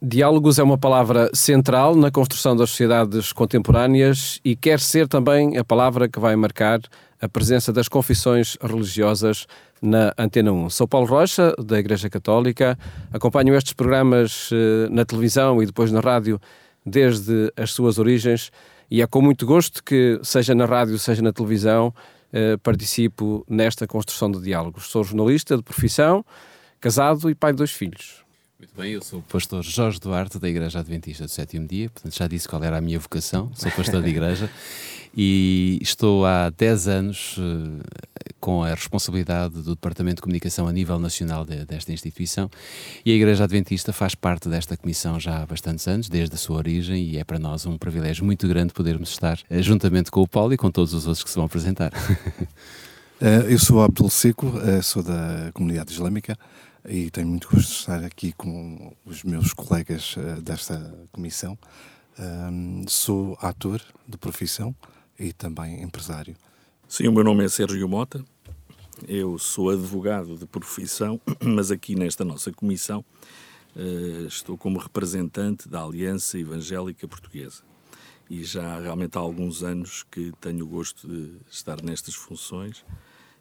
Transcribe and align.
Diálogos 0.00 0.60
é 0.60 0.62
uma 0.62 0.78
palavra 0.78 1.28
central 1.34 1.96
na 1.96 2.08
construção 2.08 2.54
das 2.54 2.70
sociedades 2.70 3.32
contemporâneas 3.32 4.40
e 4.44 4.54
quer 4.54 4.78
ser 4.78 5.08
também 5.08 5.58
a 5.58 5.64
palavra 5.64 6.08
que 6.08 6.20
vai 6.20 6.36
marcar 6.36 6.78
a 7.20 7.28
presença 7.28 7.72
das 7.72 7.88
confissões 7.88 8.56
religiosas 8.62 9.48
na 9.82 10.14
Antena 10.16 10.52
1. 10.52 10.70
Sou 10.70 10.86
Paulo 10.86 11.08
Rocha, 11.08 11.52
da 11.58 11.80
Igreja 11.80 12.08
Católica, 12.08 12.78
acompanho 13.12 13.56
estes 13.56 13.72
programas 13.72 14.50
eh, 14.52 14.88
na 14.88 15.04
televisão 15.04 15.60
e 15.60 15.66
depois 15.66 15.90
na 15.90 15.98
rádio 15.98 16.40
desde 16.86 17.52
as 17.56 17.72
suas 17.72 17.98
origens 17.98 18.52
e 18.88 19.02
é 19.02 19.06
com 19.08 19.20
muito 19.20 19.44
gosto 19.44 19.82
que, 19.82 20.20
seja 20.22 20.54
na 20.54 20.64
rádio, 20.64 20.96
seja 20.96 21.22
na 21.22 21.32
televisão, 21.32 21.92
eh, 22.32 22.56
participo 22.58 23.44
nesta 23.50 23.84
construção 23.84 24.30
de 24.30 24.40
diálogos. 24.40 24.90
Sou 24.90 25.02
jornalista 25.02 25.56
de 25.56 25.62
profissão, 25.64 26.24
casado 26.80 27.28
e 27.28 27.34
pai 27.34 27.50
de 27.50 27.56
dois 27.56 27.72
filhos. 27.72 28.27
Muito 28.58 28.74
bem, 28.76 28.90
eu 28.90 29.00
sou 29.00 29.20
o 29.20 29.22
pastor 29.22 29.62
Jorge 29.62 30.00
Duarte 30.00 30.36
da 30.36 30.48
Igreja 30.48 30.80
Adventista 30.80 31.24
do 31.24 31.30
Sétimo 31.30 31.64
Dia, 31.64 31.88
portanto 31.88 32.16
já 32.16 32.26
disse 32.26 32.48
qual 32.48 32.64
era 32.64 32.76
a 32.76 32.80
minha 32.80 32.98
vocação, 32.98 33.52
sou 33.54 33.70
pastor 33.70 34.02
de 34.02 34.08
igreja. 34.08 34.50
E 35.16 35.78
estou 35.80 36.26
há 36.26 36.50
10 36.50 36.86
anos 36.86 37.38
uh, 37.38 37.82
com 38.38 38.62
a 38.62 38.68
responsabilidade 38.68 39.54
do 39.54 39.74
Departamento 39.74 40.16
de 40.16 40.22
Comunicação 40.22 40.68
a 40.68 40.72
nível 40.72 40.98
nacional 40.98 41.46
de, 41.46 41.64
desta 41.64 41.92
instituição. 41.92 42.48
E 43.04 43.10
a 43.10 43.14
Igreja 43.14 43.44
Adventista 43.44 43.90
faz 43.92 44.14
parte 44.14 44.50
desta 44.50 44.76
comissão 44.76 45.18
já 45.18 45.42
há 45.42 45.46
bastantes 45.46 45.88
anos, 45.88 46.08
desde 46.10 46.34
a 46.34 46.38
sua 46.38 46.58
origem, 46.58 47.02
e 47.02 47.16
é 47.16 47.24
para 47.24 47.38
nós 47.38 47.64
um 47.64 47.78
privilégio 47.78 48.24
muito 48.24 48.46
grande 48.46 48.74
podermos 48.74 49.08
estar 49.08 49.38
uh, 49.50 49.62
juntamente 49.62 50.10
com 50.10 50.20
o 50.20 50.28
Paulo 50.28 50.52
e 50.52 50.56
com 50.58 50.70
todos 50.70 50.92
os 50.92 51.06
outros 51.06 51.24
que 51.24 51.30
se 51.30 51.36
vão 51.36 51.46
apresentar. 51.46 51.90
uh, 51.90 53.24
eu 53.48 53.58
sou 53.58 53.82
Abdul 53.82 54.10
Seco, 54.10 54.52
sou 54.82 55.02
da 55.02 55.50
comunidade 55.54 55.90
islâmica 55.90 56.38
e 56.88 57.10
tenho 57.10 57.28
muito 57.28 57.48
gosto 57.48 57.68
de 57.68 57.74
estar 57.74 58.02
aqui 58.02 58.32
com 58.32 58.96
os 59.04 59.22
meus 59.22 59.52
colegas 59.52 60.16
uh, 60.16 60.40
desta 60.40 61.06
comissão. 61.12 61.58
Um, 62.18 62.84
sou 62.88 63.36
ator 63.42 63.82
de 64.06 64.16
profissão 64.16 64.74
e 65.18 65.32
também 65.32 65.82
empresário. 65.82 66.34
Sim, 66.88 67.08
o 67.08 67.12
meu 67.12 67.22
nome 67.22 67.44
é 67.44 67.48
Sérgio 67.48 67.86
Mota, 67.86 68.24
eu 69.06 69.38
sou 69.38 69.70
advogado 69.70 70.36
de 70.36 70.46
profissão, 70.46 71.20
mas 71.44 71.70
aqui 71.70 71.94
nesta 71.94 72.24
nossa 72.24 72.50
comissão 72.50 73.04
uh, 73.76 74.26
estou 74.26 74.56
como 74.56 74.78
representante 74.78 75.68
da 75.68 75.82
Aliança 75.82 76.38
Evangélica 76.38 77.06
Portuguesa. 77.06 77.62
E 78.30 78.44
já 78.44 78.80
realmente 78.80 79.16
há 79.16 79.20
alguns 79.20 79.62
anos 79.62 80.04
que 80.10 80.32
tenho 80.40 80.64
o 80.64 80.68
gosto 80.68 81.06
de 81.06 81.36
estar 81.50 81.82
nestas 81.82 82.14
funções 82.14 82.84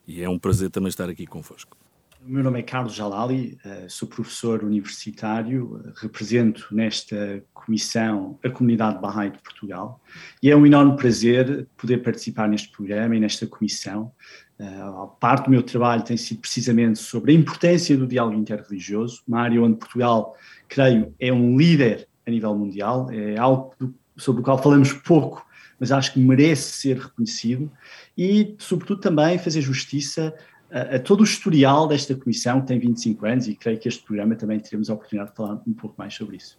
e 0.05 0.21
é 0.21 0.29
um 0.29 0.37
prazer 0.37 0.69
também 0.69 0.89
estar 0.89 1.09
aqui 1.09 1.25
convosco. 1.25 1.77
O 2.25 2.29
meu 2.29 2.43
nome 2.43 2.59
é 2.59 2.63
Carlos 2.63 2.95
Jalali, 2.95 3.57
eh, 3.63 3.85
sou 3.87 4.07
professor 4.07 4.63
universitário, 4.63 5.81
eh, 5.85 5.91
represento 5.95 6.67
nesta 6.71 7.43
comissão 7.53 8.37
a 8.43 8.49
comunidade 8.49 8.99
Bahá'í 8.99 9.31
de 9.31 9.37
Portugal 9.37 10.01
e 10.41 10.49
é 10.49 10.55
um 10.55 10.65
enorme 10.65 10.97
prazer 10.97 11.67
poder 11.77 11.99
participar 11.99 12.49
neste 12.49 12.69
programa 12.69 13.15
e 13.15 13.19
nesta 13.19 13.45
comissão. 13.45 14.11
Eh, 14.59 14.65
parte 15.19 15.45
do 15.45 15.51
meu 15.51 15.61
trabalho 15.61 16.03
tem 16.03 16.17
sido 16.17 16.39
precisamente 16.39 16.99
sobre 16.99 17.31
a 17.31 17.35
importância 17.35 17.95
do 17.95 18.07
diálogo 18.07 18.37
interreligioso, 18.37 19.21
uma 19.27 19.41
área 19.41 19.61
onde 19.61 19.77
Portugal, 19.77 20.35
creio, 20.67 21.13
é 21.19 21.31
um 21.31 21.55
líder 21.55 22.07
a 22.25 22.31
nível 22.31 22.55
mundial, 22.55 23.09
é 23.11 23.37
algo 23.37 23.73
sobre 24.17 24.41
o 24.41 24.43
qual 24.43 24.57
falamos 24.57 24.91
pouco, 24.91 25.45
mas 25.79 25.91
acho 25.91 26.13
que 26.13 26.19
merece 26.19 26.71
ser 26.71 26.97
reconhecido 26.97 27.71
e, 28.17 28.55
sobretudo, 28.57 28.99
também 28.99 29.37
fazer 29.37 29.61
justiça 29.61 30.33
a, 30.71 30.99
todo 30.99 31.21
o 31.21 31.23
historial 31.23 31.87
desta 31.87 32.15
comissão, 32.15 32.61
que 32.61 32.67
tem 32.67 32.79
25 32.79 33.25
anos, 33.25 33.47
e 33.47 33.55
creio 33.55 33.79
que 33.79 33.87
este 33.87 34.03
programa 34.03 34.35
também 34.35 34.59
teremos 34.59 34.89
a 34.89 34.93
oportunidade 34.93 35.31
de 35.31 35.37
falar 35.37 35.61
um 35.65 35.73
pouco 35.73 35.95
mais 35.97 36.13
sobre 36.13 36.37
isso. 36.37 36.57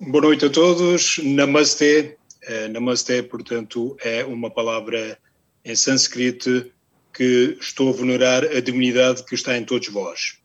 Boa 0.00 0.22
noite 0.22 0.46
a 0.46 0.50
todos. 0.50 1.18
Namaste. 1.22 2.16
Uh, 2.48 2.72
namaste, 2.72 3.22
portanto, 3.22 3.96
é 4.02 4.24
uma 4.24 4.50
palavra 4.50 5.16
em 5.64 5.76
sânscrito 5.76 6.70
que 7.14 7.56
estou 7.60 7.90
a 7.90 7.96
venerar 7.96 8.44
a 8.44 8.60
divinidade 8.60 9.24
que 9.24 9.34
está 9.34 9.56
em 9.56 9.64
todos 9.64 9.88
vós. 9.88 10.38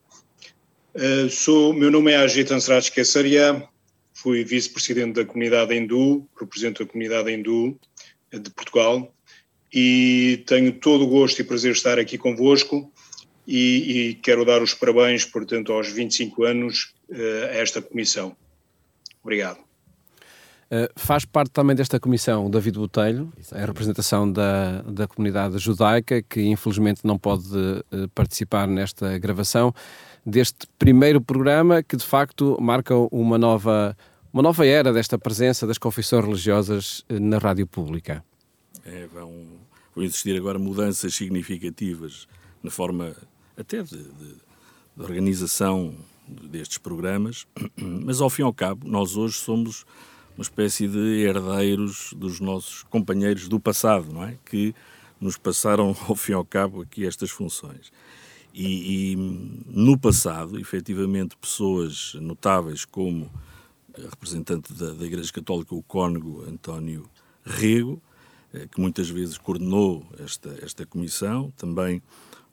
Uh, 0.94 1.30
sou, 1.30 1.74
meu 1.74 1.90
nome 1.90 2.12
é 2.12 2.18
Ajit 2.18 2.54
Ansraj 2.54 2.92
Kesaria, 2.92 3.68
fui 4.14 4.44
vice-presidente 4.44 5.16
da 5.16 5.26
comunidade 5.26 5.74
hindu, 5.76 6.28
represento 6.40 6.84
a 6.84 6.86
comunidade 6.86 7.32
hindu 7.32 7.80
de 8.32 8.50
Portugal 8.52 9.12
e 9.74 10.44
tenho 10.46 10.72
todo 10.74 11.04
o 11.04 11.08
gosto 11.08 11.40
e 11.40 11.44
prazer 11.44 11.72
de 11.72 11.78
estar 11.78 11.98
aqui 12.00 12.18
convosco 12.18 12.92
e, 13.48 14.10
e 14.10 14.14
quero 14.16 14.44
dar 14.44 14.62
os 14.62 14.74
parabéns, 14.74 15.24
portanto, 15.24 15.72
aos 15.72 15.90
25 15.90 16.44
anos 16.44 16.94
uh, 17.10 17.46
a 17.50 17.56
esta 17.56 17.82
comissão. 17.82 18.36
Obrigado. 19.24 19.60
Uh, 20.70 20.92
faz 20.98 21.24
parte 21.24 21.52
também 21.52 21.74
desta 21.74 21.98
comissão 21.98 22.50
David 22.50 22.78
Botelho, 22.78 23.32
a 23.54 23.66
representação 23.66 24.30
da, 24.30 24.82
da 24.82 25.08
comunidade 25.08 25.58
judaica, 25.60 26.22
que 26.22 26.42
infelizmente 26.42 27.06
não 27.06 27.18
pode 27.18 27.48
uh, 27.58 28.10
participar 28.14 28.68
nesta 28.68 29.18
gravação 29.18 29.74
deste 30.26 30.68
primeiro 30.78 31.22
programa, 31.22 31.82
que 31.82 31.96
de 31.96 32.04
facto 32.04 32.58
marca 32.60 32.94
uma 33.14 33.38
nova, 33.38 33.96
uma 34.34 34.44
nova 34.44 34.68
era 34.68 34.92
desta 34.92 35.18
presença 35.18 35.66
das 35.66 35.78
confissões 35.78 36.26
religiosas 36.26 37.06
na 37.10 37.38
rádio 37.38 37.66
pública. 37.66 38.22
É, 38.86 39.08
vão, 39.08 39.32
vão 39.96 40.04
existir 40.04 40.36
agora 40.36 40.60
mudanças 40.60 41.16
significativas 41.16 42.28
na 42.62 42.70
forma 42.70 43.16
até 43.58 43.82
de, 43.82 43.98
de, 43.98 44.36
de 44.96 45.04
organização 45.04 45.96
destes 46.28 46.78
programas, 46.78 47.48
mas 47.76 48.22
ao 48.22 48.30
fim 48.30 48.44
e 48.44 48.46
ao 48.46 48.54
cabo, 48.54 48.88
nós 48.88 49.16
hoje 49.18 49.36
somos 49.36 49.86
uma 50.38 50.44
espécie 50.44 50.88
de 50.88 51.22
herdeiros 51.22 52.14
dos 52.16 52.40
nossos 52.40 52.84
companheiros 52.84 53.48
do 53.48 53.60
passado, 53.60 54.14
não 54.14 54.24
é? 54.24 54.38
Que 54.46 54.74
nos 55.20 55.38
passaram, 55.38 55.96
ao 56.08 56.16
fim 56.16 56.34
e 56.34 56.36
ao 56.36 56.46
cabo, 56.46 56.82
aqui 56.82 57.06
estas 57.06 57.32
funções. 57.32 57.92
E, 58.54 59.14
e 59.14 59.16
no 59.68 59.98
passado, 59.98 60.60
efetivamente, 60.60 61.36
pessoas 61.38 62.16
notáveis 62.16 62.86
como 62.86 63.32
representante 63.98 64.74
da, 64.74 64.94
da 64.94 65.06
Igreja 65.06 65.32
Católica, 65.32 65.74
o 65.76 65.84
cônego 65.84 66.44
António 66.48 67.10
Rego, 67.44 68.02
eh, 68.54 68.68
que 68.72 68.80
muitas 68.80 69.10
vezes 69.10 69.38
coordenou 69.38 70.06
esta, 70.20 70.58
esta 70.62 70.86
comissão, 70.86 71.52
também 71.58 72.02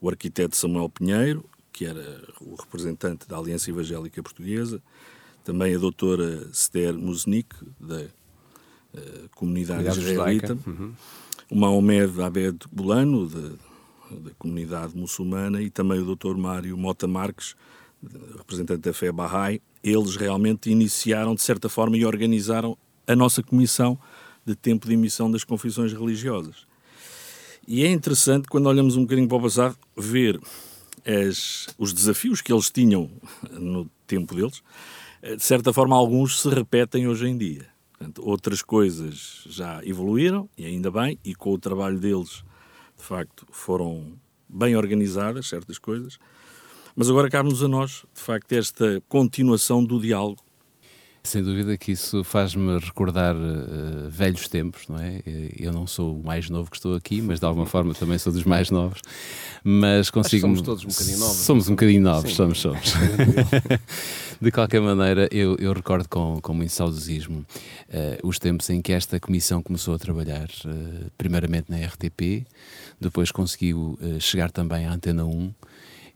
o 0.04 0.08
arquiteto 0.10 0.54
Samuel 0.54 0.90
Pinheiro, 0.90 1.48
que 1.72 1.86
era 1.86 2.22
o 2.38 2.54
representante 2.56 3.26
da 3.26 3.38
Aliança 3.38 3.70
Evangélica 3.70 4.22
Portuguesa, 4.22 4.82
também 5.42 5.74
a 5.74 5.78
doutora 5.78 6.46
Sther 6.52 6.92
Musnik, 6.92 7.56
da 7.80 8.02
uh, 8.02 9.28
comunidade 9.34 9.88
israelita, 9.98 10.58
uhum. 10.66 10.92
o 11.50 11.56
Mahomed 11.56 12.20
Abed 12.20 12.58
Bulano, 12.70 13.26
da, 13.26 13.48
da 14.10 14.30
comunidade 14.38 14.94
muçulmana, 14.94 15.62
e 15.62 15.70
também 15.70 16.00
o 16.00 16.04
doutor 16.04 16.36
Mário 16.36 16.76
Mota 16.76 17.08
Marques, 17.08 17.56
representante 18.36 18.82
da 18.82 18.92
fé 18.92 19.10
Bahá'í. 19.10 19.62
Eles 19.82 20.16
realmente 20.16 20.70
iniciaram, 20.70 21.34
de 21.34 21.40
certa 21.40 21.70
forma, 21.70 21.96
e 21.96 22.04
organizaram 22.04 22.76
a 23.06 23.16
nossa 23.16 23.42
comissão 23.42 23.98
de 24.44 24.54
tempo 24.54 24.86
de 24.86 24.92
emissão 24.92 25.30
das 25.30 25.44
confissões 25.44 25.94
religiosas. 25.94 26.66
E 27.66 27.84
é 27.84 27.90
interessante, 27.90 28.48
quando 28.48 28.66
olhamos 28.66 28.96
um 28.96 29.02
bocadinho 29.02 29.28
para 29.28 29.38
o 29.38 29.42
passado, 29.42 29.76
ver 29.96 30.38
as, 31.06 31.66
os 31.78 31.92
desafios 31.92 32.40
que 32.40 32.52
eles 32.52 32.70
tinham 32.70 33.10
no 33.52 33.90
tempo 34.06 34.34
deles. 34.34 34.62
De 35.22 35.42
certa 35.42 35.72
forma, 35.72 35.96
alguns 35.96 36.40
se 36.40 36.48
repetem 36.48 37.08
hoje 37.08 37.26
em 37.26 37.36
dia. 37.38 37.66
Portanto, 37.92 38.22
outras 38.28 38.60
coisas 38.60 39.44
já 39.46 39.80
evoluíram, 39.84 40.48
e 40.58 40.66
ainda 40.66 40.90
bem, 40.90 41.18
e 41.24 41.34
com 41.34 41.54
o 41.54 41.58
trabalho 41.58 41.98
deles, 41.98 42.44
de 42.98 43.02
facto, 43.02 43.46
foram 43.50 44.12
bem 44.46 44.76
organizadas 44.76 45.48
certas 45.48 45.78
coisas. 45.78 46.18
Mas 46.94 47.08
agora 47.08 47.30
cabe-nos 47.30 47.62
a 47.62 47.68
nós, 47.68 48.04
de 48.14 48.20
facto, 48.20 48.52
esta 48.52 49.02
continuação 49.08 49.82
do 49.82 49.98
diálogo 49.98 50.43
sem 51.26 51.42
dúvida 51.42 51.76
que 51.78 51.92
isso 51.92 52.22
faz-me 52.22 52.78
recordar 52.78 53.34
uh, 53.34 54.10
velhos 54.10 54.46
tempos, 54.46 54.86
não 54.88 54.98
é? 54.98 55.22
Eu 55.58 55.72
não 55.72 55.86
sou 55.86 56.18
o 56.18 56.22
mais 56.22 56.50
novo 56.50 56.70
que 56.70 56.76
estou 56.76 56.94
aqui, 56.94 57.22
mas 57.22 57.40
de 57.40 57.46
alguma 57.46 57.64
forma 57.64 57.94
também 57.94 58.18
sou 58.18 58.30
dos 58.30 58.44
mais 58.44 58.70
novos. 58.70 59.00
Mas 59.64 60.10
consigo. 60.10 60.42
somos 60.42 60.60
todos 60.60 60.84
um 60.84 60.88
bocadinho 60.88 61.18
novos. 61.18 61.36
Somos 61.36 61.68
um 61.68 61.70
bocadinho 61.70 62.02
novos, 62.02 62.30
Sim. 62.30 62.36
somos, 62.36 62.60
somos. 62.60 62.92
de 64.40 64.50
qualquer 64.52 64.82
maneira, 64.82 65.26
eu, 65.32 65.56
eu 65.58 65.72
recordo 65.72 66.06
com, 66.10 66.38
com 66.42 66.52
muito 66.52 66.72
saudosismo 66.72 67.38
uh, 67.38 68.28
os 68.28 68.38
tempos 68.38 68.68
em 68.68 68.82
que 68.82 68.92
esta 68.92 69.18
comissão 69.18 69.62
começou 69.62 69.94
a 69.94 69.98
trabalhar, 69.98 70.48
uh, 70.66 71.10
primeiramente 71.16 71.70
na 71.70 71.78
RTP, 71.78 72.46
depois 73.00 73.30
conseguiu 73.30 73.98
chegar 74.20 74.50
também 74.50 74.86
à 74.86 74.92
Antena 74.92 75.24
1 75.24 75.52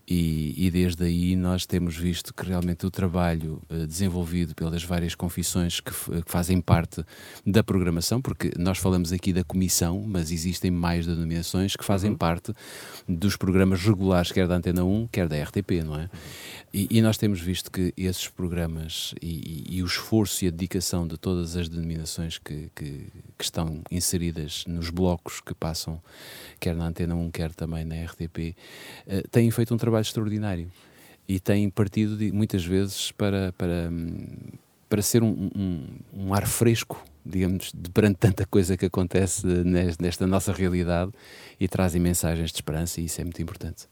E, 0.09 0.55
e, 0.57 0.71
desde 0.71 1.03
aí 1.03 1.35
nós 1.35 1.67
temos 1.67 1.95
visto 1.95 2.33
que 2.33 2.43
realmente 2.43 2.83
o 2.83 2.89
trabalho 2.89 3.61
uh, 3.69 3.85
desenvolvido 3.85 4.55
pelas 4.55 4.83
várias 4.83 5.13
confissões 5.13 5.79
que, 5.79 5.91
que, 5.91 6.23
fazem 6.25 6.59
parte 6.59 7.05
da 7.45 7.63
programação, 7.63 8.19
porque 8.19 8.51
nós 8.57 8.79
falamos 8.79 9.13
aqui 9.13 9.31
da 9.31 9.43
comissão, 9.43 10.03
mas 10.07 10.31
existem 10.31 10.71
mais 10.71 11.05
denominações 11.05 11.75
que 11.75 11.85
fazem 11.85 12.09
uhum. 12.09 12.17
parte 12.17 12.51
dos 13.07 13.37
programas 13.37 13.83
regulares, 13.83 14.31
quer 14.31 14.47
da 14.47 14.55
Antena 14.55 14.83
1, 14.83 15.09
quer 15.11 15.27
da 15.27 15.35
RTP, 15.43 15.83
não 15.85 15.95
é? 15.95 16.09
E, 16.71 16.87
e 16.91 17.01
nós 17.01 17.17
temos 17.17 17.41
visto 17.41 17.71
que 17.71 17.93
esses 17.97 18.27
programas 18.27 19.15
e, 19.21 19.65
e, 19.69 19.81
o 19.81 19.85
esforço 19.85 20.45
e 20.45 20.47
a 20.47 20.51
dedicação 20.51 21.07
de 21.07 21.17
todas 21.17 21.55
as 21.55 21.67
denominações 21.67 22.37
que, 22.37 22.69
que, 22.75 23.07
que, 23.37 23.43
estão 23.43 23.81
inseridas 23.89 24.63
nos 24.67 24.91
blocos 24.91 25.41
que 25.41 25.55
passam, 25.55 25.99
quer 26.59 26.75
na 26.75 26.85
Antena 26.85 27.15
1, 27.15 27.31
quer 27.31 27.53
também 27.53 27.83
na 27.83 27.95
RTP, 27.95 28.55
uh, 29.07 29.27
têm 29.29 29.49
feito 29.49 29.73
um 29.73 29.77
trabalho 29.77 30.03
extraordinário 30.03 30.71
e 31.27 31.39
têm 31.39 31.69
partido 31.71 32.15
de, 32.15 32.31
muitas 32.31 32.63
vezes 32.63 33.11
para, 33.13 33.51
para, 33.53 33.91
para 34.87 35.01
ser 35.01 35.23
um, 35.23 35.49
um, 35.55 35.85
um 36.13 36.33
ar 36.35 36.47
fresco 36.47 37.03
digamos, 37.25 37.71
de 37.75 37.89
perante 37.89 38.17
tanta 38.17 38.45
coisa 38.45 38.77
que 38.77 38.85
acontece 38.85 39.45
nesta 39.45 40.25
nossa 40.25 40.51
realidade 40.51 41.11
e 41.59 41.67
trazem 41.67 42.01
mensagens 42.01 42.51
de 42.51 42.57
esperança 42.57 43.01
e 43.01 43.05
isso 43.05 43.21
é 43.21 43.23
muito 43.23 43.41
importante. 43.41 43.87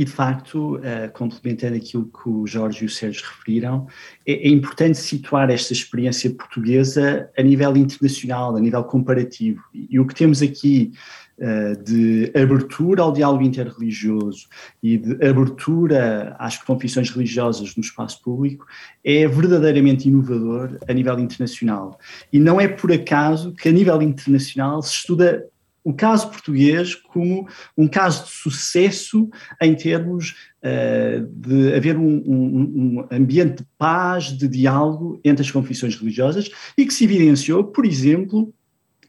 E, 0.00 0.04
de 0.06 0.12
facto, 0.12 0.76
uh, 0.76 1.12
complementando 1.12 1.76
aquilo 1.76 2.06
que 2.06 2.26
o 2.26 2.46
Jorge 2.46 2.84
e 2.84 2.86
o 2.86 2.88
Sérgio 2.88 3.22
referiram, 3.22 3.86
é, 4.26 4.32
é, 4.32 4.48
importante 4.48 4.96
situar 4.96 5.50
esta 5.50 5.74
experiência 5.74 6.30
portuguesa 6.30 7.28
a 7.36 7.42
nível 7.42 7.76
internacional, 7.76 8.56
a 8.56 8.60
nível 8.60 8.82
comparativo. 8.82 9.62
E, 9.74 10.00
o 10.00 10.06
que 10.06 10.14
temos 10.14 10.40
aqui 10.40 10.92
uh, 11.36 11.84
de 11.84 12.32
abertura 12.34 13.02
ao 13.02 13.12
diálogo 13.12 13.42
interreligioso 13.42 14.48
e 14.82 14.96
de 14.96 15.22
abertura 15.22 16.34
às 16.38 16.56
confissões 16.56 17.10
religiosas 17.10 17.76
no 17.76 17.82
espaço 17.82 18.22
público 18.22 18.64
é 19.04 19.28
verdadeiramente 19.28 20.08
inovador 20.08 20.78
a 20.88 20.94
nível 20.94 21.18
internacional. 21.18 21.98
E 22.32 22.38
não 22.38 22.58
é 22.58 22.66
por 22.66 22.90
acaso 22.90 23.52
que, 23.52 23.68
a 23.68 23.72
nível 23.72 24.00
internacional, 24.00 24.80
se 24.80 24.94
estuda 24.94 25.44
o 25.82 25.94
caso 25.94 26.28
português 26.28 26.94
como 26.94 27.48
um 27.76 27.88
caso 27.88 28.24
de 28.24 28.30
sucesso 28.30 29.28
em 29.60 29.74
termos 29.74 30.34
uh, 30.62 31.26
de 31.26 31.74
haver 31.74 31.96
um, 31.96 32.22
um, 32.26 32.58
um, 32.58 33.08
ambiente 33.10 33.58
de 33.58 33.66
paz, 33.78 34.26
de 34.26 34.46
diálogo 34.46 35.20
entre 35.24 35.42
as 35.42 35.50
confissões 35.50 35.96
religiosas 35.96 36.50
e 36.76 36.84
que 36.84 36.94
se 36.94 37.04
evidenciou, 37.04 37.64
por 37.64 37.86
exemplo, 37.86 38.52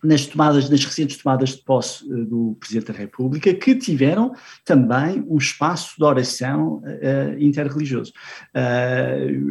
nas 0.04 0.26
tomadas, 0.26 0.68
nas 0.68 0.84
recentes 0.84 1.18
tomadas 1.18 1.50
de 1.50 1.64
posse 1.64 2.06
uh, 2.06 2.26
do 2.26 2.58
Presidente 2.60 2.92
da 2.92 2.98
República, 2.98 3.54
que 3.54 3.76
tiveram 3.76 4.34
também 4.66 5.24
um 5.28 5.38
espaço 5.38 5.96
de 5.98 6.04
oração 6.04 6.78
uh, 6.78 7.40
interreligioso. 7.40 8.14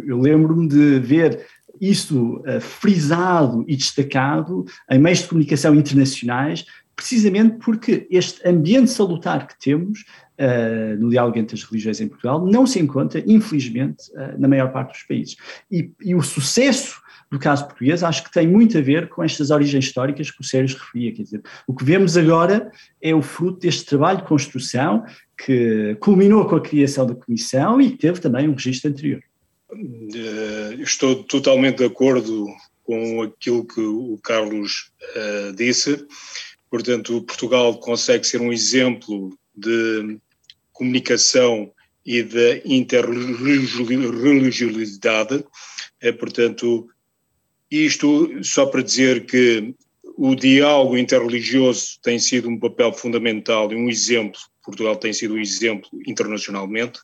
eu 0.06 0.18
lembro-me 0.18 0.68
de 0.68 0.98
ver 0.98 1.46
isto 1.80 2.42
frisado 2.60 3.64
e 3.66 3.74
destacado 3.74 4.66
em 4.90 4.98
meios 4.98 5.20
de 5.20 5.28
comunicação 5.28 5.74
internacionais, 5.74 6.66
precisamente 7.00 7.56
porque 7.64 8.06
este 8.10 8.46
ambiente 8.46 8.90
salutar 8.90 9.46
que 9.46 9.58
temos 9.58 10.00
uh, 10.00 11.00
no 11.00 11.08
diálogo 11.08 11.38
entre 11.38 11.56
as 11.56 11.64
religiões 11.64 11.98
em 11.98 12.08
Portugal 12.08 12.44
não 12.46 12.66
se 12.66 12.78
encontra, 12.78 13.24
infelizmente, 13.26 14.10
uh, 14.12 14.38
na 14.38 14.46
maior 14.46 14.70
parte 14.70 14.92
dos 14.92 15.02
países. 15.04 15.36
E, 15.70 15.90
e, 16.02 16.14
o 16.14 16.20
sucesso 16.20 17.00
do 17.30 17.38
caso 17.38 17.64
português 17.64 18.02
acho 18.02 18.22
que 18.22 18.30
tem 18.30 18.46
muito 18.46 18.76
a 18.76 18.82
ver 18.82 19.08
com 19.08 19.22
estas 19.22 19.50
origens 19.50 19.86
históricas 19.86 20.30
que 20.30 20.42
o 20.42 20.44
Sérgio 20.44 20.76
referia. 20.76 21.12
Quer 21.14 21.22
dizer, 21.22 21.42
o 21.66 21.74
que 21.74 21.84
vemos 21.84 22.18
agora 22.18 22.70
é 23.00 23.14
o 23.14 23.22
fruto 23.22 23.60
deste 23.60 23.86
trabalho 23.86 24.18
de 24.18 24.24
construção 24.24 25.02
que 25.38 25.96
culminou 26.00 26.44
com 26.44 26.56
a 26.56 26.60
criação 26.60 27.06
da 27.06 27.14
Comissão 27.14 27.80
e 27.80 27.92
que 27.92 27.96
teve 27.96 28.20
também 28.20 28.46
um 28.46 28.52
registro 28.52 28.90
anterior. 28.90 29.22
Uh, 29.72 30.82
estou 30.82 31.24
totalmente 31.24 31.78
de 31.78 31.84
acordo 31.84 32.46
com 32.82 33.22
aquilo 33.22 33.64
que 33.64 33.80
o 33.80 34.18
Carlos 34.22 34.92
disse. 35.56 36.04
Portanto, 36.70 37.22
Portugal 37.22 37.78
consegue 37.78 38.26
ser 38.26 38.40
um 38.40 38.52
exemplo 38.52 39.36
de 39.54 40.18
comunicação 40.72 41.70
e 42.06 42.22
de 42.22 42.62
interreligiosidade. 42.64 45.44
É, 46.00 46.12
portanto, 46.12 46.88
isto 47.70 48.42
só 48.42 48.64
para 48.66 48.82
dizer 48.82 49.26
que 49.26 49.74
o 50.16 50.34
diálogo 50.34 50.96
interreligioso 50.96 51.98
tem 52.02 52.18
sido 52.18 52.48
um 52.48 52.58
papel 52.58 52.92
fundamental 52.92 53.72
e 53.72 53.76
um 53.76 53.88
exemplo. 53.88 54.40
Portugal 54.64 54.96
tem 54.96 55.12
sido 55.12 55.34
um 55.34 55.38
exemplo 55.38 55.88
internacionalmente. 56.06 56.98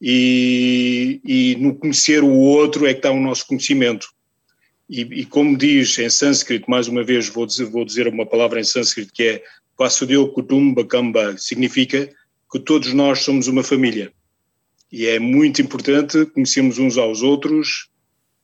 E, 0.00 1.20
e 1.24 1.56
no 1.56 1.74
conhecer 1.76 2.22
o 2.24 2.32
outro 2.32 2.86
é 2.86 2.92
que 2.92 2.98
está 2.98 3.10
o 3.10 3.20
nosso 3.20 3.46
conhecimento. 3.46 4.08
E, 4.88 5.00
e, 5.00 5.26
como 5.26 5.56
diz 5.56 5.98
em 5.98 6.10
sânscrito, 6.10 6.70
mais 6.70 6.88
uma 6.88 7.02
vez 7.02 7.28
vou 7.28 7.46
dizer, 7.46 7.64
vou 7.66 7.84
dizer 7.84 8.06
uma 8.08 8.26
palavra 8.26 8.60
em 8.60 8.64
sânscrito 8.64 9.12
que 9.12 9.22
é 9.22 9.44
Vasudeo 9.78 10.28
Kutumba 10.28 10.84
Kamba, 10.84 11.36
significa 11.38 12.08
que 12.50 12.58
todos 12.60 12.92
nós 12.92 13.20
somos 13.20 13.48
uma 13.48 13.62
família. 13.62 14.12
E 14.90 15.06
é 15.06 15.18
muito 15.18 15.62
importante 15.62 16.26
conhecermos 16.26 16.78
uns 16.78 16.98
aos 16.98 17.22
outros 17.22 17.88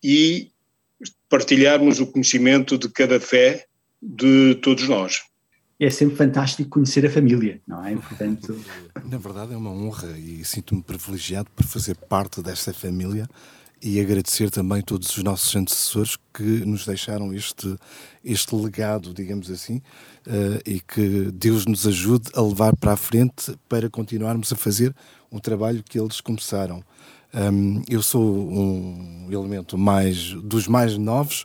e 0.03 0.51
partilharmos 1.29 2.01
o 2.01 2.07
conhecimento 2.07 2.79
de 2.79 2.89
cada 2.89 3.21
fé 3.21 3.67
de 4.01 4.55
todos 4.57 4.89
nós. 4.89 5.23
É 5.79 5.91
sempre 5.91 6.17
fantástico 6.17 6.71
conhecer 6.71 7.07
a 7.07 7.11
família, 7.11 7.61
não 7.67 7.85
é? 7.85 7.95
Portanto... 7.95 8.59
Na 9.05 9.19
verdade 9.19 9.53
é 9.53 9.57
uma 9.57 9.71
honra 9.71 10.19
e 10.19 10.45
sinto-me 10.45 10.83
privilegiado 10.83 11.51
por 11.55 11.65
fazer 11.65 11.95
parte 11.95 12.43
desta 12.43 12.73
família 12.73 13.29
e 13.83 14.01
agradecer 14.01 14.51
também 14.51 14.83
todos 14.83 15.17
os 15.17 15.23
nossos 15.23 15.55
antecessores 15.55 16.17
que 16.35 16.43
nos 16.43 16.85
deixaram 16.85 17.33
este, 17.33 17.77
este 18.25 18.55
legado, 18.55 19.15
digamos 19.15 19.51
assim, 19.51 19.77
uh, 20.27 20.61
e 20.67 20.81
que 20.81 21.31
Deus 21.33 21.67
nos 21.67 21.87
ajude 21.87 22.31
a 22.35 22.41
levar 22.41 22.77
para 22.77 22.93
a 22.93 22.97
frente 22.97 23.57
para 23.69 23.89
continuarmos 23.89 24.53
a 24.53 24.57
fazer 24.57 24.95
um 25.31 25.39
trabalho 25.39 25.83
que 25.83 25.99
eles 25.99 26.21
começaram. 26.21 26.83
Um, 27.33 27.83
eu 27.89 28.03
sou 28.03 28.51
um 28.51 29.29
elemento 29.31 29.77
mais 29.77 30.33
dos 30.33 30.67
mais 30.67 30.97
novos 30.97 31.43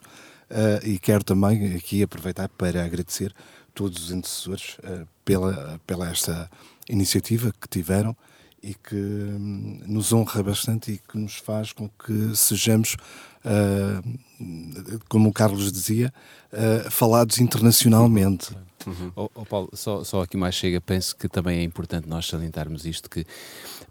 uh, 0.50 0.86
e 0.86 0.98
quero 0.98 1.22
também 1.22 1.74
aqui 1.74 2.02
aproveitar 2.02 2.48
para 2.48 2.84
agradecer 2.84 3.34
todos 3.74 4.04
os 4.04 4.10
antecessores 4.10 4.78
uh, 4.78 5.06
pela, 5.24 5.80
pela 5.86 6.08
esta 6.08 6.50
iniciativa 6.88 7.52
que 7.60 7.68
tiveram 7.68 8.16
e 8.64 8.74
que 8.74 8.96
hum, 8.96 9.80
nos 9.86 10.10
honra 10.12 10.42
bastante 10.42 10.92
e 10.92 10.98
que 10.98 11.18
nos 11.18 11.36
faz 11.36 11.70
com 11.70 11.86
que 11.88 12.34
sejamos, 12.34 12.96
uh, 13.44 15.00
como 15.08 15.28
o 15.28 15.32
Carlos 15.32 15.70
dizia, 15.70 16.12
uh, 16.50 16.90
falados 16.90 17.38
internacionalmente. 17.38 18.56
Uhum. 18.86 19.12
Oh, 19.14 19.30
oh, 19.34 19.44
Paulo, 19.44 19.70
só, 19.74 20.02
só 20.02 20.22
aqui 20.22 20.36
mais 20.36 20.54
chega, 20.54 20.80
penso 20.80 21.14
que 21.14 21.28
também 21.28 21.60
é 21.60 21.62
importante 21.62 22.08
nós 22.08 22.26
salientarmos 22.26 22.86
isto, 22.86 23.10
que 23.10 23.26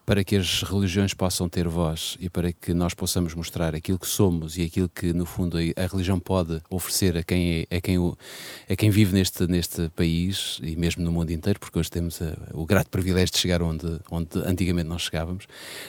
para 0.06 0.24
que 0.24 0.36
as 0.36 0.64
religiões 0.64 1.14
possam 1.14 1.48
ter 1.48 1.68
voz 1.68 2.18
e 2.20 2.30
para 2.30 2.52
que 2.52 2.74
nós 2.74 2.94
possamos 2.94 3.34
mostrar 3.34 3.74
aquilo 3.74 3.98
que 3.98 4.08
somos 4.08 4.58
e 4.58 4.64
aquilo 4.64 4.90
que, 4.90 5.14
no 5.14 5.26
fundo, 5.26 5.58
a 5.58 5.88
religião 5.88 6.20
pode 6.20 6.62
oferecer 6.70 7.18
a 7.18 7.24
quem, 7.24 7.66
é, 7.70 7.78
a 7.78 7.82
quem, 7.82 7.98
o, 7.98 8.18
a 8.70 8.76
quem 8.76 8.90
vive 8.90 9.14
neste, 9.14 9.48
neste 9.48 9.90
país 9.96 10.60
e 10.62 10.76
mesmo 10.76 11.04
no 11.04 11.12
mundo 11.12 11.32
inteiro, 11.32 11.60
porque 11.60 11.80
hoje 11.80 11.90
temos 11.90 12.22
a, 12.22 12.36
o 12.54 12.66
grato 12.66 12.90
privilégio 12.90 13.34
de 13.34 13.40
chegar 13.40 13.62
onde, 13.62 13.88
onde 14.12 14.28
antigamente 14.46 14.90
não 14.90 15.00
chegávamos, 15.00 15.48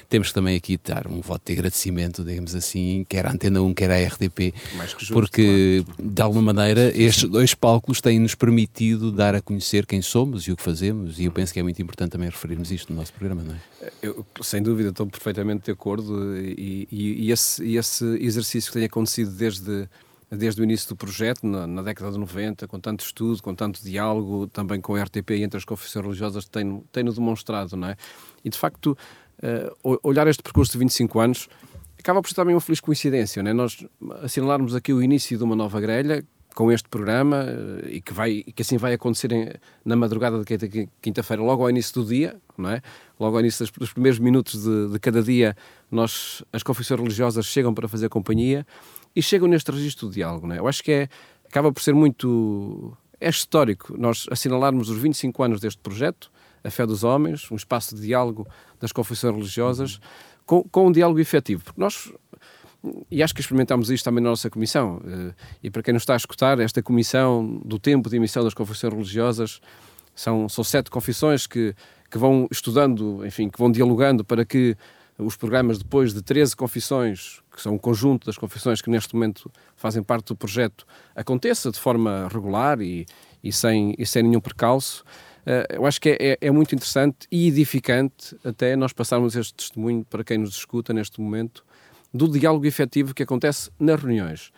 temos 0.09 0.29
que 0.29 0.35
também 0.35 0.57
aqui 0.57 0.79
dar 0.83 1.09
um 1.09 1.21
voto 1.21 1.43
de 1.47 1.53
agradecimento, 1.53 2.25
digamos 2.25 2.55
assim, 2.55 3.05
quer 3.09 3.27
à 3.27 3.33
Antena 3.33 3.61
1, 3.63 3.75
quer 3.75 3.91
à 3.91 3.99
RTP, 4.07 4.55
justo, 4.97 5.13
porque, 5.13 5.85
claro. 5.85 6.11
de 6.13 6.23
alguma 6.23 6.53
maneira, 6.53 6.93
estes 6.97 7.29
dois 7.29 7.53
palcos 7.53 8.01
têm-nos 8.01 8.37
permitido 8.37 9.11
dar 9.11 9.35
a 9.35 9.41
conhecer 9.41 9.87
quem 9.87 10.01
somos 10.01 10.47
e 10.47 10.53
o 10.53 10.57
que 10.57 10.63
fazemos, 10.63 11.19
e 11.19 11.25
eu 11.25 11.33
penso 11.33 11.53
que 11.53 11.59
é 11.59 11.63
muito 11.63 11.83
importante 11.83 12.13
também 12.13 12.29
referirmos 12.29 12.71
isto 12.71 12.93
no 12.93 13.01
nosso 13.01 13.13
programa, 13.13 13.43
não 13.43 13.55
é? 13.55 14.04
Eu, 14.05 14.27
sem 14.43 14.63
dúvida, 14.63 14.91
estou 14.91 15.07
perfeitamente 15.07 15.65
de 15.65 15.71
acordo 15.71 16.37
e, 16.37 16.87
e, 16.93 17.25
e, 17.25 17.31
esse, 17.31 17.67
esse, 17.75 18.05
exercício 18.23 18.71
que 18.71 18.77
tem 18.77 18.85
acontecido 18.85 19.31
desde, 19.31 19.89
desde 20.31 20.61
o 20.61 20.65
início 20.65 20.91
do 20.91 20.95
projeto, 20.95 21.47
na, 21.47 21.67
na, 21.67 21.81
década 21.81 22.13
de 22.13 22.19
90, 22.19 22.69
com 22.69 22.79
tanto 22.79 23.03
estudo, 23.03 23.43
com 23.43 23.55
tanto 23.55 23.83
diálogo, 23.83 24.47
também 24.49 24.79
com 24.79 24.95
a 24.95 25.03
RTP 25.03 25.31
e 25.31 25.43
entre 25.43 25.57
as 25.57 25.65
confissões 25.65 26.05
religiosas, 26.05 26.45
tem-no 26.45 26.85
tem 26.93 27.03
demonstrado, 27.03 27.79
não 27.79 27.89
é? 27.89 27.97
E, 28.45 28.51
de 28.51 28.59
facto, 28.59 28.95
uh, 29.43 29.99
olhar 30.03 30.27
este 30.27 30.43
percurso 30.43 30.73
de 30.73 30.79
25 30.81 31.21
anos 31.21 31.49
acaba 31.99 32.21
por 32.21 32.29
ser 32.29 32.35
também 32.35 32.55
uma 32.55 32.61
feliz 32.61 32.81
coincidência, 32.81 33.43
não 33.43 33.51
é? 33.51 33.55
Nós 33.55 33.87
assinalarmos 34.23 34.75
aqui 34.75 34.93
o 34.93 35.03
início 35.03 35.39
de 35.39 35.45
uma 35.45 35.57
nova 35.57 35.81
grelha, 35.81 36.23
com 36.55 36.71
este 36.71 36.89
programa 36.89 37.45
eh, 37.49 37.97
e 37.97 38.01
que, 38.01 38.13
vai, 38.13 38.43
que 38.43 38.63
assim 38.63 38.77
vai 38.77 38.95
acontecer 38.95 39.61
na 39.85 39.97
madrugada 39.97 40.43
de 40.43 40.89
quinta-feira, 41.03 41.43
logo 41.43 41.63
ao 41.63 41.71
início 41.71 41.93
do 41.95 42.07
dia, 42.07 42.37
não 42.57 42.71
é? 42.71 42.81
Logo 43.19 43.37
ao 43.37 43.41
início 43.41 43.67
dos 43.79 43.93
primeiros 43.93 44.19
minutos 44.19 44.63
de, 44.63 44.89
de, 44.93 44.99
cada 44.99 45.23
dia, 45.23 45.57
nós, 45.91 46.43
as 46.53 46.63
confissões 46.63 47.01
religiosas 47.01 47.47
chegam 47.47 47.73
para 47.73 47.87
fazer 47.87 48.09
companhia 48.09 48.67
e 49.15 49.23
chegam 49.23 49.47
neste 49.47 49.71
registro 49.71 50.09
de 50.09 50.17
diálogo, 50.17 50.47
não 50.47 50.55
é? 50.55 50.59
Eu 50.59 50.67
acho 50.67 50.83
que 50.83 50.91
é, 50.91 51.09
acaba 51.47 51.73
por 51.73 51.81
ser 51.81 51.95
muito... 51.95 52.97
é 53.21 53.29
histórico 53.29 53.95
nós 53.97 54.27
assinalarmos 54.31 54.91
os 54.91 54.99
25 54.99 55.43
anos 55.43 55.61
deste 55.61 55.81
projeto, 55.81 56.31
a 56.65 56.71
fé 56.71 56.87
dos 56.87 57.05
homens, 57.05 57.49
um 57.51 57.57
espaço 57.57 57.95
de 57.95 58.03
diálogo 58.03 58.49
das 58.81 58.91
confissões 58.91 59.35
religiosas, 59.35 60.01
com, 60.45 60.63
com 60.65 60.89
um 60.89 60.93
diálogo 60.93 61.21
efetivo. 61.21 61.63
Porque 61.63 61.81
nós, 61.81 62.11
e 63.11 63.23
acho 63.23 63.35
que 63.35 63.41
experimentámos 63.41 63.91
isto 63.91 64.05
também 64.05 64.23
na 64.23 64.31
nossa 64.31 64.51
comissão, 64.51 65.01
eh, 65.07 65.35
e 65.63 65.71
para 65.71 65.83
quem 65.83 65.93
nos 65.95 66.03
está 66.03 66.15
a 66.15 66.17
escutar, 66.17 66.59
esta 66.59 66.83
comissão 66.83 67.61
do 67.65 67.79
tempo 67.79 68.09
de 68.09 68.17
emissão 68.17 68.43
das 68.43 68.55
confissões 68.55 68.93
religiosas 68.93 69.61
são, 70.15 70.49
são 70.49 70.63
sete 70.63 70.91
confissões 70.91 71.47
que, 71.47 71.75
que 72.11 72.19
vão 72.19 72.47
estudando, 72.51 73.25
enfim, 73.27 73.49
que 73.49 73.59
vão 73.59 73.71
dialogando 73.71 74.25
para 74.25 74.45
que 74.45 74.77
os 75.19 75.37
programas, 75.37 75.79
depois 75.79 76.13
de 76.13 76.23
13 76.23 76.57
confissões, 76.57 77.41
que 77.53 77.61
são 77.61 77.75
um 77.75 77.79
conjunto 77.79 78.27
das 78.27 78.37
confissões 78.37 78.81
que 78.81 78.91
neste 78.91 79.15
momento 79.15 79.51
fazem 79.77 80.03
parte 80.03 80.29
do 80.29 80.37
projeto, 80.37 80.85
aconteça 81.15 81.71
de 81.71 81.79
forma 81.79 82.29
regular 82.33 82.81
e, 82.81 83.07
e, 83.43 83.53
sem, 83.53 83.95
e 83.97 84.05
sem 84.05 84.23
nenhum 84.25 84.41
percalço. 84.41 85.05
Uh, 85.43 85.75
eu 85.75 85.87
acho 85.87 86.01
que 86.01 86.11
é, 86.11 86.17
é, 86.21 86.39
é, 86.41 86.51
muito 86.51 86.75
interessante 86.75 87.29
e 87.31 87.47
edificante 87.47 88.37
até 88.43 88.75
nós 88.75 88.93
passarmos 88.93 89.37
este 89.37 89.55
testemunho 89.55 90.05
para 90.09 90.25
quem 90.25 90.39
nos 90.39 90.57
escuta 90.57 90.93
neste 90.93 91.21
momento 91.21 91.65
do 92.13 92.29
diálogo 92.29 92.67
efetivo 92.67 93.15
que 93.15 93.23
acontece 93.23 93.71
nas 93.79 94.01
reuniões. 94.01 94.51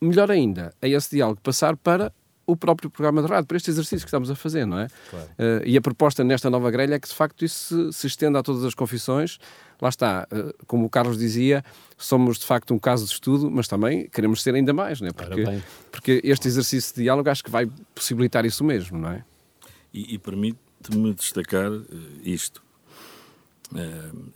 Melhor 0.00 0.30
ainda, 0.30 0.74
é 0.82 0.90
esse 0.90 1.16
diálogo 1.16 1.40
passar 1.40 1.76
para 1.76 2.12
o 2.46 2.56
próprio 2.56 2.88
programa 2.88 3.20
de 3.20 3.28
rádio, 3.28 3.46
para 3.46 3.56
este 3.56 3.70
exercício 3.70 3.98
que 3.98 4.08
estamos 4.08 4.30
a 4.30 4.36
fazer, 4.36 4.64
não 4.64 4.78
é? 4.78 4.86
Claro. 5.10 5.26
Uh, 5.26 5.66
e 5.66 5.76
a 5.76 5.80
proposta 5.80 6.22
nesta 6.22 6.48
nova 6.48 6.70
grelha 6.70 6.94
é 6.94 6.98
que, 6.98 7.08
de 7.08 7.14
facto, 7.14 7.44
isso 7.44 7.92
se, 7.92 7.98
se 8.00 8.06
estenda 8.06 8.38
a 8.38 8.42
todas 8.42 8.64
as 8.64 8.72
confissões. 8.72 9.38
Lá 9.82 9.88
está, 9.88 10.28
uh, 10.32 10.54
como 10.66 10.86
o 10.86 10.88
Carlos 10.88 11.18
dizia, 11.18 11.64
somos, 11.98 12.38
de 12.38 12.46
facto, 12.46 12.72
um 12.72 12.78
caso 12.78 13.04
de 13.04 13.12
estudo, 13.12 13.50
mas 13.50 13.66
também 13.66 14.08
queremos 14.08 14.42
ser 14.42 14.54
ainda 14.54 14.72
mais, 14.72 15.00
não 15.00 15.08
é? 15.08 15.12
Porque, 15.12 15.44
porque 15.90 16.20
este 16.22 16.46
exercício 16.46 16.94
de 16.94 17.02
diálogo 17.02 17.28
acho 17.28 17.42
que 17.42 17.50
vai 17.50 17.66
possibilitar 17.92 18.46
isso 18.46 18.62
mesmo, 18.62 18.96
não 18.96 19.10
é? 19.10 19.24
E, 19.92 20.14
e 20.14 20.18
permite-me 20.18 21.14
destacar 21.14 21.72
uh, 21.72 21.84
isto. 22.22 22.62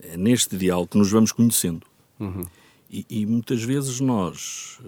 é 0.03 0.17
neste 0.17 0.57
diálogo 0.57 0.89
que 0.89 0.99
nos 0.99 1.13
vamos 1.13 1.31
conhecendo. 1.31 1.87
Uhum. 2.19 2.45
E, 2.91 3.07
e 3.09 3.25
muitas 3.25 3.63
vezes 3.63 4.01
nós, 4.01 4.81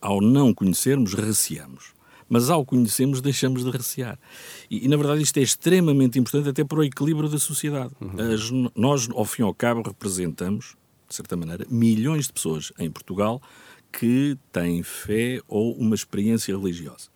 ao 0.00 0.20
não 0.20 0.54
conhecermos, 0.54 1.12
receamos 1.14 1.92
mas 2.30 2.48
ao 2.48 2.64
conhecermos 2.64 3.20
deixamos 3.20 3.64
de 3.64 3.70
recear. 3.70 4.18
E, 4.70 4.84
e, 4.84 4.88
na 4.88 4.96
verdade 4.96 5.20
isto 5.20 5.36
é 5.36 5.42
extremamente 5.42 6.18
importante 6.18 6.48
até 6.48 6.62
para 6.64 6.78
o 6.78 6.84
equilíbrio 6.84 7.28
da 7.28 7.38
sociedade. 7.38 7.92
Uhum. 8.00 8.32
As, 8.32 8.50
nós, 8.74 9.10
ao 9.10 9.24
fim 9.24 9.42
e 9.42 9.44
ao 9.44 9.52
cabo, 9.52 9.82
representamos, 9.82 10.76
de 11.08 11.14
certa 11.16 11.36
maneira, 11.36 11.66
milhões 11.68 12.28
de 12.28 12.32
pessoas 12.32 12.72
em 12.78 12.88
Portugal 12.88 13.42
que 13.92 14.38
têm 14.52 14.84
fé 14.84 15.40
ou 15.48 15.74
uma 15.74 15.96
experiência 15.96 16.56
religiosa. 16.56 17.08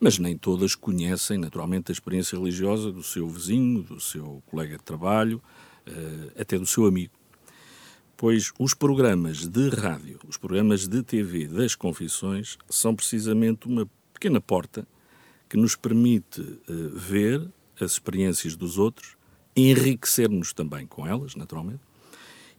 Mas 0.00 0.18
nem 0.18 0.36
todas 0.36 0.74
conhecem, 0.74 1.38
naturalmente, 1.38 1.90
a 1.90 1.94
experiência 1.94 2.36
religiosa 2.36 2.90
do 2.90 3.04
seu 3.04 3.28
vizinho, 3.28 3.82
do 3.82 4.00
seu 4.00 4.42
colega 4.46 4.76
de 4.76 4.82
trabalho, 4.82 5.40
uh, 5.86 6.32
até 6.38 6.58
do 6.58 6.66
seu 6.66 6.84
amigo 6.84 7.12
pois 8.16 8.50
os 8.58 8.72
programas 8.72 9.46
de 9.46 9.68
rádio, 9.68 10.18
os 10.26 10.36
programas 10.36 10.88
de 10.88 11.02
TV 11.02 11.46
das 11.46 11.74
confissões 11.74 12.56
são 12.68 12.94
precisamente 12.94 13.66
uma 13.66 13.86
pequena 14.16 14.40
porta 14.40 14.86
que 15.48 15.56
nos 15.56 15.76
permite 15.76 16.40
uh, 16.40 16.90
ver 16.94 17.46
as 17.80 17.92
experiências 17.92 18.56
dos 18.56 18.78
outros, 18.78 19.16
enriquecer-nos 19.54 20.52
também 20.52 20.86
com 20.86 21.06
elas, 21.06 21.36
naturalmente, 21.36 21.80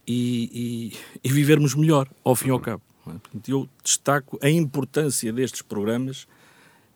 e, 0.06 0.92
e, 1.22 1.28
e, 1.28 1.32
vivermos 1.32 1.74
melhor, 1.74 2.08
ao 2.24 2.34
fim 2.34 2.48
e 2.48 2.50
ao 2.50 2.60
cabo. 2.60 2.82
É? 3.06 3.50
Eu 3.52 3.68
destaco 3.82 4.38
a 4.40 4.48
importância 4.48 5.32
destes 5.32 5.60
programas 5.60 6.26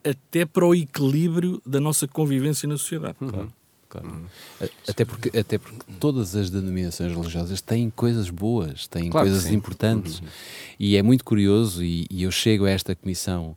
até 0.05 0.47
para 0.47 0.65
o 0.65 0.75
equilíbrio 0.75 1.61
da 1.67 1.79
nossa 1.79 2.09
convivência 2.09 2.69
na 2.69 2.79
sociedade. 2.79 3.19
Claro. 3.19 3.53
Claro. 3.89 4.09
Uhum. 4.09 4.25
Até, 4.89 5.05
porque, 5.05 5.39
até 5.39 5.59
porque 5.59 5.93
todas 6.01 6.35
as 6.35 6.49
denominações 6.49 7.15
religiosas 7.15 7.61
têm 7.61 7.91
coisas 7.91 8.31
boas, 8.31 8.87
têm 8.87 9.11
claro 9.11 9.29
coisas 9.29 9.53
importantes. 9.53 10.21
Uhum. 10.21 10.27
E 10.81 10.97
é 10.97 11.03
muito 11.03 11.23
curioso, 11.23 11.85
e, 11.85 12.07
e 12.11 12.23
eu 12.23 12.31
chego 12.31 12.65
a 12.65 12.71
esta 12.71 12.95
comissão 12.97 13.55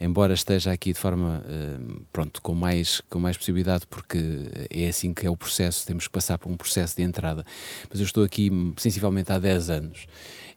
embora 0.00 0.34
esteja 0.34 0.72
aqui 0.72 0.92
de 0.92 0.98
forma, 0.98 1.42
uh, 1.46 2.02
pronto, 2.12 2.40
com 2.42 2.54
mais, 2.54 3.00
com 3.08 3.18
mais 3.18 3.36
possibilidade, 3.36 3.86
porque 3.88 4.18
é 4.70 4.88
assim 4.88 5.14
que 5.14 5.26
é 5.26 5.30
o 5.30 5.36
processo, 5.36 5.86
temos 5.86 6.06
que 6.06 6.12
passar 6.12 6.38
por 6.38 6.50
um 6.50 6.56
processo 6.56 6.96
de 6.96 7.02
entrada. 7.02 7.44
Mas 7.88 8.00
eu 8.00 8.04
estou 8.04 8.24
aqui 8.24 8.50
sensivelmente 8.76 9.32
há 9.32 9.38
10 9.38 9.70
anos 9.70 10.06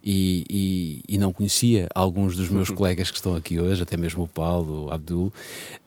e, 0.04 0.46
e, 0.50 1.16
e 1.16 1.18
não 1.18 1.34
conhecia 1.34 1.88
alguns 1.94 2.36
dos 2.36 2.50
meus 2.50 2.70
colegas 2.72 3.10
que 3.12 3.18
estão 3.18 3.36
aqui 3.36 3.60
hoje, 3.60 3.84
até 3.84 3.98
mesmo 3.98 4.24
o 4.24 4.28
Paulo, 4.28 4.86
o 4.86 4.92
Abdul. 4.92 5.34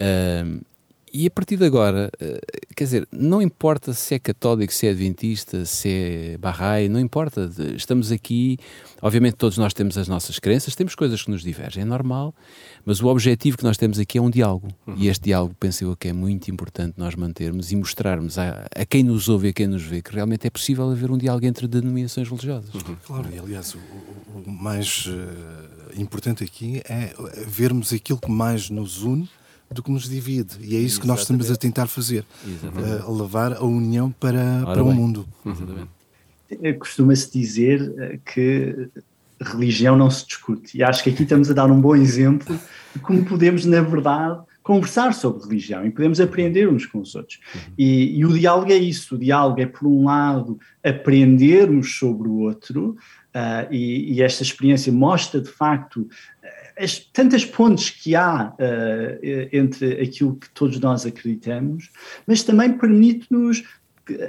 Uh, 0.01 0.63
e 1.13 1.27
a 1.27 1.31
partir 1.31 1.59
de 1.59 1.65
agora, 1.67 2.11
eh, 2.19 2.41
quer 2.75 2.85
dizer, 2.85 3.09
não 3.13 3.43
importa 3.43 3.93
se 3.93 4.15
é 4.15 4.19
católico, 4.19 4.73
se 4.73 4.87
é 4.87 4.91
adventista, 4.91 5.67
se 5.67 5.89
é 5.89 6.39
barrai, 6.39 6.89
não 6.89 6.99
importa. 6.99 7.51
Estamos 7.77 8.11
aqui, 8.11 8.57
obviamente 9.03 9.35
todos 9.35 9.59
nós 9.59 9.75
temos 9.75 9.99
as 9.99 10.09
nossas 10.09 10.39
crenças, 10.39 10.75
temos 10.75 10.95
coisas 10.95 11.23
que 11.23 11.31
nos 11.31 11.43
divergem, 11.43 11.83
é 11.83 11.85
normal, 11.85 12.35
mas 12.83 13.03
o 13.03 13.09
objetivo 13.09 13.59
que 13.59 13.65
nós 13.65 13.77
temos 13.77 13.99
aqui 13.99 14.17
é 14.17 14.23
um 14.23 14.31
diálogo. 14.31 14.69
Uhum. 14.87 14.95
E 14.97 15.09
este 15.09 15.25
diálogo, 15.25 15.55
penso 15.61 15.85
eu, 15.85 15.95
que 15.95 16.09
é 16.09 16.15
muito 16.15 16.51
importante 16.51 16.95
nós 16.97 17.15
mantermos 17.15 17.71
e 17.71 17.77
mostrarmos 17.77 18.39
a, 18.39 18.67
a, 18.75 18.87
quem 18.87 19.03
nos 19.03 19.29
ouve 19.29 19.49
e 19.49 19.51
a 19.51 19.53
quem 19.53 19.67
nos 19.67 19.83
vê 19.83 20.01
que 20.01 20.15
realmente 20.15 20.47
é 20.47 20.51
possível 20.51 20.91
haver 20.91 21.11
um 21.11 21.19
diálogo 21.19 21.45
entre 21.45 21.69
denominações 21.69 22.27
religiosas. 22.27 22.75
Uhum. 22.75 22.97
Claro, 23.07 23.29
e 23.31 23.39
aliás, 23.39 23.75
o, 23.75 23.79
o 24.35 24.51
mais 24.51 25.07
uh, 25.07 26.01
importante 26.01 26.43
aqui 26.43 26.81
é 26.89 27.13
vermos 27.47 27.93
aquilo 27.93 28.19
que 28.19 28.31
mais 28.31 28.71
nos 28.71 29.03
une 29.03 29.29
do 29.73 29.83
que 29.83 29.91
nos 29.91 30.09
divide. 30.09 30.57
E 30.61 30.77
é 30.77 30.79
isso 30.79 31.01
que 31.01 31.07
nós 31.07 31.21
estamos 31.21 31.51
a 31.51 31.57
tentar 31.57 31.87
fazer. 31.87 32.25
Uh, 32.45 33.13
levar 33.13 33.55
a 33.55 33.65
união 33.65 34.11
para, 34.13 34.63
para 34.65 34.83
o 34.83 34.93
mundo. 34.93 35.27
Exatamente. 35.45 35.89
Eh, 36.63 36.73
costuma-se 36.75 37.33
dizer 37.33 37.95
eh, 37.99 38.19
que 38.25 38.89
religião 39.41 39.97
não 39.97 40.11
se 40.11 40.27
discute. 40.27 40.77
E 40.77 40.83
acho 40.83 41.03
que 41.03 41.11
aqui 41.11 41.23
estamos 41.23 41.51
a 41.51 41.55
dar 41.55 41.71
um 41.71 41.81
bom 41.81 41.97
exemplo 41.97 42.59
de 42.95 43.01
como 43.01 43.25
podemos, 43.25 43.65
na 43.65 43.81
verdade, 43.81 44.41
conversar 44.63 45.13
sobre 45.13 45.43
religião 45.45 45.85
e 45.85 45.91
podemos 45.91 46.21
aprender 46.21 46.69
uns 46.69 46.87
com 46.87 47.01
os 47.01 47.15
outros. 47.15 47.41
E, 47.77 48.19
e, 48.19 48.25
o 48.25 48.33
diálogo 48.33 48.71
é 48.71 48.77
isso: 48.77 49.15
o 49.15 49.19
diálogo 49.19 49.61
é, 49.61 49.67
por 49.67 49.87
um 49.87 50.05
lado, 50.05 50.59
aprendermos 50.85 51.97
sobre 51.97 52.29
o 52.29 52.41
outro, 52.41 52.97
uh, 53.35 53.73
e, 53.73 54.15
e, 54.15 54.23
esta 54.23 54.43
experiência 54.43 54.93
mostra, 54.93 55.41
de 55.41 55.51
facto, 55.51 56.09
as 56.79 56.99
tantas 56.99 57.45
pontes 57.45 57.91
que 57.91 58.15
há 58.15 58.53
uh, 58.53 59.49
entre 59.53 60.01
aquilo 60.01 60.37
que 60.37 60.51
todos 60.51 60.79
nós 60.81 61.07
acreditamos, 61.07 61.91
mas 62.27 62.43
também 62.43 62.73
permite-nos 62.73 63.65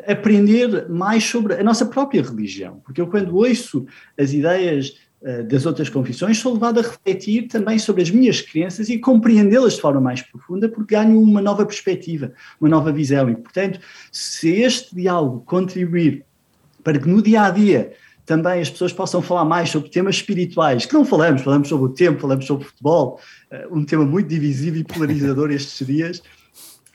aprender 0.07 0.87
mais 0.89 1.23
sobre 1.23 1.55
a 1.55 1.63
nossa 1.63 1.85
própria 1.85 2.21
religião, 2.21 2.79
porque 2.85 3.01
eu 3.01 3.07
quando 3.07 3.35
ouço 3.35 3.85
as 4.17 4.33
ideias 4.33 4.99
uh, 5.21 5.43
das 5.43 5.65
outras 5.65 5.89
confissões 5.89 6.37
sou 6.37 6.53
levado 6.53 6.79
a 6.79 6.83
refletir 6.83 7.47
também 7.47 7.79
sobre 7.79 8.01
as 8.01 8.11
minhas 8.11 8.41
crenças 8.41 8.89
e 8.89 8.99
compreendê-las 8.99 9.73
de 9.73 9.81
forma 9.81 10.01
mais 10.01 10.21
profunda, 10.21 10.69
porque 10.69 10.95
ganho 10.95 11.19
uma 11.19 11.41
nova 11.41 11.65
perspectiva, 11.65 12.33
uma 12.59 12.69
nova 12.69 12.91
visão. 12.91 13.29
E, 13.29 13.35
portanto, 13.35 13.79
se 14.11 14.49
este 14.49 14.95
diálogo 14.95 15.43
contribuir 15.45 16.25
para 16.83 16.99
que 16.99 17.07
no 17.07 17.21
dia 17.21 17.43
a 17.43 17.49
dia 17.49 17.93
também 18.25 18.61
as 18.61 18.69
pessoas 18.69 18.93
possam 18.93 19.21
falar 19.21 19.45
mais 19.45 19.69
sobre 19.69 19.89
temas 19.89 20.15
espirituais, 20.15 20.85
que 20.85 20.93
não 20.93 21.03
falamos, 21.03 21.41
falamos 21.41 21.67
sobre 21.67 21.85
o 21.85 21.93
tempo, 21.93 22.21
falamos 22.21 22.45
sobre 22.45 22.65
o 22.65 22.69
futebol, 22.69 23.19
eh, 23.51 23.67
um 23.69 23.83
tema 23.83 24.05
muito 24.05 24.27
divisivo 24.27 24.77
e 24.77 24.83
polarizador 24.83 25.51
estes 25.51 25.85
dias. 25.85 26.23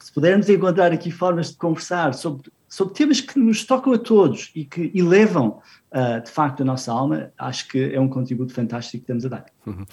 Se 0.00 0.12
pudermos 0.12 0.48
encontrar 0.48 0.92
aqui 0.92 1.10
formas 1.10 1.50
de 1.50 1.56
conversar 1.56 2.14
sobre, 2.14 2.50
sobre 2.68 2.94
temas 2.94 3.20
que 3.20 3.38
nos 3.38 3.64
tocam 3.64 3.92
a 3.92 3.98
todos 3.98 4.50
e 4.54 4.64
que 4.64 4.90
elevam, 4.94 5.60
uh, 5.92 6.22
de 6.24 6.30
facto, 6.30 6.62
a 6.62 6.64
nossa 6.64 6.90
alma, 6.90 7.30
acho 7.38 7.68
que 7.68 7.92
é 7.94 8.00
um 8.00 8.08
contributo 8.08 8.54
fantástico 8.54 9.04
que 9.04 9.12
estamos 9.12 9.26
a 9.26 9.28
dar. 9.28 9.46
Uhum. 9.66 9.84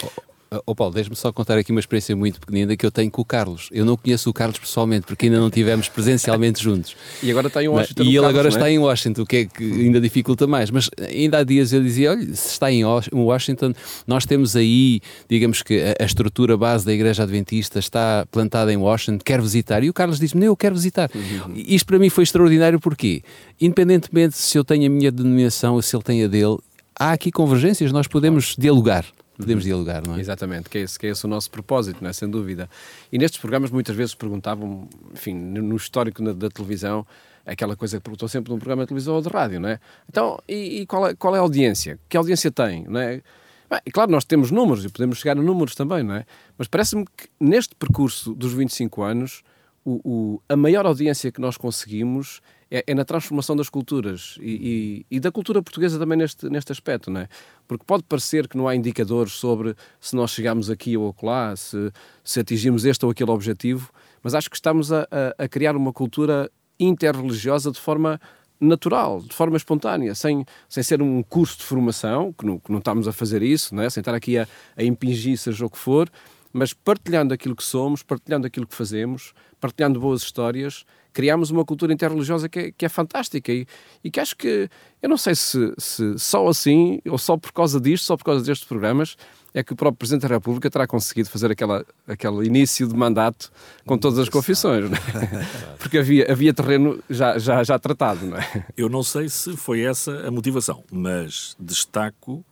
Ô 0.52 0.62
oh, 0.68 0.76
Paulo, 0.76 0.94
deixe-me 0.94 1.16
só 1.16 1.32
contar 1.32 1.58
aqui 1.58 1.72
uma 1.72 1.80
experiência 1.80 2.16
muito 2.16 2.40
pequenina 2.40 2.78
que 2.78 2.86
eu 2.86 2.92
tenho 2.92 3.10
com 3.10 3.22
o 3.22 3.26
Carlos. 3.26 3.68
Eu 3.72 3.84
não 3.84 3.98
conheço 3.98 4.30
o 4.30 4.34
Carlos 4.34 4.60
pessoalmente, 4.60 5.06
porque 5.06 5.26
ainda 5.26 5.40
não 5.40 5.50
tivemos 5.50 5.90
presencialmente 5.90 6.62
juntos. 6.64 6.96
E 7.22 7.32
agora 7.32 7.48
está 7.48 7.64
em 7.64 7.68
Washington. 7.68 8.04
E 8.04 8.08
ele 8.08 8.16
Carlos, 8.16 8.30
agora 8.30 8.48
é? 8.48 8.50
está 8.50 8.70
em 8.70 8.80
Washington, 8.80 9.22
o 9.24 9.26
que 9.26 9.38
é 9.38 9.46
que 9.46 9.64
ainda 9.64 10.00
dificulta 10.00 10.46
mais. 10.46 10.70
Mas 10.70 10.90
ainda 11.00 11.40
há 11.40 11.44
dias 11.44 11.74
eu 11.74 11.82
dizia: 11.82 12.12
olha, 12.12 12.24
se 12.36 12.50
está 12.50 12.72
em 12.72 12.84
Washington, 12.86 13.74
nós 14.06 14.26
temos 14.26 14.56
aí, 14.56 15.02
digamos 15.28 15.64
que 15.64 15.82
a, 15.82 16.04
a 16.04 16.06
estrutura 16.06 16.56
base 16.56 16.86
da 16.86 16.94
Igreja 16.94 17.24
Adventista 17.24 17.80
está 17.80 18.26
plantada 18.32 18.72
em 18.72 18.78
Washington, 18.78 19.20
quer 19.24 19.42
visitar. 19.42 19.84
E 19.84 19.90
o 19.90 19.94
Carlos 19.94 20.20
disse-me: 20.20 20.46
eu 20.46 20.56
quero 20.56 20.76
visitar. 20.76 21.10
Uhum. 21.14 21.54
Isto 21.56 21.88
para 21.88 21.98
mim 21.98 22.10
foi 22.10 22.24
extraordinário 22.24 22.80
porque, 22.80 23.24
independentemente 23.60 24.38
se 24.38 24.58
eu 24.58 24.64
tenho 24.64 24.86
a 24.86 24.90
minha 24.90 25.12
denominação 25.12 25.74
ou 25.74 25.82
se 25.82 25.96
ele 25.96 26.04
tem 26.04 26.24
a 26.24 26.28
dele, 26.28 26.58
há 26.98 27.14
aqui 27.14 27.32
convergências, 27.32 27.92
nós 27.92 28.08
podemos 28.08 28.56
dialogar 28.58 29.06
podemos 29.38 29.64
uhum. 29.64 29.68
dialogar, 29.68 30.06
não 30.06 30.16
é? 30.16 30.20
Exatamente, 30.20 30.70
que 30.70 30.78
é, 30.78 30.82
esse, 30.82 30.98
que 30.98 31.08
é 31.08 31.10
esse 31.10 31.26
o 31.26 31.28
nosso 31.28 31.50
propósito, 31.52 32.02
não 32.02 32.10
é? 32.10 32.14
sem 32.14 32.30
dúvida. 32.30 32.70
E 33.12 33.18
nestes 33.18 33.40
programas 33.40 33.72
muitas 33.72 33.96
vezes 33.96 34.16
perguntavam, 34.16 34.88
enfim, 35.14 35.34
no 35.34 35.76
histórico 35.76 36.22
na, 36.24 36.34
da 36.34 36.50
televisão, 36.50 37.06
aquela 37.46 37.76
coisa 37.76 37.98
que 37.98 38.04
perguntou 38.04 38.28
sempre 38.28 38.52
num 38.52 38.58
programa 38.58 38.84
de 38.84 38.88
televisão 38.88 39.16
ou 39.16 39.22
de 39.22 39.30
rádio, 39.30 39.60
não 39.60 39.70
é? 39.70 39.80
Então, 40.10 40.40
e, 40.48 40.82
e 40.82 40.86
qual, 40.86 41.08
é, 41.08 41.16
qual 41.16 41.36
é 41.36 41.40
a 41.40 41.42
audiência? 41.42 42.00
Que 42.10 42.18
audiência 42.18 42.52
tem, 42.52 42.86
não 42.88 43.00
é? 43.00 43.22
Bem, 43.70 43.82
claro, 43.92 44.12
nós 44.12 44.26
temos 44.26 44.52
números 44.52 44.86
e 44.86 44.90
podemos 44.90 45.18
chegar 45.18 45.38
a 45.38 45.42
números 45.42 45.76
também, 45.76 46.04
não 46.04 46.16
é? 46.16 46.26
Mas 46.58 46.68
parece-me 46.68 47.06
que 47.06 47.28
neste 47.40 47.76
percurso 47.76 48.34
dos 48.34 48.54
25 48.54 49.02
anos, 49.02 49.44
o, 49.84 50.02
o, 50.04 50.42
a 50.48 50.56
maior 50.56 50.86
audiência 50.86 51.32
que 51.32 51.42
nós 51.42 51.58
conseguimos 51.58 52.42
é, 52.76 52.84
é 52.88 52.94
na 52.94 53.06
transformação 53.06 53.56
das 53.56 53.70
culturas 53.70 54.38
e, 54.42 55.06
e, 55.10 55.16
e, 55.18 55.20
da 55.20 55.32
cultura 55.32 55.64
portuguesa 55.64 55.98
também 55.98 56.18
neste, 56.18 56.50
neste 56.50 56.74
aspecto, 56.74 57.10
não 57.10 57.22
é? 57.22 57.28
Porque 57.66 57.86
pode 57.86 58.04
parecer 58.04 58.50
que 58.50 58.58
não 58.58 58.68
há 58.68 58.76
indicadores 58.76 59.34
sobre 59.34 59.76
se 60.00 60.14
nós 60.14 60.32
chegamos 60.32 60.70
aqui 60.70 60.98
ou 60.98 61.10
acolá, 61.10 61.56
se, 61.56 61.92
se 62.24 62.40
atingimos 62.42 62.84
este 62.84 63.06
ou 63.06 63.12
aquele 63.12 63.32
objetivo, 63.32 63.90
mas 64.22 64.36
acho 64.36 64.50
que 64.50 64.58
estamos 64.58 64.92
a, 64.92 65.08
a, 65.38 65.46
a 65.46 65.48
criar 65.48 65.76
uma 65.76 65.94
cultura 65.94 66.52
interreligiosa 66.78 67.72
de 67.72 67.80
forma 67.80 68.20
natural, 68.60 69.22
de 69.22 69.34
forma 69.34 69.56
espontânea, 69.56 70.14
sem, 70.14 70.46
sem 70.68 70.84
ser 70.84 71.02
um 71.02 71.24
curso 71.24 71.58
de 71.60 71.64
formação, 71.64 72.34
que 72.34 72.46
não, 72.46 72.60
que 72.60 72.72
não 72.72 72.80
estamos 72.80 73.08
a 73.08 73.14
fazer 73.14 73.42
isso, 73.42 73.74
não 73.74 73.84
é? 73.84 73.90
sem 73.90 74.02
estar 74.02 74.14
aqui 74.14 74.38
a, 74.38 74.48
a 74.76 74.84
impingir 74.84 75.38
seja 75.38 75.66
o 75.66 75.70
que 75.70 75.78
for, 75.78 76.10
mas 76.52 76.74
partilhando 76.74 77.34
aquilo 77.34 77.56
que 77.56 77.64
somos, 77.64 78.04
partilhando 78.04 78.48
aquilo 78.48 78.68
que 78.68 78.76
fazemos, 78.76 79.34
partilhando 79.60 80.00
boas 80.00 80.22
histórias, 80.22 80.86
criamos 81.16 81.50
uma 81.50 81.64
cultura 81.64 81.94
interreligiosa 81.94 82.50
que 82.50 82.60
é, 82.60 82.72
que 82.78 82.86
é 82.86 82.90
fantástica 82.90 83.50
e, 83.50 83.66
e, 84.04 84.12
que 84.12 84.20
acho 84.20 84.36
que, 84.36 84.70
eu 85.02 85.08
não 85.08 85.16
sei 85.16 85.34
se, 85.34 85.74
se 85.78 86.20
só 86.20 86.46
assim, 86.50 87.00
ou 87.10 87.18
só 87.18 87.38
por 87.38 87.54
causa 87.54 87.80
disto, 87.80 88.04
só 88.04 88.18
por 88.18 88.26
causa 88.26 88.44
destes 88.44 88.68
programas, 88.68 89.16
é 89.54 89.64
que 89.64 89.72
o 89.72 89.76
próprio 89.78 89.98
Presidente 89.98 90.24
da 90.24 90.28
República 90.28 90.70
terá 90.70 90.86
conseguido 90.86 91.30
fazer 91.30 91.50
aquela, 91.50 91.86
aquele 92.06 92.46
início 92.46 92.86
de 92.86 92.94
mandato 92.94 93.50
com 93.86 93.98
todas 93.98 94.20
as 94.20 94.28
confissões, 94.28 94.90
não 94.90 94.98
é? 94.98 95.48
porque 95.80 96.00
havia, 96.00 96.30
havia 96.30 96.54
terreno 96.54 97.02
já, 97.10 97.40
já, 97.40 97.64
já 97.64 97.80
tratado. 97.80 98.26
Não 98.26 98.38
é? 98.38 98.66
Eu 98.76 98.90
não 98.90 99.02
sei 99.02 99.30
se 99.30 99.56
foi 99.56 99.80
essa 99.84 100.28
a 100.28 100.32
motivação, 100.32 100.84
mas 100.92 101.56
destaco 101.58 102.44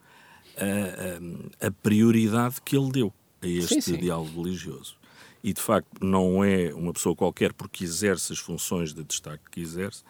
a, 0.56 1.66
a, 1.66 1.66
a 1.66 1.70
prioridade 1.70 2.56
que 2.64 2.74
ele 2.74 2.90
deu 2.90 3.12
a 3.42 3.46
este 3.46 3.74
sim, 3.74 3.80
sim. 3.82 3.96
diálogo 3.98 4.42
religioso. 4.42 4.96
E, 5.44 5.52
de 5.52 5.60
facto, 5.60 6.02
não 6.02 6.42
é 6.42 6.72
uma 6.74 6.92
pessoa 6.92 7.14
qualquer 7.14 7.52
porque 7.52 7.84
exerce 7.84 8.32
as 8.32 8.38
funções 8.38 8.94
de 8.94 9.04
destaque 9.04 9.44
que 9.50 9.60
exerce. 9.60 10.02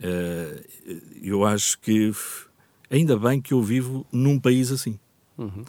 Eh, 0.00 0.64
eu 1.20 1.44
acho 1.44 1.78
que 1.80 2.12
ainda 2.88 3.18
bem 3.18 3.42
que 3.42 3.52
eu 3.52 3.60
vivo 3.60 4.06
num 4.12 4.38
país 4.38 4.70
assim. 4.70 4.98
Uhum 5.36 5.64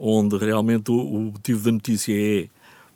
onde 0.00 0.38
realmente 0.38 0.90
o, 0.90 1.20
motivo 1.20 1.62
da 1.62 1.72
notícia 1.72 2.14
é 2.14 2.48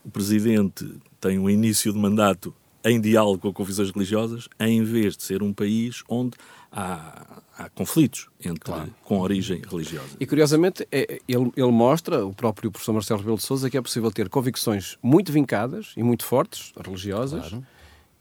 o 0.03 0.11
Presidente 0.11 0.91
tem 1.21 1.39
um 1.39 1.51
início 1.51 1.93
de 1.93 1.99
mandato 1.99 2.55
em 2.83 2.99
diálogo 2.99 3.39
com 3.39 3.53
confissões 3.53 3.91
religiosas, 3.91 4.49
em 4.59 4.83
vez 4.83 5.17
de 5.17 5.23
ser 5.23 5.43
um 5.43 5.53
país 5.53 6.03
onde 6.09 6.37
há, 6.75 7.41
há 7.57 7.69
conflitos 7.71 8.29
entre, 8.45 8.61
claro. 8.61 8.93
com 9.05 9.21
origem 9.21 9.63
religiosa. 9.71 10.17
E 10.19 10.27
curiosamente, 10.27 10.87
é, 10.91 11.21
ele, 11.29 11.53
ele, 11.57 11.71
mostra, 11.71 12.27
o 12.27 12.35
próprio 12.35 12.71
professor 12.71 12.93
Marcelo 12.93 13.21
Rebelo 13.21 13.37
de 13.37 13.45
Sousa, 13.45 13.71
que 13.71 13.79
é 13.79 13.81
possível 13.81 14.11
ter 14.11 14.29
convicções 14.29 14.99
muito 15.03 15.31
vincadas 15.31 15.93
e 15.97 16.03
muito 16.03 16.25
fortes, 16.25 16.73
religiosas, 16.85 17.49
claro. 17.49 17.67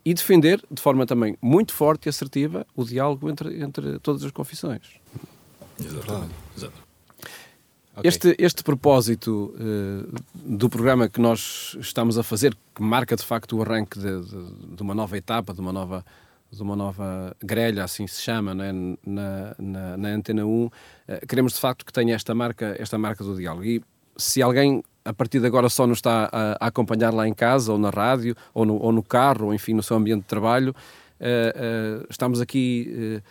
e 0.06 0.14
defender 0.14 0.64
de 0.70 0.82
forma 0.82 1.06
também 1.06 1.36
muito 1.42 1.74
forte 1.74 2.06
e 2.06 2.10
assertiva 2.10 2.66
o 2.76 2.86
diálogo 2.86 3.30
entre, 3.30 3.62
entre 3.62 4.00
todas 4.00 4.24
as 4.24 4.32
confissões. 4.32 4.84
Exatamente. 5.80 6.34
Exatamente. 6.56 6.84
Okay. 7.96 8.10
Este, 8.10 8.36
este 8.40 8.64
propósito 8.64 9.54
uh, 9.54 10.22
do 10.34 10.68
programa 10.68 11.08
que 11.08 11.22
nós 11.22 11.78
estamos 11.80 12.18
a 12.18 12.24
fazer, 12.24 12.58
que 12.74 12.82
marca 12.82 13.16
de 13.16 13.24
facto 13.24 13.56
o 13.56 13.62
arranque 13.62 14.00
de, 14.00 14.22
de, 14.22 14.76
de 14.76 14.82
uma 14.82 14.96
nova 14.96 15.16
etapa, 15.16 15.54
de 15.54 15.62
uma 15.62 15.72
nova, 15.72 16.04
de 16.56 16.62
uma 16.62 16.76
nova 16.76 17.36
grelha, 17.44 17.84
assim 17.84 18.06
se 18.08 18.22
chama, 18.22 18.54
né? 18.54 18.72
na, 19.06 19.56
na, 19.58 19.98
na, 19.98 20.10
Antena 20.10 20.46
1, 20.46 20.66
uh, 20.66 20.72
eh, 21.08 21.22
queremos 21.28 21.54
de 21.54 21.60
facto 21.60 21.86
que 21.86 21.92
tenha 21.92 22.16
esta 22.16 22.34
marca, 22.36 22.76
esta 22.80 22.98
marca 22.98 23.24
do 23.24 23.36
diálogo. 23.36 23.66
E 23.66 23.82
se 24.18 24.42
alguém 24.42 24.84
a 25.04 25.14
partir 25.14 25.40
de 25.40 25.48
agora 25.48 25.68
só 25.68 25.86
nos 25.86 25.98
está 25.98 26.30
a, 26.32 26.66
a 26.66 26.68
acompanhar 26.68 27.14
lá 27.14 27.28
em 27.28 27.34
casa, 27.34 27.72
ou 27.72 27.78
na 27.78 27.90
rádio, 27.90 28.36
ou 28.54 28.66
no, 28.66 28.82
ou 28.82 28.92
no 28.92 29.04
carro, 29.04 29.48
ou 29.48 29.54
enfim 29.54 29.74
no 29.74 29.84
seu 29.84 29.98
ambiente 29.98 30.22
de 30.22 30.28
trabalho, 30.28 30.76
uh, 31.20 32.06
estamos 32.10 32.40
aqui 32.40 33.22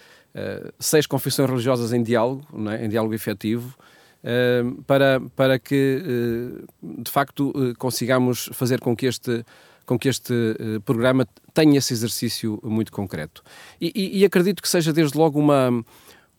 seis 0.78 1.06
confissões 1.06 1.48
religiosas 1.48 1.92
em 1.92 2.02
diálogo, 2.02 2.46
né? 2.54 2.82
em 2.86 2.88
diálogo 2.88 3.12
efetivo, 3.14 3.76
para, 4.86 5.20
para 5.36 5.58
que, 5.58 6.02
de 6.82 7.10
facto, 7.10 7.52
consigamos 7.76 8.48
fazer 8.54 8.80
com 8.80 8.96
que 8.96 9.04
este 9.04 9.44
com 9.84 9.98
que 9.98 10.08
este 10.08 10.32
uh, 10.32 10.80
programa 10.82 11.26
tenha 11.54 11.78
esse 11.78 11.92
exercício 11.92 12.60
muito 12.62 12.92
concreto. 12.92 13.42
E, 13.80 13.92
e, 13.94 14.20
e 14.20 14.24
acredito 14.24 14.62
que 14.62 14.68
seja 14.68 14.92
desde 14.92 15.16
logo 15.16 15.38
uma, 15.38 15.70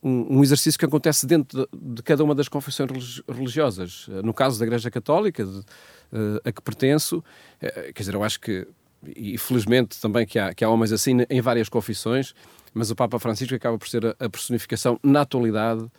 um, 0.02 0.38
um 0.38 0.44
exercício 0.44 0.80
que 0.80 0.86
acontece 0.86 1.26
dentro 1.26 1.68
de, 1.72 1.96
de, 1.96 2.04
cada 2.04 2.24
uma 2.24 2.34
das 2.34 2.48
confissões 2.48 3.22
religiosas. 3.28 4.08
No 4.24 4.34
caso 4.34 4.60
da 4.60 4.66
Igreja 4.66 4.90
Católica, 4.90 5.46
de, 5.46 5.60
uh, 5.60 6.42
a 6.44 6.52
que 6.52 6.62
pertenço, 6.62 7.18
uh, 7.18 7.94
quer 7.94 8.00
dizer, 8.00 8.16
eu 8.16 8.24
acho 8.24 8.40
que, 8.40 8.68
e 9.16 9.38
felizmente 9.38 10.00
também 10.00 10.26
que 10.26 10.40
há, 10.40 10.54
que 10.54 10.64
há 10.64 10.70
homens 10.70 10.92
assim 10.92 11.18
em 11.30 11.42
várias 11.42 11.70
confissões, 11.70 12.34
mas 12.74 12.90
o 12.90 12.96
Papa 12.96 13.20
Francisco 13.20 13.54
acaba 13.54 13.78
por 13.78 13.88
ser 13.88 14.06
a, 14.06 14.16
a 14.20 14.30
personificação 14.30 15.00
na 15.04 15.22
atualidade 15.22 15.90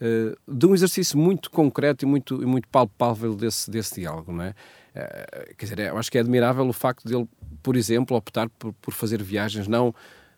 eh, 0.00 0.34
de 0.48 0.66
um 0.66 0.74
exercício 0.74 1.18
muito 1.18 1.50
concreto 1.50 2.06
e 2.06 2.08
muito, 2.08 2.42
e 2.42 2.46
muito 2.46 2.66
palpável 2.68 3.34
desse, 3.34 3.70
desse 3.70 4.00
diálogo, 4.00 4.32
não 4.32 4.44
é? 4.44 4.54
Uh, 4.90 5.54
quer 5.56 5.64
dizer, 5.66 5.78
eu 5.78 5.98
acho 5.98 6.10
que 6.10 6.18
é 6.18 6.20
admirável 6.20 6.66
o 6.66 6.72
facto 6.72 7.06
de 7.06 7.14
ele, 7.14 7.28
por 7.62 7.76
exemplo, 7.76 8.16
optar 8.16 8.48
por, 8.50 8.72
por 8.74 8.92
fazer 8.92 9.22
viagens 9.22 9.68
não, 9.68 9.94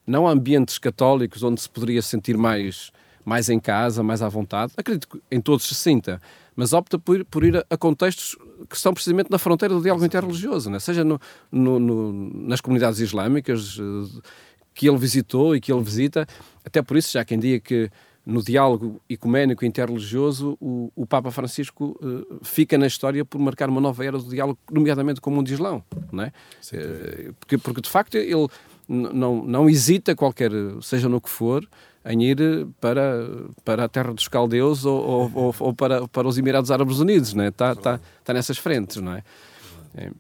não 0.07 0.27
a 0.27 0.33
ambientes 0.33 0.79
católicos 0.79 1.43
onde 1.43 1.61
se 1.61 1.69
poderia 1.69 2.03
sentir 2.03 2.37
mais, 2.37 2.93
mais 3.25 3.49
em 3.49 3.59
casa, 3.59 4.03
mais 4.03 4.23
à 4.23 4.29
vontade. 4.29 4.73
Acredito 4.77 5.09
que 5.09 5.23
em 5.31 5.41
todos 5.41 5.67
se 5.67 5.75
sinta, 5.75 6.21
mas 6.55 6.73
opta 6.73 6.99
por, 6.99 7.25
por 7.25 7.45
ir 7.45 7.57
a, 7.57 7.65
a 7.71 7.77
contextos 7.77 8.37
que 8.69 8.77
estão 8.77 8.93
precisamente 8.93 9.31
na 9.31 9.39
fronteira 9.39 9.75
do 9.75 9.83
diálogo 9.83 10.05
interreligioso, 10.05 10.71
né? 10.71 10.79
seja 10.79 11.03
no, 11.03 11.21
no, 11.51 11.79
no, 11.79 12.13
nas 12.47 12.61
comunidades 12.61 13.01
islâmicas 13.01 13.79
uh, 13.79 14.23
que 14.75 14.89
ele 14.89 14.99
visitou 14.99 15.57
e 15.57 15.61
que 15.61 15.73
ele 15.73 15.83
visita. 15.83 16.27
Até 16.65 16.83
por 16.83 16.97
isso, 16.97 17.13
já 17.13 17.25
quem 17.25 17.39
diga 17.39 17.61
que 17.61 17.91
no 18.25 18.43
diálogo 18.43 19.01
ecuménico 19.09 19.65
interreligioso, 19.65 20.57
o, 20.61 20.93
o 20.95 21.07
Papa 21.07 21.31
Francisco 21.31 21.99
uh, 22.01 22.39
fica 22.45 22.79
na 22.79 22.87
história 22.87 23.25
por 23.25 23.41
marcar 23.41 23.69
uma 23.69 23.81
nova 23.81 24.05
era 24.05 24.17
do 24.19 24.29
diálogo, 24.29 24.59
nomeadamente 24.71 25.21
com 25.21 25.31
o 25.31 25.35
mundo 25.35 25.51
islão, 25.51 25.83
não 26.11 26.25
é? 26.25 26.33
Uh, 26.73 27.35
porque, 27.41 27.59
porque, 27.59 27.81
de 27.81 27.91
facto, 27.91 28.15
ele 28.17 28.47
não, 28.89 29.45
não 29.45 29.69
hesita, 29.69 30.15
qualquer, 30.15 30.51
seja 30.81 31.09
no 31.09 31.21
que 31.21 31.31
for, 31.31 31.67
em 32.05 32.23
ir 32.25 32.67
para, 32.81 33.27
para 33.65 33.85
a 33.85 33.89
terra 33.89 34.13
dos 34.13 34.29
caldeus 34.29 34.85
ou, 34.85 35.31
ou, 35.35 35.55
ou, 35.59 35.75
para, 35.75 36.07
para 36.09 36.27
os 36.27 36.37
Emirados 36.37 36.71
Árabes 36.71 36.99
Unidos, 36.99 37.33
não 37.35 37.45
é? 37.45 37.49
Está, 37.49 37.73
está, 37.73 38.01
está 38.21 38.33
nessas 38.33 38.59
frentes, 38.59 38.97
não 38.97 39.15
é? 39.15 39.23
é. 39.97 40.11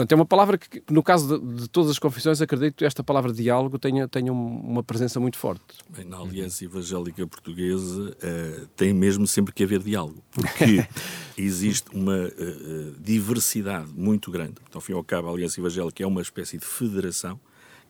Portanto, 0.00 0.12
é 0.12 0.16
uma 0.16 0.24
palavra 0.24 0.56
que, 0.56 0.82
no 0.90 1.02
caso 1.02 1.38
de, 1.38 1.62
de, 1.62 1.68
todas 1.68 1.90
as 1.90 1.98
confissões, 1.98 2.40
acredito 2.40 2.76
que 2.76 2.86
esta 2.86 3.04
palavra 3.04 3.34
diálogo 3.34 3.78
tenha, 3.78 4.08
tenha 4.08 4.32
uma 4.32 4.82
presença 4.82 5.20
muito 5.20 5.36
forte. 5.36 5.62
Bem, 5.90 6.06
na 6.06 6.16
Aliança 6.16 6.64
Evangélica 6.64 7.26
Portuguesa 7.26 8.10
uh, 8.10 8.66
tem 8.74 8.94
mesmo 8.94 9.26
sempre 9.26 9.52
que 9.52 9.62
haver 9.62 9.80
diálogo, 9.80 10.22
porque 10.30 10.86
existe 11.36 11.90
uma 11.92 12.16
uh, 12.16 12.94
diversidade 12.98 13.92
muito 13.94 14.30
grande. 14.30 14.54
Então, 14.66 14.78
ao 14.78 14.80
fim 14.80 14.92
e 14.92 14.96
ao 14.96 15.04
cabo, 15.04 15.28
a 15.28 15.32
Aliança 15.32 15.60
Evangélica 15.60 16.02
é 16.02 16.06
uma 16.06 16.22
espécie 16.22 16.56
de 16.56 16.64
federação 16.64 17.38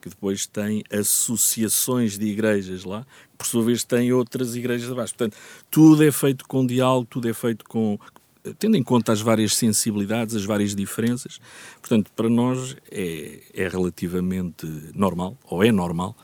que 0.01 0.09
depois 0.09 0.45
tem 0.45 0.83
associações 0.91 2.17
de 2.17 2.25
igrejas 2.25 2.83
lá, 2.83 3.05
que 3.31 3.37
por 3.37 3.45
sua 3.45 3.63
vez 3.63 3.83
têm 3.83 4.11
outras 4.11 4.55
igrejas 4.55 4.91
abaixo. 4.91 5.13
Portanto, 5.15 5.37
tudo 5.69 6.03
é 6.03 6.11
feito 6.11 6.45
com 6.45 6.65
diálogo, 6.65 7.07
tudo 7.09 7.29
é 7.29 7.33
feito 7.33 7.63
com, 7.65 7.97
tendo 8.57 8.75
em 8.75 8.83
conta 8.83 9.11
as 9.11 9.21
várias 9.21 9.55
sensibilidades, 9.55 10.35
as 10.35 10.45
várias 10.45 10.75
diferenças. 10.75 11.39
Portanto, 11.79 12.11
para 12.15 12.29
nós 12.29 12.75
é, 12.91 13.39
é 13.53 13.67
relativamente 13.67 14.65
normal, 14.93 15.37
ou 15.45 15.63
é 15.63 15.71
normal, 15.71 16.15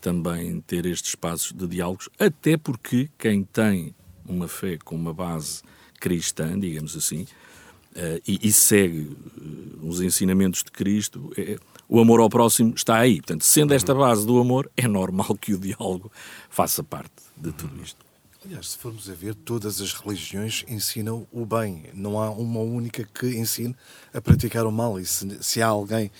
também 0.00 0.60
ter 0.62 0.86
estes 0.86 1.10
espaços 1.10 1.52
de 1.52 1.66
diálogos, 1.66 2.08
até 2.18 2.56
porque 2.56 3.10
quem 3.18 3.44
tem 3.44 3.94
uma 4.26 4.48
fé 4.48 4.78
com 4.82 4.96
uma 4.96 5.12
base 5.12 5.62
cristã, 6.00 6.58
digamos 6.58 6.96
assim, 6.96 7.22
uh, 7.22 8.20
e, 8.26 8.38
e, 8.42 8.52
segue 8.52 9.00
uh, 9.00 9.86
os 9.86 10.00
ensinamentos 10.00 10.62
de 10.62 10.70
Cristo, 10.70 11.30
é, 11.36 11.58
o 11.88 12.00
amor 12.00 12.20
ao 12.20 12.30
próximo 12.30 12.72
está 12.74 12.96
aí. 12.96 13.16
Portanto, 13.16 13.44
sendo 13.44 13.74
esta 13.74 13.94
base 13.94 14.26
do 14.26 14.38
amor, 14.38 14.70
é 14.76 14.88
normal 14.88 15.36
que 15.38 15.52
o 15.52 15.58
diálogo 15.58 16.10
faça 16.48 16.82
parte 16.82 17.12
de 17.36 17.52
tudo 17.52 17.82
isto. 17.82 18.09
Aliás, 18.44 18.70
se 18.70 18.78
formos 18.78 19.08
a 19.10 19.14
ver, 19.14 19.34
todas 19.34 19.80
as 19.80 19.92
religiões 19.92 20.64
ensinam 20.66 21.26
o 21.30 21.44
bem. 21.44 21.84
Não 21.92 22.18
há 22.18 22.30
uma 22.30 22.60
única 22.60 23.04
que 23.04 23.26
ensine 23.38 23.76
a 24.14 24.20
praticar 24.20 24.64
o 24.66 24.72
mal. 24.72 24.98
E 24.98 25.04
se, 25.04 25.42
se 25.42 25.60
há 25.60 25.66
alguém 25.66 26.10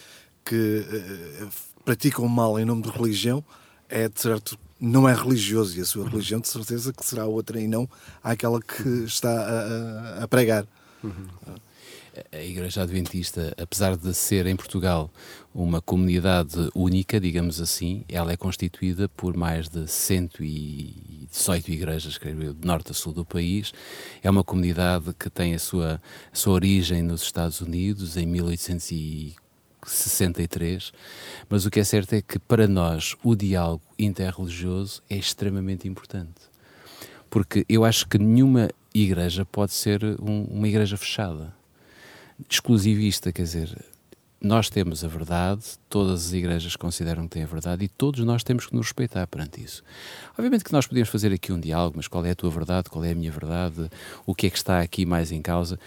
que 0.45 0.85
uh, 1.45 1.49
pratica 1.85 2.21
o 2.21 2.29
mal 2.29 2.59
em 2.59 2.65
nome 2.65 2.83
de 2.83 2.91
religião, 2.91 3.43
é 3.89 4.09
de 4.09 4.21
certo 4.21 4.59
não 4.81 5.07
é 5.07 5.15
religioso 5.15 5.79
e 5.79 5.83
a 5.83 5.85
sua 5.85 6.09
religião 6.09 6.41
de 6.41 6.49
certeza 6.49 6.93
que 6.93 7.05
será 7.05 7.27
outra 7.27 7.61
e 7.61 7.69
não 7.69 7.89
aquela 8.23 8.61
que 8.63 8.89
está 9.05 9.31
a, 9.31 10.25
a, 10.25 10.29
pregar. 10.29 10.67
Uhum. 11.05 11.27
A 12.33 12.43
Igreja 12.43 12.83
Adventista, 12.83 13.55
apesar 13.61 13.97
de 13.97 14.13
ser 14.15 14.47
em 14.47 14.57
Portugal 14.57 15.11
uma 15.55 15.81
comunidade 15.81 16.71
única, 16.75 17.21
digamos 17.21 17.61
assim, 17.61 18.05
ela 18.09 18.33
é 18.33 18.37
constituída 18.37 19.09
por 19.09 19.37
mais 19.37 19.69
de 19.69 19.87
118 21.31 21.71
igrejas, 21.71 22.19
creio 22.19 22.43
eu, 22.43 22.55
de 22.55 22.67
norte 22.67 22.91
a 22.91 22.95
sul 22.95 23.13
do 23.13 23.25
país. 23.25 23.73
É 24.23 24.31
uma 24.31 24.45
comunidade 24.45 25.15
que 25.19 25.31
tem 25.31 25.55
a 25.55 25.59
sua, 25.59 26.01
a 26.33 26.37
sua 26.37 26.55
origem 26.55 27.03
nos 27.03 27.23
Estados 27.23 27.61
Unidos 27.61 28.17
em 28.17 28.27
1840 28.27 29.51
63, 29.87 30.93
mas 31.49 31.65
o 31.65 31.71
que 31.71 31.81
é 31.81 31.85
certo 31.85 32.15
é 32.15 32.23
que 32.23 32.39
para 32.39 32.67
nós 32.67 33.17
o 33.23 33.35
diálogo 33.35 33.83
interreligioso 33.99 35.03
é 35.09 35.17
extremamente 35.17 35.89
importante. 35.89 36.51
Porque 37.29 37.65
eu 37.69 37.85
acho 37.85 38.07
que 38.09 38.19
nenhuma 38.19 38.69
igreja 38.93 39.45
pode 39.45 39.73
ser 39.73 40.03
um, 40.21 40.45
uma 40.45 40.69
igreja 40.69 40.97
fechada, 40.97 41.55
exclusivista, 42.49 43.33
quer 43.33 43.43
dizer, 43.43 43.85
nós 44.43 44.71
temos 44.71 45.05
a 45.05 45.09
verdade, 45.09 45.63
todas 45.89 46.27
as 46.27 46.33
igrejas 46.33 46.75
consideram 46.75 47.25
que 47.25 47.31
têm 47.31 47.43
a 47.43 47.47
verdade 47.47 47.85
e 47.85 47.89
todos 47.89 48.25
nós 48.25 48.43
temos 48.43 48.65
que 48.65 48.75
nos 48.75 48.87
respeitar 48.87 49.27
perante 49.27 49.63
isso. 49.63 49.83
Obviamente 50.33 50.65
que 50.65 50.73
nós 50.73 50.87
podemos 50.87 51.11
fazer 51.11 51.31
aqui 51.31 51.53
um 51.53 51.61
diálogo, 51.61 51.99
mas 51.99 52.09
qual 52.09 52.25
é 52.25 52.31
a 52.31 52.35
tua 52.35 52.49
verdade, 52.49 52.89
qual 52.89 53.05
é 53.05 53.11
a 53.11 53.15
minha 53.15 53.31
verdade, 53.31 53.91
o 54.25 54.35
que 54.35 54.47
é 54.47 54.51
que 54.51 54.57
está 54.57 54.81
aqui 54.81 55.05
mais 55.05 55.31
em 55.31 55.43
causa? 55.43 55.79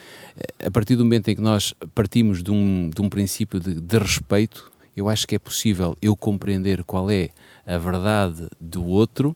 A 0.63 0.69
partir 0.69 0.95
do 0.95 1.03
momento 1.03 1.29
em 1.29 1.35
que 1.35 1.41
nós 1.41 1.73
partimos 1.95 2.43
de 2.43 2.51
um, 2.51 2.91
de 2.93 3.01
um 3.01 3.09
princípio 3.09 3.59
de, 3.59 3.73
de 3.81 3.97
respeito, 3.97 4.71
eu 4.95 5.09
acho 5.09 5.27
que 5.27 5.33
é 5.33 5.39
possível 5.39 5.97
eu 5.99 6.15
compreender 6.15 6.83
qual 6.83 7.09
é 7.09 7.29
a 7.65 7.79
verdade 7.79 8.47
do 8.61 8.85
outro 8.85 9.35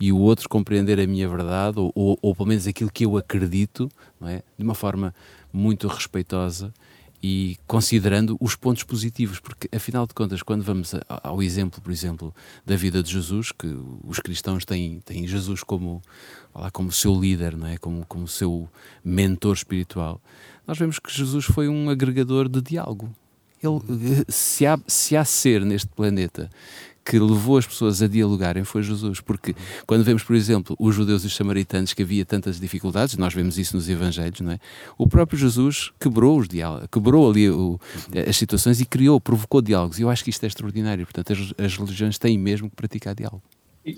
e 0.00 0.10
o 0.10 0.18
outro 0.18 0.48
compreender 0.48 0.98
a 0.98 1.06
minha 1.06 1.28
verdade, 1.28 1.78
ou, 1.78 1.92
ou, 1.94 2.18
ou 2.22 2.34
pelo 2.34 2.48
menos 2.48 2.66
aquilo 2.66 2.90
que 2.90 3.04
eu 3.04 3.18
acredito, 3.18 3.90
é? 4.22 4.42
de 4.56 4.64
uma 4.64 4.74
forma 4.74 5.14
muito 5.52 5.86
respeitosa 5.86 6.72
e 7.26 7.56
considerando 7.66 8.36
os 8.38 8.54
pontos 8.54 8.82
positivos, 8.82 9.40
porque 9.40 9.66
afinal 9.74 10.06
de 10.06 10.12
contas, 10.12 10.42
quando 10.42 10.62
vamos 10.62 10.92
ao 11.08 11.42
exemplo, 11.42 11.80
por 11.80 11.90
exemplo, 11.90 12.34
da 12.66 12.76
vida 12.76 13.02
de 13.02 13.10
Jesus, 13.10 13.50
que 13.50 13.66
os 14.04 14.18
cristãos 14.18 14.66
têm, 14.66 15.00
têm 15.00 15.26
Jesus 15.26 15.62
como, 15.62 16.02
lá, 16.54 16.70
como 16.70 16.92
seu 16.92 17.18
líder, 17.18 17.56
não 17.56 17.66
é? 17.66 17.78
como, 17.78 18.04
como 18.04 18.28
seu 18.28 18.68
mentor 19.02 19.54
espiritual, 19.54 20.20
nós 20.66 20.76
vemos 20.76 20.98
que 20.98 21.10
Jesus 21.10 21.46
foi 21.46 21.66
um 21.66 21.88
agregador 21.88 22.46
de 22.46 22.60
diálogo. 22.60 23.10
Ele, 23.62 24.22
se, 24.28 24.66
há, 24.66 24.78
se 24.86 25.16
há 25.16 25.24
ser 25.24 25.64
neste 25.64 25.88
planeta 25.88 26.50
que 27.04 27.18
levou 27.18 27.58
as 27.58 27.66
pessoas 27.66 28.00
a 28.00 28.08
dialogarem 28.08 28.64
foi 28.64 28.82
Jesus, 28.82 29.20
porque 29.20 29.54
quando 29.86 30.02
vemos, 30.02 30.22
por 30.22 30.34
exemplo, 30.34 30.74
os 30.78 30.94
judeus 30.94 31.24
e 31.24 31.26
os 31.26 31.36
samaritanos 31.36 31.92
que 31.92 32.02
havia 32.02 32.24
tantas 32.24 32.58
dificuldades, 32.58 33.16
nós 33.16 33.34
vemos 33.34 33.58
isso 33.58 33.76
nos 33.76 33.88
Evangelhos, 33.88 34.40
não 34.40 34.52
é? 34.52 34.58
O 34.96 35.06
próprio 35.06 35.38
Jesus 35.38 35.92
quebrou 36.00 36.38
os 36.38 36.48
diálogos, 36.48 36.88
quebrou 36.90 37.30
ali 37.30 37.50
o, 37.50 37.78
as 38.26 38.36
situações 38.36 38.80
e 38.80 38.86
criou, 38.86 39.20
provocou 39.20 39.60
diálogos. 39.60 39.98
E 39.98 40.02
eu 40.02 40.10
acho 40.10 40.24
que 40.24 40.30
isto 40.30 40.42
é 40.44 40.46
extraordinário. 40.46 41.04
Portanto, 41.04 41.32
as, 41.32 41.64
as 41.64 41.76
religiões 41.76 42.18
têm 42.18 42.38
mesmo 42.38 42.70
que 42.70 42.76
praticar 42.76 43.14
diálogo. 43.14 43.42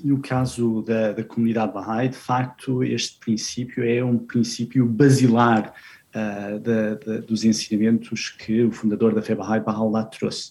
No 0.02 0.18
caso 0.18 0.82
da, 0.82 1.12
da 1.12 1.22
comunidade 1.22 1.72
Bahá'í, 1.72 2.08
de 2.08 2.16
facto, 2.16 2.82
este 2.82 3.20
princípio 3.20 3.84
é 3.84 4.04
um 4.04 4.18
princípio 4.18 4.84
basilar 4.84 5.72
uh, 6.12 6.58
de, 6.58 6.96
de, 7.04 7.26
dos 7.26 7.44
ensinamentos 7.44 8.30
que 8.30 8.64
o 8.64 8.72
fundador 8.72 9.14
da 9.14 9.22
fé 9.22 9.36
Bahá'í, 9.36 9.60
Baha'u'llah, 9.60 10.04
trouxe. 10.06 10.50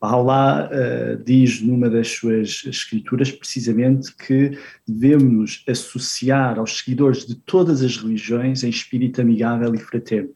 Baha'u'llah 0.00 0.70
uh, 0.70 1.24
diz 1.24 1.60
numa 1.60 1.90
das 1.90 2.08
suas 2.08 2.62
escrituras 2.64 3.30
precisamente 3.30 4.14
que 4.16 4.58
devemos 4.88 5.62
associar 5.68 6.58
aos 6.58 6.78
seguidores 6.78 7.26
de 7.26 7.34
todas 7.34 7.82
as 7.82 7.98
religiões 7.98 8.64
em 8.64 8.70
espírito 8.70 9.20
amigável 9.20 9.74
e 9.74 9.78
fraterno. 9.78 10.30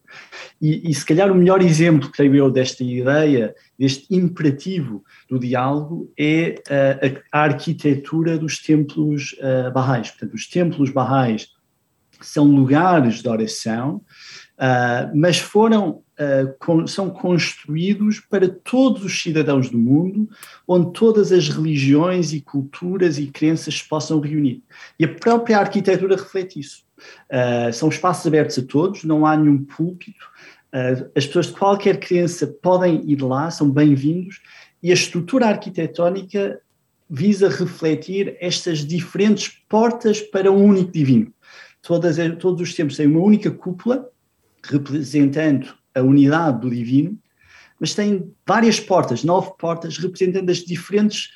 E, 0.61 0.89
e 0.89 0.93
se 0.93 1.03
calhar 1.03 1.31
o 1.31 1.35
melhor 1.35 1.61
exemplo, 1.61 2.11
creio 2.11 2.35
eu, 2.35 2.51
desta 2.51 2.83
ideia, 2.83 3.55
deste 3.79 4.13
imperativo 4.13 5.03
do 5.27 5.39
diálogo 5.39 6.11
é 6.17 6.55
uh, 6.69 7.31
a, 7.31 7.39
a, 7.39 7.43
arquitetura 7.45 8.37
dos 8.37 8.59
templos 8.59 9.35
uh, 9.39 9.73
Baha'is. 9.73 10.11
Portanto, 10.11 10.35
os 10.35 10.47
templos 10.47 10.91
Baha'is 10.91 11.49
são 12.21 12.45
lugares 12.45 13.21
de 13.21 13.29
oração, 13.29 14.01
mas 15.13 15.37
foram 15.37 16.01
uh, 16.17 16.87
são 16.87 17.09
construídos 17.09 18.19
para 18.19 18.49
todos 18.49 19.03
os 19.03 19.21
cidadãos 19.21 19.69
do 19.69 19.77
mundo, 19.77 20.29
onde 20.67 20.91
todas 20.93 21.31
as 21.31 21.47
religiões 21.49 22.33
e 22.33 22.41
culturas 22.41 23.17
e 23.17 23.27
crenças 23.27 23.75
se 23.75 23.87
possam 23.87 24.19
reunir. 24.19 24.63
E 24.99 25.05
a 25.05 25.13
própria 25.13 25.59
arquitetura 25.59 26.15
reflete 26.15 26.59
isso. 26.59 26.83
Uh, 27.31 27.71
são 27.71 27.89
espaços 27.89 28.25
abertos 28.25 28.57
a 28.57 28.63
todos, 28.63 29.03
não 29.03 29.25
há 29.25 29.37
nenhum 29.37 29.63
púlpito, 29.63 30.25
uh, 30.73 31.09
as 31.15 31.25
pessoas 31.27 31.47
de 31.47 31.53
qualquer 31.53 31.99
crença 31.99 32.47
podem 32.47 33.03
ir 33.05 33.21
lá, 33.21 33.51
são 33.51 33.69
bem-vindos, 33.69 34.41
e 34.81 34.91
a 34.91 34.93
estrutura 34.93 35.47
arquitetónica 35.47 36.59
visa 37.09 37.47
refletir 37.47 38.35
estas 38.39 38.79
diferentes 38.79 39.47
portas 39.69 40.19
para 40.19 40.51
um 40.51 40.63
único 40.63 40.91
divino. 40.91 41.31
Todas, 41.81 42.17
todos 42.37 42.61
os 42.61 42.75
tempos 42.75 42.97
têm 42.97 43.07
uma 43.07 43.21
única 43.21 43.49
cúpula, 43.49 44.09
representando 44.71 45.73
a 45.93 46.01
unidade 46.01 46.61
do 46.61 46.69
divino, 46.69 47.17
mas 47.79 47.93
tem 47.93 48.33
várias 48.45 48.79
portas, 48.79 49.23
nove 49.23 49.51
portas, 49.57 49.97
representando 49.97 50.49
as 50.49 50.57
diferentes 50.57 51.29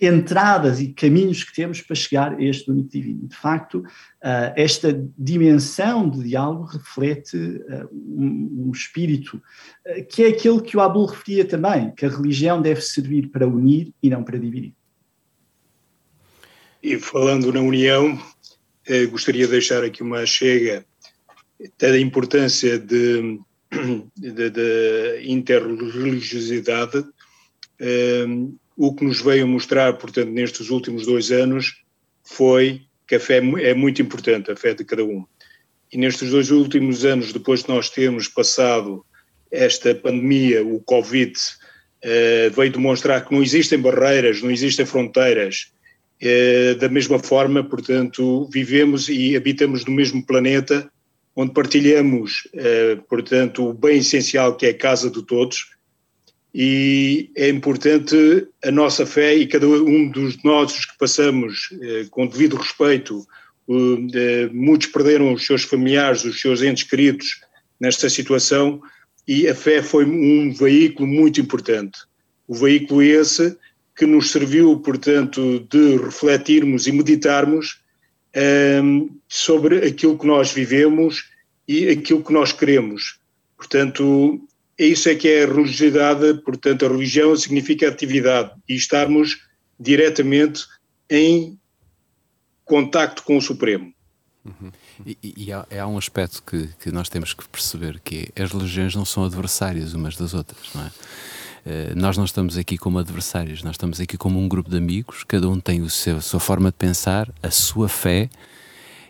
entradas 0.00 0.80
e 0.80 0.88
caminhos 0.88 1.44
que 1.44 1.54
temos 1.54 1.80
para 1.80 1.94
chegar 1.94 2.34
a 2.34 2.42
este 2.42 2.70
único 2.70 2.88
divino. 2.88 3.28
De 3.28 3.36
facto, 3.36 3.78
uh, 3.78 4.52
esta 4.56 4.92
dimensão 5.16 6.08
de 6.10 6.24
diálogo 6.24 6.64
reflete 6.64 7.36
uh, 7.36 7.88
um, 7.92 8.70
espírito 8.72 9.40
uh, 9.86 10.04
que 10.06 10.24
é 10.24 10.28
aquele 10.28 10.60
que 10.60 10.76
o 10.76 10.80
Abul 10.80 11.06
referia 11.06 11.44
também, 11.44 11.92
que 11.92 12.04
a 12.04 12.08
religião 12.08 12.60
deve 12.60 12.80
servir 12.80 13.28
para 13.28 13.46
unir 13.46 13.92
e 14.02 14.10
não 14.10 14.24
para 14.24 14.38
dividir. 14.38 14.74
E 16.82 16.98
falando 16.98 17.50
na 17.50 17.60
união, 17.60 18.20
gostaria 19.10 19.46
de 19.46 19.52
deixar 19.52 19.82
aqui 19.82 20.02
uma 20.02 20.26
chega 20.26 20.84
até 21.64 21.90
da 21.92 21.98
importância 21.98 22.78
de 22.78 23.38
da 24.16 25.22
interreligiosidade, 25.22 26.98
um, 26.98 27.04
ehm, 27.80 28.54
o 28.76 28.94
que 28.94 29.04
nos 29.04 29.20
veio 29.20 29.46
mostrar, 29.46 29.94
portanto, 29.94 30.30
nestes 30.30 30.70
últimos 30.70 31.06
dois 31.06 31.30
anos, 31.30 31.82
foi 32.22 32.82
que 33.06 33.16
a 33.16 33.20
fé 33.20 33.38
é 33.38 33.74
muito 33.74 34.00
importante, 34.00 34.50
a 34.50 34.56
fé 34.56 34.74
de 34.74 34.84
cada 34.84 35.04
um. 35.04 35.24
E 35.92 35.98
nestes 35.98 36.30
dois 36.30 36.50
últimos 36.50 37.04
anos, 37.04 37.32
depois 37.32 37.62
de 37.62 37.68
nós 37.68 37.90
termos 37.90 38.26
passado 38.28 39.04
esta 39.50 39.94
pandemia, 39.94 40.64
o 40.64 40.80
Covid, 40.80 41.32
uh, 41.32 42.50
veio 42.54 42.72
demonstrar 42.72 43.24
que 43.24 43.32
não 43.32 43.42
existem 43.42 43.78
barreiras, 43.78 44.42
não 44.42 44.50
existem 44.50 44.86
fronteiras. 44.86 45.72
Uh, 46.20 46.74
da 46.76 46.88
mesma 46.88 47.18
forma, 47.18 47.62
portanto, 47.62 48.48
vivemos 48.50 49.08
e 49.08 49.36
habitamos 49.36 49.84
no 49.84 49.92
mesmo 49.92 50.24
planeta 50.24 50.90
onde 51.36 51.52
partilhamos, 51.52 52.48
eh, 52.54 52.98
portanto, 53.08 53.68
o 53.68 53.72
bem 53.74 53.98
essencial 53.98 54.56
que 54.56 54.66
é 54.66 54.70
a 54.70 54.78
casa 54.78 55.10
de 55.10 55.22
todos, 55.22 55.74
e 56.54 57.30
é 57.36 57.48
importante 57.48 58.46
a 58.64 58.70
nossa 58.70 59.04
fé 59.04 59.34
e 59.34 59.46
cada 59.46 59.66
um 59.66 60.08
dos 60.08 60.40
nós 60.44 60.84
que 60.86 60.96
passamos 60.96 61.70
eh, 61.82 62.06
com 62.10 62.26
devido 62.26 62.56
respeito, 62.56 63.26
eh, 63.68 64.48
muitos 64.52 64.88
perderam 64.88 65.32
os 65.32 65.44
seus 65.44 65.64
familiares, 65.64 66.24
os 66.24 66.40
seus 66.40 66.62
entes 66.62 66.84
queridos 66.84 67.40
nesta 67.80 68.08
situação, 68.08 68.80
e 69.26 69.48
a 69.48 69.54
fé 69.54 69.82
foi 69.82 70.04
um 70.04 70.52
veículo 70.52 71.08
muito 71.08 71.40
importante. 71.40 71.98
O 72.46 72.54
veículo 72.54 73.02
esse 73.02 73.56
que 73.96 74.06
nos 74.06 74.30
serviu, 74.30 74.78
portanto, 74.78 75.66
de 75.70 75.96
refletirmos 75.96 76.86
e 76.86 76.92
meditarmos 76.92 77.80
um, 78.36 79.10
sobre 79.28 79.86
aquilo 79.86 80.18
que 80.18 80.26
nós 80.26 80.52
vivemos 80.52 81.28
e 81.66 81.88
aquilo 81.88 82.22
que 82.22 82.32
nós 82.32 82.52
queremos. 82.52 83.18
Portanto, 83.56 84.40
é 84.78 84.86
isso 84.86 85.08
é 85.08 85.14
que 85.14 85.28
é 85.28 85.44
a 85.44 85.46
religiosidade, 85.46 86.34
portanto, 86.44 86.84
a 86.84 86.88
religião 86.88 87.36
significa 87.36 87.88
atividade 87.88 88.50
e 88.68 88.74
estarmos 88.74 89.40
diretamente 89.78 90.64
em 91.08 91.58
contacto 92.64 93.22
com 93.22 93.36
o 93.36 93.42
Supremo. 93.42 93.92
Uhum. 94.44 94.70
E, 95.06 95.16
e 95.22 95.52
há, 95.52 95.66
há, 95.80 95.86
um 95.86 95.96
aspecto 95.96 96.42
que, 96.42 96.68
que, 96.78 96.90
nós 96.90 97.08
temos 97.08 97.32
que 97.32 97.48
perceber 97.48 97.98
que 98.00 98.28
é, 98.36 98.42
as 98.42 98.52
religiões 98.52 98.94
não 98.94 99.04
são 99.04 99.24
adversárias 99.24 99.94
umas 99.94 100.16
das 100.16 100.34
outras, 100.34 100.72
não 100.74 100.84
é? 100.84 100.90
Uh, 101.64 101.98
nós 101.98 102.16
não 102.16 102.24
estamos 102.24 102.58
aqui 102.58 102.76
como 102.76 102.98
adversários, 102.98 103.62
nós 103.62 103.72
estamos 103.72 103.98
aqui 103.98 104.18
como 104.18 104.38
um 104.38 104.46
grupo 104.46 104.68
de 104.68 104.76
amigos, 104.76 105.24
cada 105.24 105.48
um 105.48 105.58
tem 105.58 105.80
o 105.80 105.88
seu, 105.88 106.18
a 106.18 106.20
sua 106.20 106.38
forma 106.38 106.70
de 106.70 106.76
pensar, 106.76 107.32
a 107.42 107.50
sua 107.50 107.88
fé, 107.88 108.28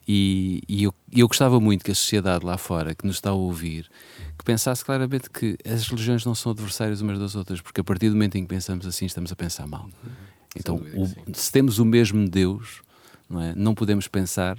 e, 0.07 0.63
e 0.69 0.85
eu, 0.85 0.95
eu 1.11 1.27
gostava 1.27 1.59
muito 1.59 1.85
que 1.85 1.91
a 1.91 1.95
sociedade 1.95 2.45
lá 2.45 2.57
fora, 2.57 2.95
que 2.95 3.07
nos 3.07 3.17
está 3.17 3.31
a 3.31 3.33
ouvir, 3.33 3.91
que 4.39 4.45
pensasse 4.45 4.85
claramente 4.85 5.31
que 5.31 5.57
as 5.65 5.89
religiões 5.89 6.25
não 6.25 6.35
são 6.35 6.53
adversárias 6.53 7.01
umas 7.01 7.19
das 7.19 7.35
outras, 7.35 7.61
porque 7.61 7.81
a 7.81 7.85
partir 7.85 8.09
do 8.09 8.13
momento 8.15 8.37
em 8.37 8.43
que 8.43 8.49
pensamos 8.49 8.87
assim, 8.87 9.07
estamos 9.07 9.33
a 9.33 9.37
pensar 9.37 9.67
mal. 9.67 9.89
Então, 10.55 10.77
o, 10.77 11.35
se 11.35 11.51
temos 11.51 11.79
o 11.79 11.85
mesmo 11.85 12.29
Deus, 12.29 12.83
não, 13.29 13.41
é? 13.41 13.55
não 13.57 13.75
podemos 13.75 14.07
pensar, 14.07 14.59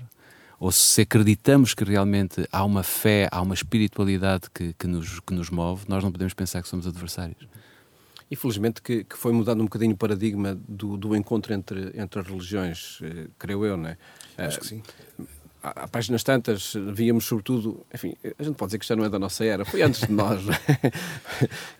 ou 0.59 0.71
se 0.71 1.01
acreditamos 1.01 1.73
que 1.73 1.83
realmente 1.83 2.47
há 2.51 2.63
uma 2.63 2.83
fé, 2.83 3.29
há 3.31 3.41
uma 3.41 3.53
espiritualidade 3.53 4.49
que, 4.53 4.73
que, 4.73 4.87
nos, 4.87 5.19
que 5.19 5.33
nos 5.33 5.49
move, 5.49 5.85
nós 5.87 6.03
não 6.03 6.11
podemos 6.11 6.33
pensar 6.33 6.61
que 6.61 6.67
somos 6.67 6.87
adversários. 6.87 7.47
Infelizmente 8.35 8.81
que, 8.81 9.05
que 9.05 9.17
foi 9.17 9.31
mudando 9.31 9.61
um 9.61 9.63
bocadinho 9.63 9.93
o 9.93 9.97
paradigma 9.97 10.59
do, 10.67 10.97
do 10.97 11.15
encontro 11.15 11.53
entre, 11.53 11.93
entre 11.95 12.19
as 12.19 12.27
religiões, 12.27 12.99
eh, 13.01 13.27
creio 13.39 13.65
eu, 13.65 13.77
não 13.77 13.87
é? 13.87 13.97
Acho 14.37 14.59
que 14.59 14.67
sim. 14.67 14.83
há 15.63 15.87
páginas 15.87 16.21
tantas, 16.21 16.73
víamos 16.93 17.23
sobretudo, 17.23 17.85
enfim, 17.93 18.13
a 18.37 18.43
gente 18.43 18.55
pode 18.55 18.71
dizer 18.71 18.79
que 18.79 18.85
já 18.85 18.93
não 18.93 19.05
é 19.05 19.09
da 19.09 19.17
nossa 19.17 19.45
era, 19.45 19.63
foi 19.63 19.81
antes 19.81 20.01
de 20.01 20.11
nós, 20.11 20.41
é? 20.49 20.91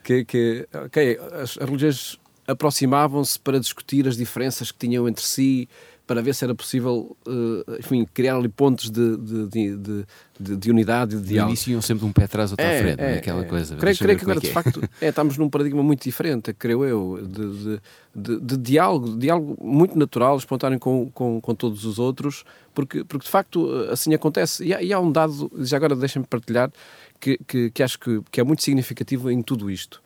que, 0.02 0.24
que, 0.24 0.66
ok, 0.72 1.18
as, 1.34 1.58
as 1.58 1.68
religiões 1.68 2.18
aproximavam-se 2.46 3.38
para 3.38 3.60
discutir 3.60 4.08
as 4.08 4.16
diferenças 4.16 4.72
que 4.72 4.78
tinham 4.78 5.06
entre 5.06 5.22
si, 5.22 5.68
para 6.06 6.22
ver 6.22 6.34
se 6.34 6.44
era 6.44 6.54
possível, 6.54 7.16
uh, 7.26 7.76
enfim, 7.80 8.06
criar 8.14 8.36
ali 8.36 8.48
pontos 8.48 8.90
de, 8.90 9.16
de, 9.16 9.46
de, 9.48 10.06
de, 10.38 10.56
de 10.56 10.70
unidade 10.70 11.16
e 11.16 11.18
de 11.18 11.28
diálogo. 11.28 11.58
iam 11.66 11.82
sempre 11.82 12.06
um 12.06 12.12
pé 12.12 12.24
atrás, 12.24 12.52
outro 12.52 12.64
é, 12.64 12.78
à 12.78 12.82
frente, 12.82 13.00
é, 13.00 13.14
é, 13.14 13.18
aquela 13.18 13.42
é. 13.42 13.44
coisa. 13.44 13.74
Creio, 13.76 13.98
creio 13.98 14.18
que 14.18 14.24
agora, 14.24 14.38
é 14.38 14.42
de 14.42 14.50
facto, 14.50 14.82
é, 15.00 15.08
estamos 15.08 15.36
num 15.36 15.50
paradigma 15.50 15.82
muito 15.82 16.04
diferente, 16.04 16.52
creio 16.52 16.84
eu, 16.84 17.26
de, 17.26 17.80
de, 18.14 18.40
de, 18.40 18.56
diálogo, 18.56 19.18
diálogo 19.18 19.58
muito 19.60 19.98
natural, 19.98 20.36
espontâneo 20.36 20.78
com, 20.78 21.10
com, 21.10 21.40
com 21.40 21.54
todos 21.54 21.84
os 21.84 21.98
outros, 21.98 22.44
porque, 22.72 23.02
porque 23.02 23.24
de 23.24 23.30
facto 23.30 23.68
assim 23.90 24.14
acontece. 24.14 24.64
E 24.64 24.72
há, 24.72 24.80
e 24.80 24.92
há 24.92 25.00
um 25.00 25.10
dado, 25.10 25.50
já 25.58 25.76
agora 25.76 25.96
deixem-me 25.96 26.26
partilhar, 26.26 26.70
que, 27.18 27.36
que, 27.46 27.70
que 27.70 27.82
acho 27.82 27.98
que, 27.98 28.20
que 28.30 28.40
é 28.40 28.44
muito 28.44 28.62
significativo 28.62 29.28
em 29.28 29.42
tudo 29.42 29.70
isto 29.70 30.00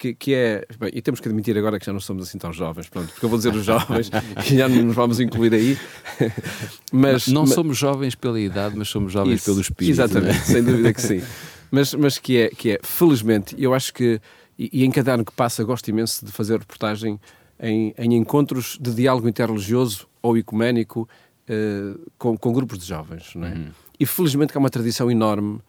que, 0.00 0.14
que 0.14 0.34
é. 0.34 0.64
Bem, 0.78 0.90
e 0.94 1.02
temos 1.02 1.20
que 1.20 1.28
admitir 1.28 1.56
agora 1.58 1.78
que 1.78 1.84
já 1.84 1.92
não 1.92 2.00
somos 2.00 2.26
assim 2.26 2.38
tão 2.38 2.50
jovens, 2.54 2.88
pronto, 2.88 3.12
porque 3.12 3.22
eu 3.22 3.28
vou 3.28 3.36
dizer 3.36 3.54
os 3.54 3.64
jovens 3.64 4.10
e 4.50 4.56
já 4.56 4.66
não 4.66 4.82
nos 4.82 4.96
vamos 4.96 5.20
incluir 5.20 5.52
aí. 5.52 5.78
Mas, 6.90 7.28
não 7.28 7.42
mas, 7.42 7.52
somos 7.52 7.76
jovens 7.76 8.14
pela 8.14 8.40
idade, 8.40 8.76
mas 8.76 8.88
somos 8.88 9.12
jovens 9.12 9.36
isso, 9.36 9.44
pelo 9.44 9.60
espírito. 9.60 9.92
Exatamente, 9.92 10.38
né? 10.38 10.44
sem 10.44 10.64
dúvida 10.64 10.92
que 10.92 11.00
sim. 11.00 11.22
Mas, 11.70 11.94
mas 11.94 12.18
que, 12.18 12.36
é, 12.36 12.48
que 12.48 12.72
é, 12.72 12.80
felizmente, 12.82 13.54
eu 13.56 13.72
acho 13.72 13.94
que, 13.94 14.20
e, 14.58 14.70
e 14.72 14.84
em 14.84 14.90
cada 14.90 15.14
ano 15.14 15.24
que 15.24 15.32
passa, 15.32 15.62
gosto 15.62 15.88
imenso 15.88 16.26
de 16.26 16.32
fazer 16.32 16.58
reportagem 16.58 17.20
em, 17.60 17.94
em 17.96 18.16
encontros 18.16 18.76
de 18.80 18.92
diálogo 18.92 19.28
interreligioso 19.28 20.08
ou 20.20 20.36
ecuménico 20.36 21.08
uh, 21.48 22.10
com, 22.18 22.36
com 22.36 22.52
grupos 22.52 22.78
de 22.78 22.86
jovens, 22.86 23.34
não 23.36 23.46
é? 23.46 23.52
Uhum. 23.52 23.68
E 23.98 24.06
felizmente 24.06 24.52
que 24.52 24.58
há 24.58 24.60
uma 24.60 24.70
tradição 24.70 25.10
enorme 25.10 25.60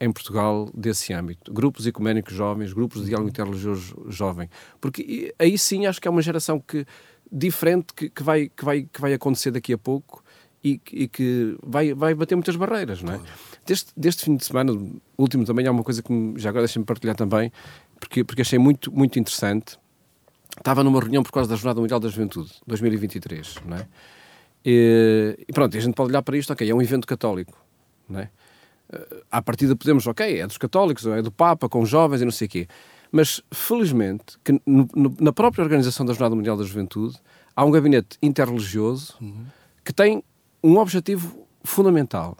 em 0.00 0.12
Portugal 0.12 0.68
desse 0.74 1.12
âmbito. 1.12 1.52
Grupos 1.52 1.86
ecuménicos 1.86 2.34
jovens, 2.34 2.72
grupos 2.72 3.02
de 3.02 3.08
diálogo 3.08 3.30
interreligioso 3.30 3.94
jovem. 4.08 4.48
Porque 4.80 5.34
aí 5.38 5.56
sim 5.56 5.86
acho 5.86 6.00
que 6.00 6.08
é 6.08 6.10
uma 6.10 6.22
geração 6.22 6.60
que, 6.60 6.86
diferente 7.30 7.94
que, 7.94 8.08
que, 8.10 8.22
vai, 8.22 8.48
que, 8.48 8.64
vai, 8.64 8.82
que 8.82 9.00
vai 9.00 9.14
acontecer 9.14 9.50
daqui 9.50 9.72
a 9.72 9.78
pouco 9.78 10.22
e, 10.62 10.80
e 10.92 11.08
que 11.08 11.56
vai, 11.62 11.94
vai 11.94 12.14
bater 12.14 12.34
muitas 12.34 12.56
barreiras, 12.56 13.02
não 13.02 13.14
é? 13.14 13.20
Deste, 13.64 13.92
deste 13.96 14.24
fim 14.24 14.36
de 14.36 14.44
semana, 14.44 14.72
último 15.16 15.44
também, 15.44 15.66
há 15.66 15.70
uma 15.70 15.82
coisa 15.82 16.02
que 16.02 16.34
já 16.36 16.50
agora 16.50 16.64
deixem-me 16.64 16.84
partilhar 16.84 17.16
também, 17.16 17.52
porque, 17.98 18.24
porque 18.24 18.42
achei 18.42 18.58
muito, 18.58 18.92
muito 18.92 19.18
interessante. 19.18 19.78
Estava 20.56 20.82
numa 20.82 21.00
reunião 21.00 21.22
por 21.22 21.32
causa 21.32 21.48
da 21.48 21.56
Jornada 21.56 21.80
Mundial 21.80 22.00
da 22.00 22.08
Juventude, 22.08 22.50
2023, 22.66 23.56
não 23.66 23.76
é? 23.76 23.86
E, 24.64 25.38
e 25.48 25.52
pronto, 25.52 25.76
a 25.76 25.80
gente 25.80 25.94
pode 25.94 26.10
olhar 26.10 26.22
para 26.22 26.36
isto, 26.36 26.52
ok, 26.52 26.68
é 26.68 26.74
um 26.74 26.82
evento 26.82 27.06
católico, 27.06 27.56
não 28.08 28.20
é? 28.20 28.30
À 29.30 29.42
partida 29.42 29.74
podemos, 29.74 30.06
ok, 30.06 30.40
é 30.40 30.46
dos 30.46 30.58
católicos, 30.58 31.06
é 31.06 31.22
do 31.22 31.32
Papa, 31.32 31.68
com 31.68 31.84
jovens 31.84 32.22
e 32.22 32.24
não 32.24 32.32
sei 32.32 32.46
o 32.46 32.50
quê. 32.50 32.68
Mas, 33.10 33.40
felizmente, 33.52 34.38
que 34.44 34.52
no, 34.66 34.88
no, 34.94 35.16
na 35.20 35.32
própria 35.32 35.62
organização 35.62 36.04
da 36.04 36.12
Jornada 36.12 36.34
Mundial 36.34 36.56
da 36.56 36.64
Juventude 36.64 37.16
há 37.54 37.64
um 37.64 37.70
gabinete 37.70 38.18
interreligioso 38.22 39.14
uhum. 39.20 39.46
que 39.84 39.92
tem 39.92 40.22
um 40.62 40.76
objetivo 40.78 41.46
fundamental, 41.64 42.36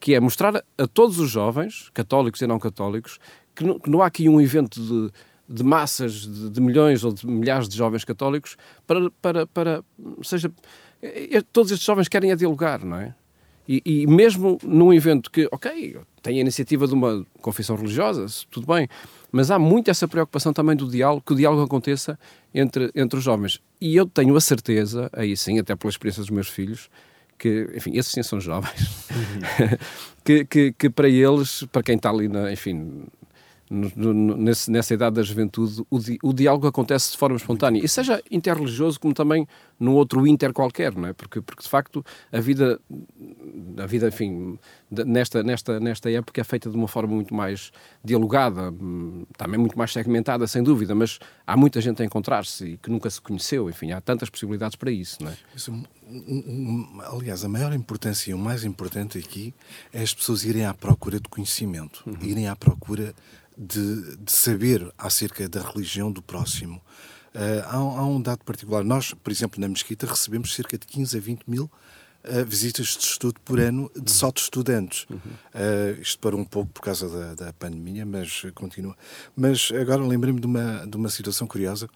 que 0.00 0.14
é 0.14 0.20
mostrar 0.20 0.56
a, 0.56 0.62
a 0.76 0.86
todos 0.86 1.18
os 1.18 1.30
jovens, 1.30 1.90
católicos 1.94 2.40
e 2.40 2.46
não 2.46 2.58
católicos, 2.58 3.18
que 3.54 3.64
não, 3.64 3.78
que 3.78 3.90
não 3.90 4.02
há 4.02 4.06
aqui 4.06 4.28
um 4.28 4.40
evento 4.40 4.80
de, 4.80 5.12
de 5.48 5.62
massas, 5.62 6.12
de, 6.12 6.50
de, 6.50 6.60
milhões 6.60 7.04
ou 7.04 7.12
de 7.12 7.26
milhares 7.26 7.68
de 7.68 7.76
jovens 7.76 8.04
católicos, 8.04 8.56
para, 8.86 9.10
para, 9.22 9.46
para 9.46 9.84
seja, 10.22 10.52
todos 11.52 11.70
estes 11.70 11.86
jovens 11.86 12.08
querem 12.08 12.32
a 12.32 12.34
dialogar, 12.34 12.84
não 12.84 12.96
é? 12.96 13.14
E, 13.68 13.82
e, 13.84 14.06
mesmo 14.06 14.58
num 14.62 14.94
evento 14.94 15.30
que, 15.30 15.46
ok, 15.52 15.98
tem 16.22 16.38
a 16.38 16.40
iniciativa 16.40 16.86
de 16.88 16.94
uma 16.94 17.26
confissão 17.42 17.76
religiosa, 17.76 18.24
tudo 18.50 18.66
bem, 18.66 18.88
mas 19.30 19.50
há 19.50 19.58
muito 19.58 19.90
essa 19.90 20.08
preocupação 20.08 20.54
também 20.54 20.74
do 20.74 20.88
diálogo, 20.88 21.22
que 21.24 21.34
o 21.34 21.36
diálogo 21.36 21.62
aconteça 21.62 22.18
entre, 22.54 22.90
entre 22.94 23.18
os 23.18 23.24
jovens. 23.24 23.60
E 23.78 23.94
eu 23.94 24.06
tenho 24.06 24.34
a 24.34 24.40
certeza, 24.40 25.10
aí 25.12 25.36
sim, 25.36 25.58
até 25.58 25.76
pela 25.76 25.90
experiência 25.90 26.22
dos 26.22 26.30
meus 26.30 26.48
filhos, 26.48 26.88
que, 27.38 27.68
enfim, 27.74 27.96
esses 27.96 28.10
sim 28.10 28.22
são 28.22 28.40
jovens, 28.40 29.06
uhum. 29.10 29.76
que, 30.24 30.46
que, 30.46 30.72
que, 30.72 30.88
para 30.88 31.08
eles, 31.08 31.64
para 31.70 31.82
quem 31.82 31.96
está 31.96 32.08
ali, 32.08 32.26
na, 32.26 32.50
enfim, 32.50 33.04
no, 33.70 33.90
no, 34.14 34.36
nesse, 34.36 34.70
nessa 34.70 34.94
idade 34.94 35.16
da 35.16 35.22
juventude, 35.22 35.84
o, 35.90 35.98
di, 35.98 36.18
o, 36.22 36.32
diálogo 36.32 36.66
acontece 36.66 37.12
de 37.12 37.18
forma 37.18 37.36
espontânea. 37.36 37.84
E 37.84 37.88
seja 37.88 38.22
interreligioso 38.30 38.98
como 38.98 39.12
também 39.14 39.46
num 39.78 39.94
outro 39.94 40.26
inter 40.26 40.52
qualquer, 40.52 40.94
não 40.94 41.08
é? 41.08 41.12
Porque, 41.12 41.40
porque 41.40 41.62
de 41.62 41.68
facto 41.68 42.04
a 42.32 42.40
vida, 42.40 42.80
a 43.76 43.86
vida, 43.86 44.08
enfim, 44.08 44.58
nesta, 44.90 45.42
nesta, 45.42 45.78
nesta 45.78 46.10
época 46.10 46.40
é 46.40 46.44
feita 46.44 46.70
de 46.70 46.76
uma 46.76 46.88
forma 46.88 47.14
muito 47.14 47.34
mais 47.34 47.70
dialogada, 48.02 48.72
também 49.36 49.58
muito 49.58 49.76
mais 49.76 49.92
segmentada, 49.92 50.46
sem 50.46 50.62
dúvida, 50.62 50.94
mas 50.94 51.18
há 51.46 51.56
muita 51.56 51.80
gente 51.80 52.02
a 52.02 52.04
encontrar-se 52.04 52.64
e 52.64 52.76
que 52.76 52.90
nunca 52.90 53.08
se 53.10 53.20
conheceu, 53.20 53.68
enfim, 53.68 53.92
há 53.92 54.00
tantas 54.00 54.30
possibilidades 54.30 54.76
para 54.76 54.90
isso, 54.90 55.22
não 55.22 55.30
é? 55.30 55.36
Isso, 55.54 55.72
um, 55.72 55.84
um, 56.10 57.00
aliás, 57.02 57.44
a 57.44 57.48
maior 57.48 57.72
importância 57.74 58.30
e 58.30 58.34
o 58.34 58.38
mais 58.38 58.64
importante 58.64 59.18
aqui 59.18 59.54
é 59.92 60.02
as 60.02 60.14
pessoas 60.14 60.44
irem 60.44 60.64
à 60.64 60.72
procura 60.72 61.20
de 61.20 61.28
conhecimento, 61.28 62.02
uhum. 62.06 62.16
irem 62.22 62.48
à 62.48 62.56
procura 62.56 63.14
de, 63.58 64.16
de 64.16 64.30
saber 64.30 64.92
acerca 64.96 65.48
da 65.48 65.60
religião 65.60 66.12
do 66.12 66.22
próximo. 66.22 66.80
Uh, 67.34 67.62
há, 67.66 67.76
há, 67.76 68.06
um 68.06 68.22
dado 68.22 68.44
particular. 68.44 68.84
Nós, 68.84 69.12
por 69.12 69.32
exemplo, 69.32 69.60
na 69.60 69.68
Mesquita, 69.68 70.06
recebemos 70.06 70.54
cerca 70.54 70.78
de 70.78 70.86
15 70.86 71.16
a 71.16 71.20
20 71.20 71.42
mil 71.48 71.64
uh, 71.64 72.44
visitas 72.46 72.86
de 72.86 73.04
estudo 73.04 73.40
por 73.44 73.58
ano 73.58 73.90
de 73.94 74.10
só 74.10 74.30
de 74.30 74.40
estudantes. 74.40 75.06
Uhum. 75.10 75.18
Uh, 75.18 76.00
isto 76.00 76.18
para 76.20 76.36
um 76.36 76.44
pouco 76.44 76.70
por 76.72 76.82
causa 76.82 77.08
da, 77.08 77.46
da, 77.46 77.52
pandemia, 77.52 78.06
mas 78.06 78.46
continua. 78.54 78.96
Mas 79.36 79.70
agora 79.72 80.02
lembrei-me 80.02 80.40
de 80.40 80.46
uma, 80.46 80.86
de 80.86 80.96
uma 80.96 81.08
situação 81.08 81.46
curiosa. 81.46 81.88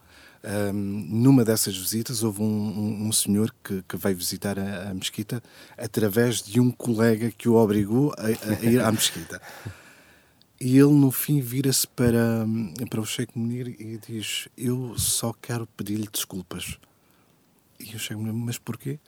Um, 0.45 0.73
numa 0.73 1.45
dessas 1.45 1.77
visitas 1.77 2.25
houve 2.25 2.43
um, 2.43 2.45
um, 2.45 3.07
um 3.07 3.13
senhor 3.13 3.55
que, 3.63 3.81
que, 3.89 3.97
veio 3.97 4.17
visitar 4.17 4.59
a, 4.59 4.91
a 4.91 4.95
mesquita 4.95 5.41
através 5.79 6.43
de 6.43 6.59
um 6.59 6.69
colega 6.69 7.31
que 7.31 7.49
o 7.49 7.55
obrigou 7.55 8.13
a, 8.19 8.27
a 8.27 8.65
ir 8.65 8.81
à 8.81 8.91
mesquita. 8.91 9.41
E 10.65 10.79
ele, 10.79 10.93
no 10.93 11.11
fim, 11.11 11.41
vira-se 11.41 11.89
para, 11.89 12.47
para 12.89 13.01
o 13.01 13.05
Sheikh 13.05 13.37
Munir 13.37 13.75
e 13.81 13.99
diz: 13.99 14.47
Eu 14.57 14.97
só 14.97 15.33
quero 15.33 15.67
pedir-lhe 15.67 16.07
desculpas. 16.07 16.79
E 17.81 17.97
o 17.97 17.99
Sheikh 17.99 18.15
Munir, 18.15 18.33
mas 18.33 18.59
porquê? 18.59 19.01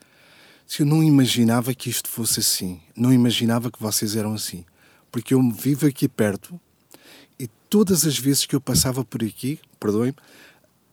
Se 0.67 0.83
eu 0.83 0.87
não 0.87 1.01
imaginava 1.01 1.73
que 1.73 1.89
isto 1.89 2.09
fosse 2.09 2.41
assim, 2.41 2.81
não 2.97 3.13
imaginava 3.13 3.71
que 3.71 3.81
vocês 3.81 4.17
eram 4.17 4.35
assim, 4.35 4.65
porque 5.13 5.33
eu 5.33 5.51
vivo 5.53 5.87
aqui 5.87 6.09
perto 6.09 6.61
e 7.39 7.47
todas 7.71 8.05
as 8.05 8.19
vezes 8.19 8.47
que 8.47 8.57
eu 8.57 8.61
passava 8.61 9.05
por 9.05 9.23
aqui, 9.23 9.61
perdoem-me, 9.79 10.17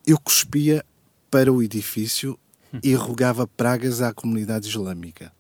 eu 0.06 0.20
cuspia 0.20 0.86
para 1.32 1.52
o 1.52 1.64
edifício 1.64 2.38
e 2.84 2.94
rogava 2.94 3.48
pragas 3.48 4.00
à 4.00 4.14
comunidade 4.14 4.68
islâmica. 4.68 5.34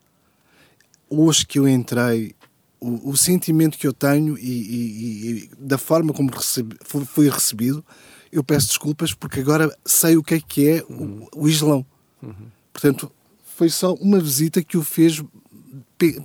Hoje 1.07 1.45
que 1.45 1.59
eu 1.59 1.67
entrei 1.67 2.33
o, 2.81 3.11
o, 3.11 3.17
sentimento 3.17 3.77
que 3.77 3.87
eu 3.87 3.93
tenho 3.93 4.37
e, 4.37 4.41
e, 4.41 5.29
e 5.29 5.49
da 5.57 5.77
forma 5.77 6.11
como 6.13 6.31
recebi, 6.31 6.75
foi, 6.83 7.29
recebido, 7.29 7.85
eu 8.31 8.43
peço 8.43 8.67
desculpas 8.67 9.13
porque 9.13 9.39
agora 9.39 9.73
sei 9.85 10.17
o 10.17 10.23
que 10.23 10.33
é 10.33 10.39
que 10.39 10.67
é 10.67 10.83
o, 10.89 11.27
o 11.35 11.47
Islão. 11.47 11.85
Uhum. 12.21 12.33
Portanto, 12.73 13.11
foi 13.55 13.69
só 13.69 13.93
uma 13.93 14.19
visita 14.19 14.63
que 14.63 14.77
o 14.77 14.83
fez 14.83 15.23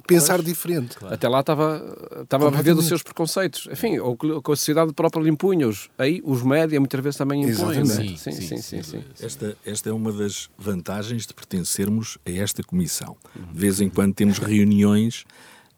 pensar 0.07 0.43
diferente. 0.43 0.97
Claro. 0.97 1.15
Até 1.15 1.29
lá 1.29 1.41
estava, 1.41 2.23
estava 2.23 2.49
a 2.49 2.51
viver 2.51 2.75
dos 2.75 2.87
seus 2.87 3.03
preconceitos. 3.03 3.69
Enfim, 3.71 3.99
ou 3.99 4.17
com 4.17 4.53
a 4.53 4.57
sociedade 4.57 4.93
própria 4.93 5.23
lhe 5.23 5.31
impunha. 5.31 5.69
-os. 5.69 5.91
Aí 5.99 6.23
os 6.25 6.43
média 6.43 6.79
muitas 6.81 7.01
vezes 7.01 7.19
também 7.19 7.43
impõem. 7.43 7.85
Sim 7.85 8.17
sim 8.17 8.33
sim, 8.33 8.33
sim, 8.33 8.63
sim, 8.63 8.83
sim, 8.83 9.05
Esta, 9.21 9.57
esta 9.65 9.91
é 9.91 9.93
uma 9.93 10.13
das 10.13 10.49
vantagens 10.57 11.27
de 11.27 11.35
pertencermos 11.35 12.19
a 12.25 12.31
esta 12.31 12.63
comissão. 12.63 13.17
De 13.53 13.59
vez 13.59 13.81
em 13.81 13.89
quando 13.89 14.15
temos 14.15 14.39
reuniões 14.39 15.25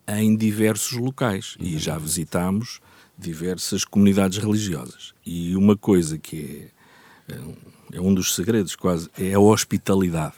em 0.08 0.34
diversos 0.34 0.92
locais 0.92 1.56
e 1.60 1.76
já 1.78 1.98
visitámos 1.98 2.80
diversas 3.18 3.84
comunidades 3.84 4.38
religiosas. 4.38 5.12
E 5.26 5.54
uma 5.56 5.76
coisa 5.76 6.16
que 6.16 6.68
é, 7.28 7.96
é 7.96 8.00
um 8.00 8.14
dos 8.14 8.34
segredos 8.34 8.74
quase 8.74 9.10
é 9.18 9.34
a 9.34 9.40
hospitalidade. 9.40 10.34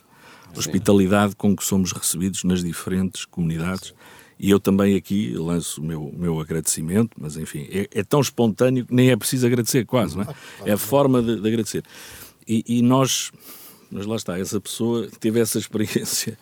A 0.55 0.59
hospitalidade 0.59 1.37
com 1.37 1.55
que 1.55 1.63
somos 1.63 1.93
recebidos 1.93 2.43
nas 2.43 2.65
diferentes 2.65 3.25
comunidades. 3.25 3.95
E 4.39 4.51
eu 4.51 4.59
também 4.59 4.97
aqui 4.97 5.35
lanço 5.35 5.81
o 5.81 5.85
meu, 5.85 6.13
meu 6.17 6.41
agradecimento, 6.41 7.11
mas 7.21 7.37
enfim, 7.37 7.69
é, 7.71 7.87
é, 7.93 8.03
tão 8.03 8.21
espontâneo 8.21 8.87
que 8.87 8.95
nem 8.95 9.11
é 9.11 9.17
preciso 9.17 9.47
agradecer, 9.47 9.85
quase, 9.85 10.17
não 10.17 10.25
é? 10.25 10.35
É 10.65 10.73
a 10.73 10.79
forma 10.79 11.23
de, 11.23 11.41
de 11.41 11.47
agradecer. 11.47 11.85
E, 12.49 12.65
e 12.67 12.83
nós, 12.83 13.31
mas 13.91 14.07
lá 14.07 14.17
está, 14.17 14.39
essa 14.39 14.59
pessoa 14.59 15.09
teve 15.21 15.39
essa 15.39 15.59
experiência 15.59 16.39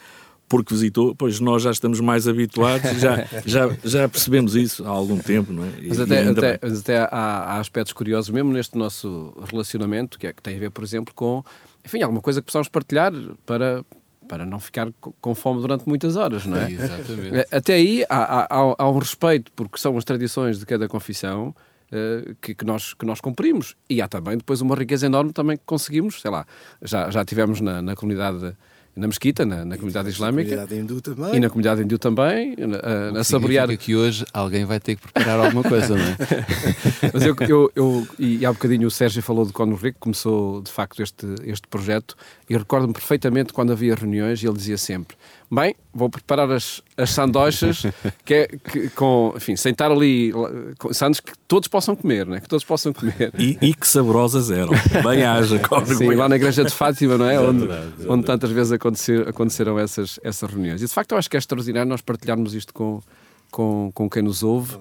porque 0.48 0.72
visitou, 0.72 1.14
pois 1.14 1.38
nós 1.40 1.62
já 1.62 1.70
estamos 1.70 2.00
mais 2.00 2.26
habituados, 2.26 2.98
já, 2.98 3.24
já, 3.44 3.68
já 3.84 4.08
percebemos 4.08 4.56
isso 4.56 4.84
há 4.84 4.88
algum 4.88 5.18
tempo, 5.18 5.52
não 5.52 5.64
é? 5.64 5.68
E, 5.80 5.88
mas 5.88 6.00
até, 6.00 6.28
até, 6.28 6.58
mas 6.62 6.80
até 6.80 6.98
há, 6.98 7.06
há, 7.10 7.58
aspectos 7.58 7.92
curiosos 7.92 8.30
mesmo 8.30 8.52
neste 8.52 8.76
nosso 8.76 9.34
relacionamento, 9.50 10.18
que, 10.18 10.26
é, 10.26 10.32
que 10.32 10.42
tem 10.42 10.56
a 10.56 10.58
ver, 10.58 10.70
por 10.70 10.82
exemplo, 10.82 11.12
com, 11.14 11.44
enfim, 11.84 12.02
alguma 12.02 12.20
coisa 12.20 12.40
que 12.40 12.46
possamos 12.46 12.68
partilhar 12.68 13.12
para, 13.44 13.84
para 14.28 14.46
não 14.46 14.58
ficar 14.58 14.88
com 15.20 15.34
fome 15.34 15.60
durante 15.60 15.86
muitas 15.86 16.16
horas, 16.16 16.46
não 16.46 16.56
é? 16.56 16.70
Exatamente. 16.70 17.46
Até 17.54 17.74
aí 17.74 18.04
há, 18.08 18.44
há, 18.44 18.74
há 18.78 18.90
um 18.90 18.98
respeito, 18.98 19.52
porque 19.52 19.78
são 19.78 19.96
as 19.96 20.04
tradições 20.04 20.58
de 20.58 20.64
cada 20.64 20.88
confissão 20.88 21.54
uh, 21.92 22.34
que, 22.40 22.54
que, 22.54 22.64
nós, 22.64 22.94
que 22.94 23.04
nós 23.04 23.20
cumprimos. 23.20 23.76
E 23.88 24.00
há 24.00 24.08
também 24.08 24.36
depois 24.36 24.60
uma 24.60 24.74
riqueza 24.74 25.06
enorme 25.06 25.32
também 25.32 25.56
que 25.56 25.64
conseguimos, 25.64 26.20
sei 26.20 26.30
lá, 26.30 26.46
já, 26.82 27.10
já 27.10 27.24
tivemos 27.24 27.60
na, 27.60 27.82
na 27.82 27.94
comunidade 27.94 28.56
na 28.98 29.06
mesquita, 29.06 29.46
na, 29.46 29.64
na 29.64 29.76
comunidade 29.76 30.08
islâmica. 30.08 30.50
Na 30.50 30.66
comunidade 30.66 30.80
hindu 30.80 31.00
também. 31.00 31.34
E 31.36 31.40
na 31.40 31.48
comunidade 31.48 31.82
hindu 31.82 31.98
também, 31.98 32.56
na, 32.56 33.20
a 33.20 33.24
saborear. 33.24 33.68
que 33.78 33.94
hoje 33.94 34.24
alguém 34.32 34.64
vai 34.64 34.80
ter 34.80 34.96
que 34.96 35.02
preparar 35.02 35.38
alguma 35.38 35.62
coisa, 35.62 35.96
não 35.96 36.04
é? 36.04 36.16
Mas 37.14 37.22
eu, 37.24 37.36
eu, 37.48 37.72
eu, 37.74 38.08
e 38.18 38.44
há 38.44 38.52
bocadinho 38.52 38.88
o 38.88 38.90
Sérgio 38.90 39.22
falou 39.22 39.46
de 39.46 39.52
quando 39.52 39.78
que 39.78 39.92
começou 39.92 40.60
de 40.60 40.72
facto 40.72 41.02
este, 41.02 41.26
este 41.44 41.68
projeto, 41.68 42.16
e 42.48 42.56
recordo-me 42.56 42.94
perfeitamente 42.94 43.52
quando 43.52 43.72
havia 43.72 43.94
reuniões 43.94 44.42
e 44.42 44.46
ele 44.46 44.56
dizia 44.56 44.78
sempre: 44.78 45.16
Bem, 45.50 45.74
vou 45.92 46.08
preparar 46.08 46.50
as, 46.50 46.82
as 46.96 47.10
sandochas 47.10 47.82
que 48.24 48.34
é, 48.34 48.46
que, 48.46 48.88
com, 48.90 49.34
enfim, 49.36 49.54
sem 49.54 49.72
estar 49.72 49.90
ali 49.90 50.32
com 50.78 50.92
sandes 50.92 51.20
que 51.20 51.32
todos 51.46 51.68
possam 51.68 51.94
comer, 51.94 52.26
né? 52.26 52.40
que 52.40 52.48
todos 52.48 52.64
possam 52.64 52.92
comer. 52.92 53.32
E, 53.38 53.58
e 53.60 53.74
que 53.74 53.86
saborosas 53.86 54.50
eram. 54.50 54.72
Bem 55.04 55.24
haja, 55.24 55.60
Sim, 55.96 56.14
lá 56.14 56.28
na 56.28 56.36
igreja 56.36 56.64
de 56.64 56.72
Fátima, 56.72 57.18
não 57.18 57.28
é? 57.28 57.38
onde, 57.38 57.68
onde 58.08 58.24
tantas 58.24 58.50
vezes 58.50 58.72
acontecer, 58.72 59.28
aconteceram 59.28 59.78
essas, 59.78 60.18
essas 60.22 60.50
reuniões. 60.50 60.82
E 60.82 60.86
de 60.86 60.92
facto 60.92 61.12
eu 61.12 61.18
acho 61.18 61.28
que 61.28 61.36
é 61.36 61.38
extraordinário 61.38 61.88
nós 61.88 62.00
partilharmos 62.00 62.54
isto 62.54 62.72
com, 62.72 63.02
com, 63.50 63.90
com 63.92 64.08
quem 64.08 64.22
nos 64.22 64.42
ouve. 64.42 64.74
Uh, 64.74 64.80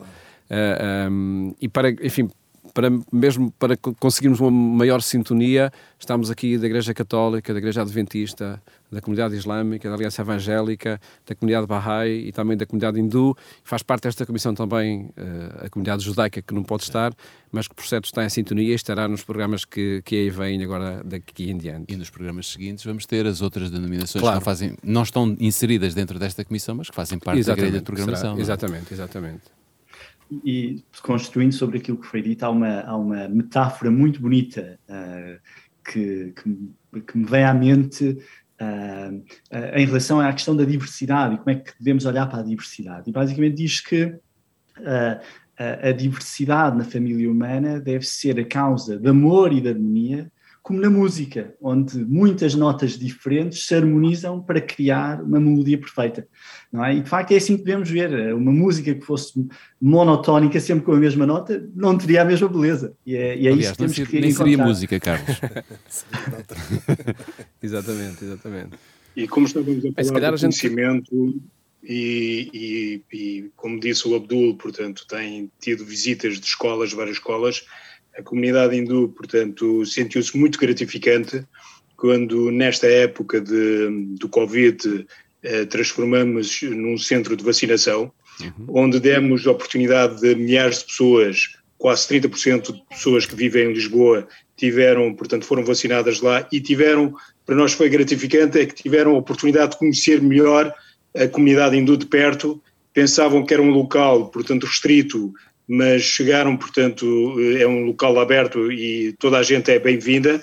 eh, 0.49 1.07
um, 1.11 1.53
e 1.59 1.67
para, 1.67 1.89
enfim, 1.91 2.29
para, 2.77 2.91
mesmo 3.11 3.49
para 3.57 3.75
conseguirmos 3.75 4.39
uma 4.39 4.51
maior 4.51 5.01
sintonia, 5.01 5.73
estamos 5.97 6.29
aqui 6.29 6.59
da 6.59 6.67
Igreja 6.67 6.93
Católica, 6.93 7.51
da 7.51 7.57
Igreja 7.57 7.81
Adventista, 7.81 8.61
da 8.91 9.01
comunidade 9.01 9.35
islâmica, 9.35 9.89
da 9.89 9.95
Aliança 9.95 10.21
Evangélica, 10.21 11.01
da 11.25 11.33
comunidade 11.33 11.65
Bahá'í 11.65 12.27
e 12.27 12.31
também 12.31 12.55
da 12.55 12.67
comunidade 12.67 12.99
hindu. 12.99 13.35
Faz 13.63 13.81
parte 13.81 14.03
desta 14.03 14.27
comissão 14.27 14.53
também 14.53 15.05
uh, 15.17 15.65
a 15.65 15.69
comunidade 15.71 16.03
judaica, 16.03 16.39
que 16.39 16.53
não 16.53 16.61
pode 16.61 16.83
estar, 16.83 17.15
mas 17.51 17.67
que 17.67 17.73
por 17.73 17.83
certo 17.83 18.05
está 18.05 18.23
em 18.23 18.29
sintonia 18.29 18.71
e 18.71 18.75
estará 18.75 19.07
nos 19.07 19.23
programas 19.23 19.65
que, 19.65 20.03
que 20.05 20.15
aí 20.15 20.29
vêm 20.29 20.63
agora 20.63 21.01
daqui 21.03 21.49
em 21.49 21.57
diante. 21.57 21.91
E 21.91 21.97
nos 21.97 22.11
programas 22.11 22.45
seguintes 22.45 22.85
vamos 22.85 23.07
ter 23.07 23.25
as 23.25 23.41
outras 23.41 23.71
denominações 23.71 24.21
claro. 24.21 24.37
que 24.37 24.39
não, 24.39 24.45
fazem, 24.45 24.77
não 24.83 25.01
estão 25.01 25.35
inseridas 25.39 25.95
dentro 25.95 26.19
desta 26.19 26.45
comissão, 26.45 26.75
mas 26.75 26.91
que 26.91 26.95
fazem 26.95 27.17
parte 27.17 27.39
exatamente, 27.39 27.59
da 27.59 27.69
grelha 27.69 27.79
de 27.79 27.85
programação. 27.85 28.35
Será, 28.35 28.39
é? 28.39 28.41
exatamente, 28.41 28.93
exatamente 28.93 29.57
e 30.31 30.83
construindo 31.01 31.53
sobre 31.53 31.77
aquilo 31.77 31.97
que 31.97 32.07
foi 32.07 32.21
dito, 32.21 32.43
há 32.43 32.49
uma, 32.49 32.81
há 32.81 32.95
uma 32.95 33.27
metáfora 33.27 33.89
muito 33.89 34.21
bonita 34.21 34.79
uh, 34.89 35.39
que, 35.83 36.33
que, 36.33 37.01
que, 37.01 37.17
me 37.17 37.25
vem 37.25 37.43
à 37.43 37.53
mente 37.53 38.05
uh, 38.61 39.15
uh, 39.15 39.77
em 39.77 39.85
relação 39.85 40.19
à 40.19 40.31
questão 40.33 40.55
da 40.55 40.65
diversidade 40.65 41.35
e 41.35 41.37
como 41.37 41.49
é 41.51 41.55
que 41.55 41.71
devemos 41.79 42.05
olhar 42.05 42.27
para 42.27 42.39
a 42.39 42.43
diversidade. 42.43 43.09
E 43.09 43.13
basicamente 43.13 43.55
diz 43.55 43.79
que 43.79 44.15
a 45.81 45.91
diversidade 45.91 46.77
na 46.77 46.83
família 46.83 47.31
humana 47.31 47.79
deve 47.79 48.05
ser 48.05 48.39
a 48.39 48.45
causa 48.45 48.99
de 48.99 49.09
amor 49.09 49.51
e 49.51 49.59
de 49.59 49.69
harmonia 49.69 50.31
como 50.67 50.81
na 50.81 50.89
música, 50.89 51.55
onde 51.61 51.97
muitas 52.03 52.53
notas 52.53 52.99
diferentes 52.99 53.65
se 53.65 53.73
harmonizam 53.73 54.41
para 54.41 54.59
criar 54.59 55.23
uma 55.23 55.39
melodia 55.39 55.77
perfeita. 55.77 56.27
Não 56.69 56.83
é? 56.83 56.93
E 56.93 57.01
de 57.01 57.09
facto 57.09 57.31
é 57.31 57.37
assim 57.37 57.55
que 57.55 57.63
devemos 57.63 57.89
ver. 57.89 58.33
Uma 58.33 58.51
música 58.51 58.93
que 58.93 58.99
fosse 58.99 59.47
monotónica, 59.79 60.59
sempre 60.59 60.83
com 60.83 60.91
a 60.91 60.97
mesma 60.97 61.25
nota, 61.25 61.65
não 61.73 61.97
teria 61.97 62.23
a 62.23 62.25
mesma 62.25 62.49
beleza. 62.49 62.93
E 63.05 63.15
é, 63.15 63.37
e 63.37 63.47
é 63.47 63.51
Aliás, 63.51 63.59
isso 63.59 63.71
que 63.71 63.77
temos 63.77 63.95
ser, 63.95 64.07
que 64.09 64.19
Nem 64.19 64.31
seria 64.33 64.57
música, 64.57 64.99
Carlos. 64.99 65.39
exatamente, 67.63 68.25
exatamente. 68.25 68.71
E 69.15 69.25
como 69.25 69.47
estávamos 69.47 69.85
a 69.85 70.03
falar 70.03 70.35
de 70.35 70.41
conhecimento, 70.41 71.15
gente... 71.15 71.41
e, 71.81 72.49
e, 72.53 73.17
e 73.17 73.51
como 73.55 73.79
disse 73.79 74.05
o 74.05 74.15
Abdul, 74.15 74.57
portanto, 74.57 75.07
tem 75.07 75.49
tido 75.61 75.85
visitas 75.85 76.37
de 76.41 76.45
escolas, 76.45 76.91
várias 76.91 77.15
escolas, 77.15 77.63
a 78.17 78.23
comunidade 78.23 78.75
hindu, 78.75 79.09
portanto, 79.09 79.85
sentiu-se 79.85 80.35
muito 80.37 80.57
gratificante 80.57 81.45
quando, 81.95 82.51
nesta 82.51 82.87
época 82.87 83.39
de, 83.39 84.15
do 84.19 84.27
Covid, 84.27 85.05
eh, 85.43 85.65
transformamos 85.65 86.61
num 86.63 86.97
centro 86.97 87.35
de 87.35 87.43
vacinação, 87.43 88.11
uhum. 88.41 88.65
onde 88.69 88.99
demos 88.99 89.45
oportunidade 89.45 90.19
de 90.21 90.35
milhares 90.35 90.79
de 90.79 90.85
pessoas, 90.85 91.57
quase 91.77 92.07
30% 92.07 92.73
de 92.73 92.83
pessoas 92.89 93.25
que 93.25 93.35
vivem 93.35 93.69
em 93.69 93.73
Lisboa, 93.73 94.27
tiveram, 94.55 95.13
portanto, 95.13 95.45
foram 95.45 95.63
vacinadas 95.63 96.21
lá 96.21 96.47
e 96.51 96.59
tiveram, 96.59 97.15
para 97.45 97.55
nós 97.55 97.73
foi 97.73 97.89
gratificante, 97.89 98.59
é 98.59 98.65
que 98.65 98.75
tiveram 98.75 99.11
a 99.15 99.19
oportunidade 99.19 99.71
de 99.71 99.77
conhecer 99.77 100.21
melhor 100.21 100.73
a 101.15 101.27
comunidade 101.27 101.77
hindu 101.77 101.97
de 101.97 102.05
perto, 102.05 102.61
pensavam 102.93 103.45
que 103.45 103.53
era 103.53 103.61
um 103.61 103.69
local, 103.69 104.29
portanto, 104.29 104.65
restrito 104.65 105.33
mas 105.67 106.01
chegaram, 106.03 106.55
portanto, 106.55 107.35
eh, 107.39 107.63
é 107.63 107.67
um 107.67 107.85
local 107.85 108.17
aberto 108.19 108.71
e 108.71 109.13
toda 109.19 109.37
a 109.37 109.43
gente 109.43 109.69
é 109.69 109.77
bem-vinda, 109.77 110.41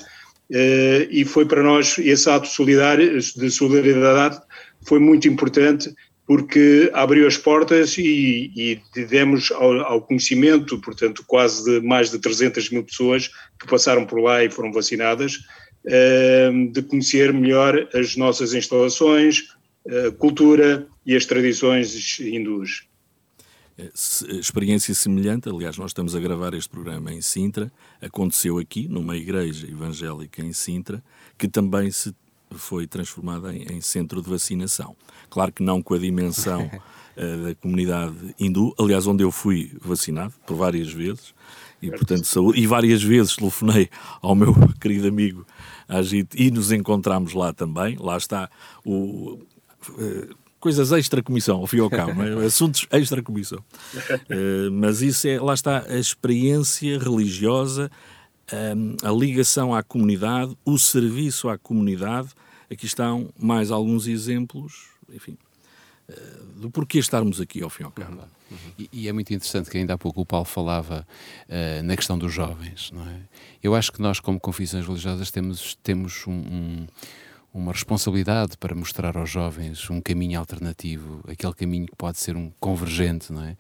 eh, 0.53 1.09
e 1.11 1.25
foi 1.25 1.47
para 1.47 1.63
nós 1.63 1.97
esse 1.99 2.29
ato 2.29 2.47
de 2.47 3.51
solidariedade 3.51 4.39
foi 4.87 4.99
muito 4.99 5.27
importante 5.27 5.95
porque 6.27 6.91
abriu 6.95 7.27
as 7.27 7.37
portas 7.37 7.97
e, 7.99 8.51
e 8.57 9.05
demos 9.07 9.51
ao, 9.53 9.81
ao, 9.81 10.03
conhecimento, 10.03 10.79
portanto, 10.81 11.23
quase 11.27 11.65
de 11.65 11.87
mais 11.87 12.11
de 12.11 12.19
300 12.19 12.71
mil 12.71 12.83
pessoas 12.83 13.29
que 13.59 13.67
passaram 13.69 14.07
por 14.07 14.21
lá 14.21 14.43
e 14.43 14.51
foram 14.51 14.73
vacinadas, 14.73 15.39
eh, 15.87 16.51
de 16.71 16.83
conhecer 16.83 17.33
melhor 17.33 17.89
as 17.95 18.17
nossas 18.17 18.53
instalações, 18.55 19.55
cultura 20.19 20.87
e 21.05 21.15
as 21.15 21.27
tradições 21.27 22.19
hindus. 22.19 22.87
Eh, 23.77 23.91
experiência 24.39 24.95
semelhante, 24.95 25.49
aliás, 25.49 25.77
nós 25.77 25.91
estamos 25.91 26.15
a 26.15 26.21
gravar 26.21 26.55
este 26.55 26.69
programa 26.69 27.13
em 27.13 27.21
Sintra, 27.21 27.73
aconteceu 28.01 28.59
aqui, 28.59 28.89
numa 28.89 29.17
igreja 29.17 29.67
evangélica 29.67 30.43
em 30.43 30.53
Sintra, 30.53 31.03
que 31.37 31.49
também 31.49 31.91
se 31.91 32.15
foi 32.53 32.87
transformada 32.87 33.55
em, 33.55 33.65
em 33.65 33.81
centro 33.81 34.23
de 34.23 34.31
vacinação. 34.31 34.97
Claro 35.29 35.53
que 35.53 35.63
não 35.63 35.83
com 35.83 35.95
a 35.95 35.99
dimensão 35.99 36.65
uh, 36.67 37.45
da 37.49 37.55
comunidade 37.57 38.35
hindu, 38.39 38.73
aliás, 38.79 39.07
onde 39.07 39.25
eu 39.25 39.33
fui 39.33 39.73
vacinado 39.81 40.33
por 40.47 40.57
várias 40.57 40.93
vezes, 40.93 41.35
e 41.83 41.91
portanto 41.91 42.25
saúde, 42.25 42.61
e 42.61 42.67
várias 42.67 43.03
vezes 43.03 43.37
telefonei 43.37 43.91
ao 44.23 44.35
meu 44.35 44.55
querido 44.81 45.09
amigo 45.09 45.45
Agito 45.89 46.41
e 46.41 46.51
nos 46.51 46.73
encontramos 46.73 47.35
lá 47.35 47.53
também. 47.53 47.97
Lá 47.99 48.17
está 48.17 48.51
o. 48.85 49.39
Uh, 49.89 50.44
coisas 50.65 50.93
extra-comissão, 50.93 51.59
ao 51.59 51.67
fim 51.67 51.77
e 51.77 51.81
ao 51.81 51.91
cabo, 51.91 52.23
é? 52.23 52.41
assuntos 52.47 52.87
extra-comissão. 52.91 53.63
Uh, 53.99 54.73
mas 54.73 55.03
isso 55.03 55.29
é, 55.29 55.39
lá 55.39 55.53
está, 55.53 55.85
a 55.87 55.99
experiência 55.99 56.99
religiosa, 56.99 57.91
um, 58.75 58.97
a 59.07 59.13
ligação 59.13 59.75
à 59.75 59.83
comunidade, 59.83 60.57
o 60.65 60.79
serviço 60.79 61.51
à 61.51 61.59
comunidade. 61.59 62.31
Aqui 62.73 62.87
estão 62.87 63.29
mais 63.39 63.71
alguns 63.71 64.07
exemplos, 64.07 64.87
enfim, 65.13 65.37
uh, 66.09 66.59
do 66.59 66.71
porquê 66.71 66.99
estarmos 66.99 67.43
aqui, 67.43 67.63
ao 67.63 67.69
fim 67.69 67.83
e 67.83 67.85
ao 67.85 67.93
cabo. 67.93 68.23
Uhum. 68.51 68.57
E, 68.79 68.89
e, 68.91 69.09
é 69.09 69.13
muito 69.13 69.35
interessante 69.35 69.69
que 69.69 69.77
ainda 69.77 69.93
há 69.93 69.99
pouco 69.99 70.23
o 70.23 70.25
Paulo 70.25 70.47
falava 70.47 71.07
uh, 71.47 71.83
na 71.83 71.95
questão 71.95 72.17
dos 72.17 72.33
jovens, 72.33 72.91
não 72.91 73.07
é? 73.07 73.21
Eu 73.63 73.75
acho 73.75 73.93
que 73.93 74.01
nós, 74.01 74.19
como 74.19 74.41
confissões 74.41 74.87
religiosas, 74.87 75.31
temos, 75.31 75.75
temos 75.83 76.27
um, 76.27 76.33
um 76.33 76.87
uma 77.55 77.71
responsabilidade 77.71 78.59
para 78.59 78.75
mostrar 78.75 79.17
aos 79.17 79.31
jovens 79.31 79.89
um 79.89 80.01
caminho 80.01 80.41
alternativo, 80.41 81.21
aquele 81.29 81.55
caminho 81.55 81.87
que 81.87 81.95
pode 81.97 82.19
ser 82.19 82.37
um 82.37 82.51
convergente, 82.59 83.33
não 83.33 83.45
é? 83.45 83.57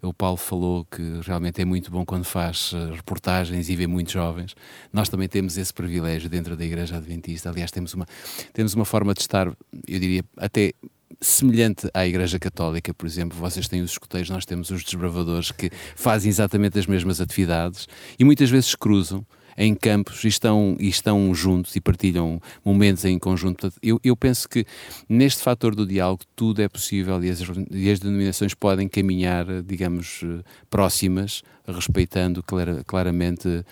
O 0.00 0.14
Paulo 0.14 0.38
falou 0.38 0.86
que 0.86 1.20
realmente 1.22 1.60
é 1.60 1.64
muito 1.66 1.90
bom 1.90 2.06
quando 2.06 2.24
faz 2.24 2.72
eh, 2.74 2.94
reportagens 2.94 3.68
e 3.68 3.76
vê 3.76 3.86
muitos 3.86 4.14
jovens. 4.14 4.54
Nós 4.90 5.10
também 5.10 5.28
temos 5.28 5.58
esse 5.58 5.74
privilégio 5.74 6.30
dentro 6.30 6.56
da 6.56 6.64
Igreja 6.64 6.96
Adventista. 6.96 7.50
Aliás, 7.50 7.70
temos 7.70 7.92
uma, 7.92 8.06
temos 8.54 8.72
uma 8.72 8.86
forma 8.86 9.12
de 9.12 9.20
estar, 9.20 9.46
eu 9.46 10.00
diria, 10.00 10.24
até 10.38 10.72
semelhante 11.20 11.88
à 11.92 12.06
Igreja 12.06 12.38
Católica, 12.38 12.94
por 12.94 13.06
exemplo, 13.06 13.36
vocês 13.38 13.68
têm 13.68 13.82
os 13.82 13.90
escuteiros, 13.90 14.30
nós 14.30 14.46
temos 14.46 14.70
os 14.70 14.82
desbravadores 14.82 15.50
que 15.52 15.70
fazem 15.94 16.30
exatamente 16.30 16.78
as 16.78 16.86
mesmas 16.86 17.20
atividades 17.20 17.86
e 18.18 18.24
muitas 18.24 18.48
vezes 18.48 18.74
cruzam 18.74 19.24
em 19.56 19.74
campos 19.74 20.24
e 20.24 20.28
estão, 20.28 20.76
e 20.78 20.88
estão 20.88 21.34
juntos 21.34 21.74
e 21.76 21.80
partilham 21.80 22.40
momentos 22.64 23.04
em 23.04 23.18
conjunto. 23.18 23.72
Eu, 23.82 24.00
eu 24.02 24.16
penso 24.16 24.48
que 24.48 24.66
neste 25.08 25.42
fator 25.42 25.74
do 25.74 25.86
diálogo 25.86 26.22
tudo 26.34 26.62
é 26.62 26.68
possível 26.68 27.22
e 27.22 27.30
as, 27.30 27.40
e 27.70 27.90
as 27.90 28.00
denominações 28.00 28.54
podem 28.54 28.88
caminhar, 28.88 29.46
digamos, 29.62 30.22
próximas, 30.68 31.42
respeitando 31.66 32.42
clara, 32.42 32.82
claramente 32.84 33.48
uh, 33.48 33.64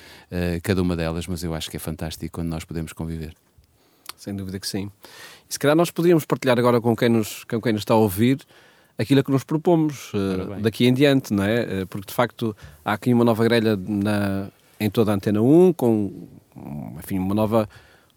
cada 0.62 0.80
uma 0.82 0.96
delas, 0.96 1.26
mas 1.26 1.42
eu 1.42 1.54
acho 1.54 1.70
que 1.70 1.76
é 1.76 1.80
fantástico 1.80 2.32
quando 2.32 2.48
nós 2.48 2.64
podemos 2.64 2.92
conviver. 2.92 3.34
Sem 4.16 4.34
dúvida 4.34 4.58
que 4.58 4.66
sim. 4.66 4.90
E 5.48 5.52
se 5.52 5.58
calhar 5.58 5.76
nós 5.76 5.90
podíamos 5.90 6.24
partilhar 6.24 6.58
agora 6.58 6.80
com 6.80 6.96
quem 6.96 7.08
nos, 7.08 7.44
com 7.44 7.60
quem 7.60 7.72
nos 7.72 7.82
está 7.82 7.94
a 7.94 7.96
ouvir 7.96 8.38
aquilo 8.96 9.22
que 9.24 9.30
nos 9.30 9.44
propomos 9.44 10.12
uh, 10.14 10.60
daqui 10.60 10.86
em 10.86 10.94
diante, 10.94 11.32
não 11.32 11.44
é? 11.44 11.82
Uh, 11.82 11.86
porque 11.86 12.06
de 12.06 12.14
facto 12.14 12.56
há 12.84 12.92
aqui 12.92 13.12
uma 13.12 13.24
nova 13.24 13.42
grelha 13.44 13.76
na, 13.76 14.48
em 14.84 14.90
toda 14.90 15.12
a 15.12 15.14
Antena 15.14 15.40
1, 15.40 15.72
com 15.72 16.28
enfim, 16.98 17.18
uma 17.18 17.34
nova 17.34 17.68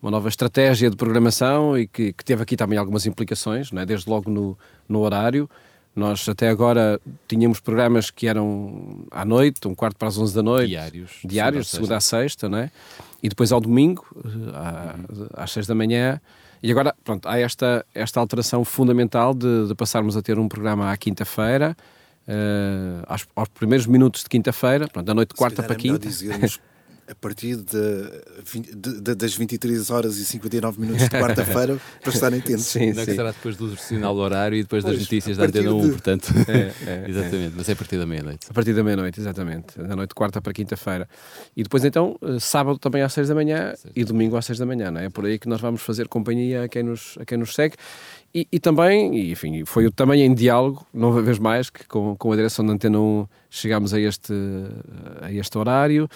uma 0.01 0.11
nova 0.11 0.29
estratégia 0.29 0.87
de 0.87 0.95
programação 0.95 1.75
e 1.75 1.87
que, 1.87 2.13
que 2.13 2.23
teve 2.23 2.43
aqui 2.43 2.55
também 2.55 2.77
algumas 2.77 3.07
implicações, 3.07 3.71
não 3.71 3.81
é? 3.81 3.85
desde 3.87 4.07
logo 4.07 4.29
no, 4.29 4.55
no 4.87 4.99
horário. 4.99 5.49
Nós 5.95 6.29
até 6.29 6.49
agora 6.49 6.99
tínhamos 7.27 7.59
programas 7.59 8.11
que 8.11 8.27
eram 8.27 9.05
à 9.09 9.25
noite, 9.25 9.67
um 9.67 9.73
quarto 9.73 9.97
para 9.97 10.09
as 10.09 10.17
11 10.17 10.35
da 10.35 10.43
noite. 10.43 10.67
Diários. 10.67 11.11
Diários, 11.23 11.65
de 11.65 11.71
segunda 11.71 11.97
a 11.97 12.01
sexta, 12.01 12.47
não 12.47 12.59
é? 12.59 12.69
E 13.23 13.29
depois 13.29 13.51
ao 13.51 13.59
domingo, 13.59 14.05
às 15.33 15.51
6 15.51 15.65
da 15.65 15.73
manhã. 15.73 16.21
E 16.61 16.69
agora, 16.69 16.93
pronto, 17.03 17.27
há 17.27 17.39
esta, 17.39 17.85
esta 17.95 18.19
alteração 18.19 18.65
fundamental 18.65 19.33
de, 19.33 19.67
de 19.67 19.73
passarmos 19.73 20.17
a 20.17 20.21
ter 20.21 20.37
um 20.37 20.47
programa 20.47 20.91
à 20.91 20.97
quinta-feira, 20.97 21.75
uh, 22.27 23.03
aos, 23.07 23.27
aos, 23.35 23.49
primeiros 23.49 23.87
minutos 23.87 24.23
de 24.23 24.29
quinta-feira, 24.29 24.87
pronto, 24.87 25.05
da 25.05 25.13
noite 25.13 25.29
de 25.29 25.35
quarta 25.35 25.63
para 25.63 25.73
é 25.73 25.77
quinta. 25.77 26.07
a 27.07 27.13
partir 27.13 27.57
de, 27.57 28.73
de, 28.75 29.01
de, 29.01 29.15
das 29.15 29.35
23 29.35 29.91
horas 29.91 30.17
e 30.17 30.25
59 30.25 30.81
minutos 30.81 31.03
de 31.03 31.09
quarta-feira 31.09 31.79
para 32.01 32.11
estarem 32.11 32.39
atentos. 32.39 32.65
Sim, 32.65 32.93
não 32.93 33.01
é 33.03 33.05
sim. 33.05 33.15
será 33.15 33.31
depois 33.31 33.55
do 33.55 33.77
sinal 33.77 34.15
do 34.15 34.21
horário 34.21 34.57
e 34.57 34.63
depois 34.63 34.83
pois, 34.83 34.95
das 34.95 35.03
notícias 35.03 35.37
da 35.37 35.45
Antena 35.45 35.71
1, 35.71 35.81
de... 35.81 35.89
portanto. 35.89 36.33
É, 36.47 36.71
é, 36.85 37.05
exatamente, 37.09 37.53
é. 37.53 37.57
mas 37.57 37.69
é 37.69 37.71
a 37.71 37.75
partir 37.75 37.97
da 37.97 38.05
meia-noite. 38.05 38.47
A 38.49 38.53
partir 38.53 38.73
da 38.73 38.83
meia-noite, 38.83 39.19
exatamente. 39.19 39.77
Da 39.77 39.95
noite 39.95 40.09
de 40.09 40.15
quarta 40.15 40.41
para 40.41 40.53
quinta-feira. 40.53 41.07
E 41.55 41.63
depois 41.63 41.83
então, 41.83 42.17
eh, 42.21 42.39
sábado 42.39 42.77
também 42.77 43.01
às 43.01 43.11
6 43.11 43.29
da 43.29 43.35
manhã 43.35 43.73
e 43.95 44.03
domingo 44.03 44.37
às 44.37 44.45
6 44.45 44.59
da 44.59 44.65
manhã, 44.65 44.91
não 44.91 45.01
é? 45.01 45.05
É 45.05 45.09
por 45.09 45.25
aí 45.25 45.39
que 45.39 45.49
nós 45.49 45.59
vamos 45.59 45.81
fazer 45.81 46.07
companhia 46.07 46.63
a 46.63 46.69
quem 46.69 46.83
nos, 46.83 47.17
a 47.19 47.25
quem 47.25 47.37
nos 47.37 47.53
segue. 47.53 47.75
E, 48.35 48.45
e, 48.51 48.59
também, 48.59 49.15
e, 49.15 49.31
enfim, 49.31 49.63
foi 49.63 49.89
também 49.89 50.21
em 50.23 50.35
diálogo, 50.35 50.85
não 50.93 51.13
vez 51.23 51.39
mais, 51.39 51.69
que 51.69 51.87
com, 51.87 52.17
com 52.17 52.33
a 52.33 52.35
direção 52.35 52.65
da 52.65 52.73
Antena 52.73 52.99
1 52.99 53.25
chegámos 53.49 53.93
a 53.93 53.99
este, 54.01 54.33
a 55.21 55.31
este 55.31 55.57
horário, 55.57 56.09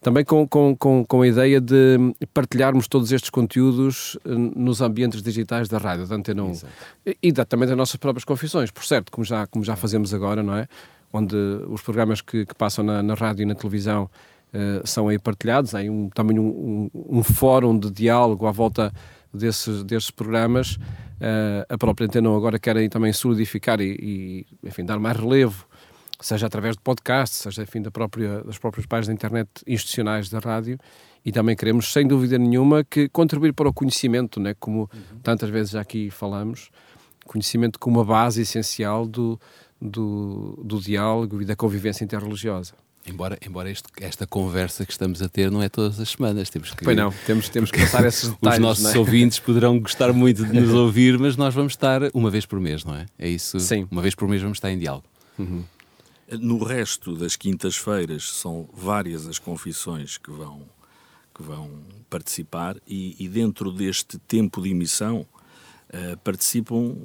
também 0.00 0.24
com, 0.24 0.48
com, 0.48 0.74
com, 0.74 1.04
com 1.04 1.20
a 1.20 1.28
ideia 1.28 1.60
de 1.60 1.98
partilharmos 2.32 2.88
todos 2.88 3.12
estes 3.12 3.28
conteúdos 3.28 4.18
eh, 4.24 4.30
nos 4.34 4.80
ambientes 4.80 5.22
digitais 5.22 5.68
da 5.68 5.76
rádio, 5.76 6.06
da 6.06 6.14
Antena 6.14 6.44
1. 6.44 6.52
E, 7.04 7.18
e 7.24 7.30
da, 7.30 7.44
também 7.44 7.68
das 7.68 7.76
nossas 7.76 7.96
próprias 7.96 8.24
confissões, 8.24 8.70
por 8.70 8.82
certo, 8.82 9.12
como 9.12 9.26
já, 9.26 9.46
como 9.46 9.62
já 9.62 9.76
fazemos 9.76 10.14
agora, 10.14 10.42
não 10.42 10.56
é? 10.56 10.66
Onde 11.12 11.36
os 11.68 11.82
programas 11.82 12.22
que, 12.22 12.46
que 12.46 12.54
passam 12.54 12.86
na, 12.86 13.02
na 13.02 13.12
rádio 13.12 13.42
e 13.42 13.46
na 13.46 13.54
televisão 13.54 14.08
uh, 14.54 14.86
são 14.86 15.08
aí 15.08 15.18
partilhados, 15.18 15.74
há 15.74 15.80
um, 15.80 16.08
também 16.08 16.38
um, 16.38 16.90
um, 16.94 17.18
um 17.18 17.22
fórum 17.22 17.78
de 17.78 17.90
diálogo 17.90 18.46
à 18.46 18.50
volta 18.50 18.90
desses, 19.36 19.84
desses 19.84 20.10
programas. 20.10 20.76
Uh, 21.16 21.64
a 21.68 21.78
própria 21.78 22.06
Antena 22.06 22.34
agora 22.34 22.58
querem 22.58 22.88
também 22.88 23.12
solidificar 23.12 23.80
e, 23.80 24.44
e, 24.62 24.68
enfim, 24.68 24.84
dar 24.84 24.98
mais 24.98 25.16
relevo, 25.16 25.66
seja 26.20 26.46
através 26.46 26.76
de 26.76 26.82
podcasts, 26.82 27.38
seja 27.40 27.62
enfim, 27.62 27.80
da 27.80 27.90
própria, 27.90 28.42
das 28.42 28.58
próprias 28.58 28.86
páginas 28.86 29.08
da 29.08 29.12
internet 29.14 29.48
institucionais 29.66 30.28
da 30.28 30.38
rádio, 30.38 30.78
e 31.24 31.32
também 31.32 31.56
queremos, 31.56 31.92
sem 31.92 32.06
dúvida 32.06 32.38
nenhuma, 32.38 32.84
que 32.84 33.08
contribuir 33.08 33.52
para 33.52 33.68
o 33.68 33.72
conhecimento, 33.72 34.38
né, 34.38 34.54
como 34.58 34.80
uhum. 34.80 35.18
tantas 35.22 35.48
vezes 35.48 35.72
já 35.72 35.80
aqui 35.80 36.10
falamos, 36.10 36.70
conhecimento 37.24 37.78
como 37.78 38.00
a 38.00 38.04
base 38.04 38.42
essencial 38.42 39.06
do, 39.06 39.40
do, 39.80 40.62
do 40.64 40.80
diálogo 40.80 41.42
e 41.42 41.44
da 41.44 41.56
convivência 41.56 42.04
interreligiosa. 42.04 42.74
Embora, 43.08 43.38
embora 43.46 43.70
este, 43.70 43.88
esta 44.00 44.26
conversa 44.26 44.84
que 44.84 44.90
estamos 44.90 45.22
a 45.22 45.28
ter 45.28 45.48
não 45.50 45.62
é 45.62 45.68
todas 45.68 46.00
as 46.00 46.08
semanas, 46.10 46.50
temos 46.50 46.74
que. 46.74 46.82
Pois 46.82 46.96
não, 46.96 47.12
temos, 47.24 47.48
temos 47.48 47.70
que 47.70 47.78
passar 47.78 48.04
esses 48.04 48.30
detalhes. 48.30 48.58
Os 48.58 48.62
nossos 48.62 48.94
é? 48.94 48.98
ouvintes 48.98 49.38
poderão 49.38 49.78
gostar 49.78 50.12
muito 50.12 50.44
de 50.44 50.52
nos 50.52 50.70
ouvir, 50.74 51.16
mas 51.16 51.36
nós 51.36 51.54
vamos 51.54 51.74
estar 51.74 52.02
uma 52.12 52.30
vez 52.30 52.44
por 52.44 52.58
mês, 52.58 52.84
não 52.84 52.96
é? 52.96 53.06
É 53.16 53.28
isso? 53.28 53.60
Sim. 53.60 53.86
Uma 53.90 54.02
vez 54.02 54.14
por 54.14 54.28
mês 54.28 54.42
vamos 54.42 54.58
estar 54.58 54.72
em 54.72 54.78
diálogo. 54.78 55.06
Uhum. 55.38 55.62
No 56.32 56.64
resto 56.64 57.14
das 57.14 57.36
quintas-feiras 57.36 58.28
são 58.32 58.68
várias 58.74 59.28
as 59.28 59.38
confissões 59.38 60.18
que 60.18 60.32
vão, 60.32 60.62
que 61.32 61.44
vão 61.44 61.70
participar 62.10 62.76
e, 62.88 63.14
e 63.20 63.28
dentro 63.28 63.70
deste 63.70 64.18
tempo 64.18 64.60
de 64.60 64.70
emissão 64.70 65.20
uh, 65.90 66.16
participam. 66.24 66.96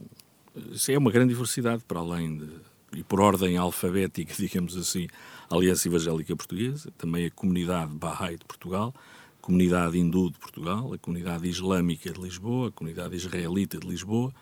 Isso 0.72 0.92
é 0.92 0.98
uma 0.98 1.12
grande 1.12 1.34
diversidade 1.34 1.84
para 1.88 2.00
além 2.00 2.38
de. 2.38 2.50
e 2.98 3.04
por 3.04 3.22
ordem 3.22 3.56
alfabética, 3.56 4.34
digamos 4.40 4.76
assim 4.76 5.08
Aliança 5.52 5.90
Evangélica 5.90 6.34
Portuguesa, 6.34 6.90
também 6.98 7.26
a 7.26 7.32
Comunidade 7.32 7.94
Bahá'í 7.94 8.38
de 8.38 8.46
Portugal, 8.46 8.96
a 9.38 9.42
Comunidade 9.42 10.00
Hindu 10.00 10.30
de 10.30 10.40
Portugal, 10.40 10.94
a 10.94 10.98
Comunidade 10.98 11.46
Islâmica 11.50 12.10
de 12.10 12.22
Lisboa, 12.22 12.70
a 12.70 12.72
Comunidade 12.72 13.18
Israelita 13.18 13.78
de 13.78 13.86
Lisboa, 13.86 14.34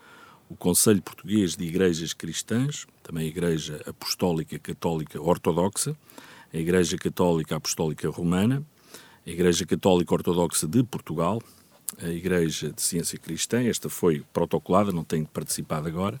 o 0.48 0.54
Conselho 0.54 1.02
Português 1.02 1.56
de 1.56 1.64
Igrejas 1.64 2.12
Cristãs, 2.12 2.86
também 3.02 3.24
a 3.24 3.28
Igreja 3.28 3.82
Apostólica 3.86 4.56
Católica 4.60 5.20
Ortodoxa, 5.20 5.96
a 6.54 6.56
Igreja 6.56 6.96
Católica 6.96 7.56
Apostólica 7.56 8.08
Romana, 8.08 8.64
a 9.26 9.30
Igreja 9.30 9.66
Católica 9.66 10.14
Ortodoxa 10.14 10.68
de 10.68 10.84
Portugal, 10.84 11.42
a 12.00 12.08
Igreja 12.08 12.72
de 12.72 12.80
Ciência 12.80 13.18
Cristã, 13.18 13.60
esta 13.64 13.88
foi 13.88 14.22
protocolada, 14.32 14.92
não 14.92 15.02
tenho 15.02 15.26
participado 15.26 15.88
agora, 15.88 16.20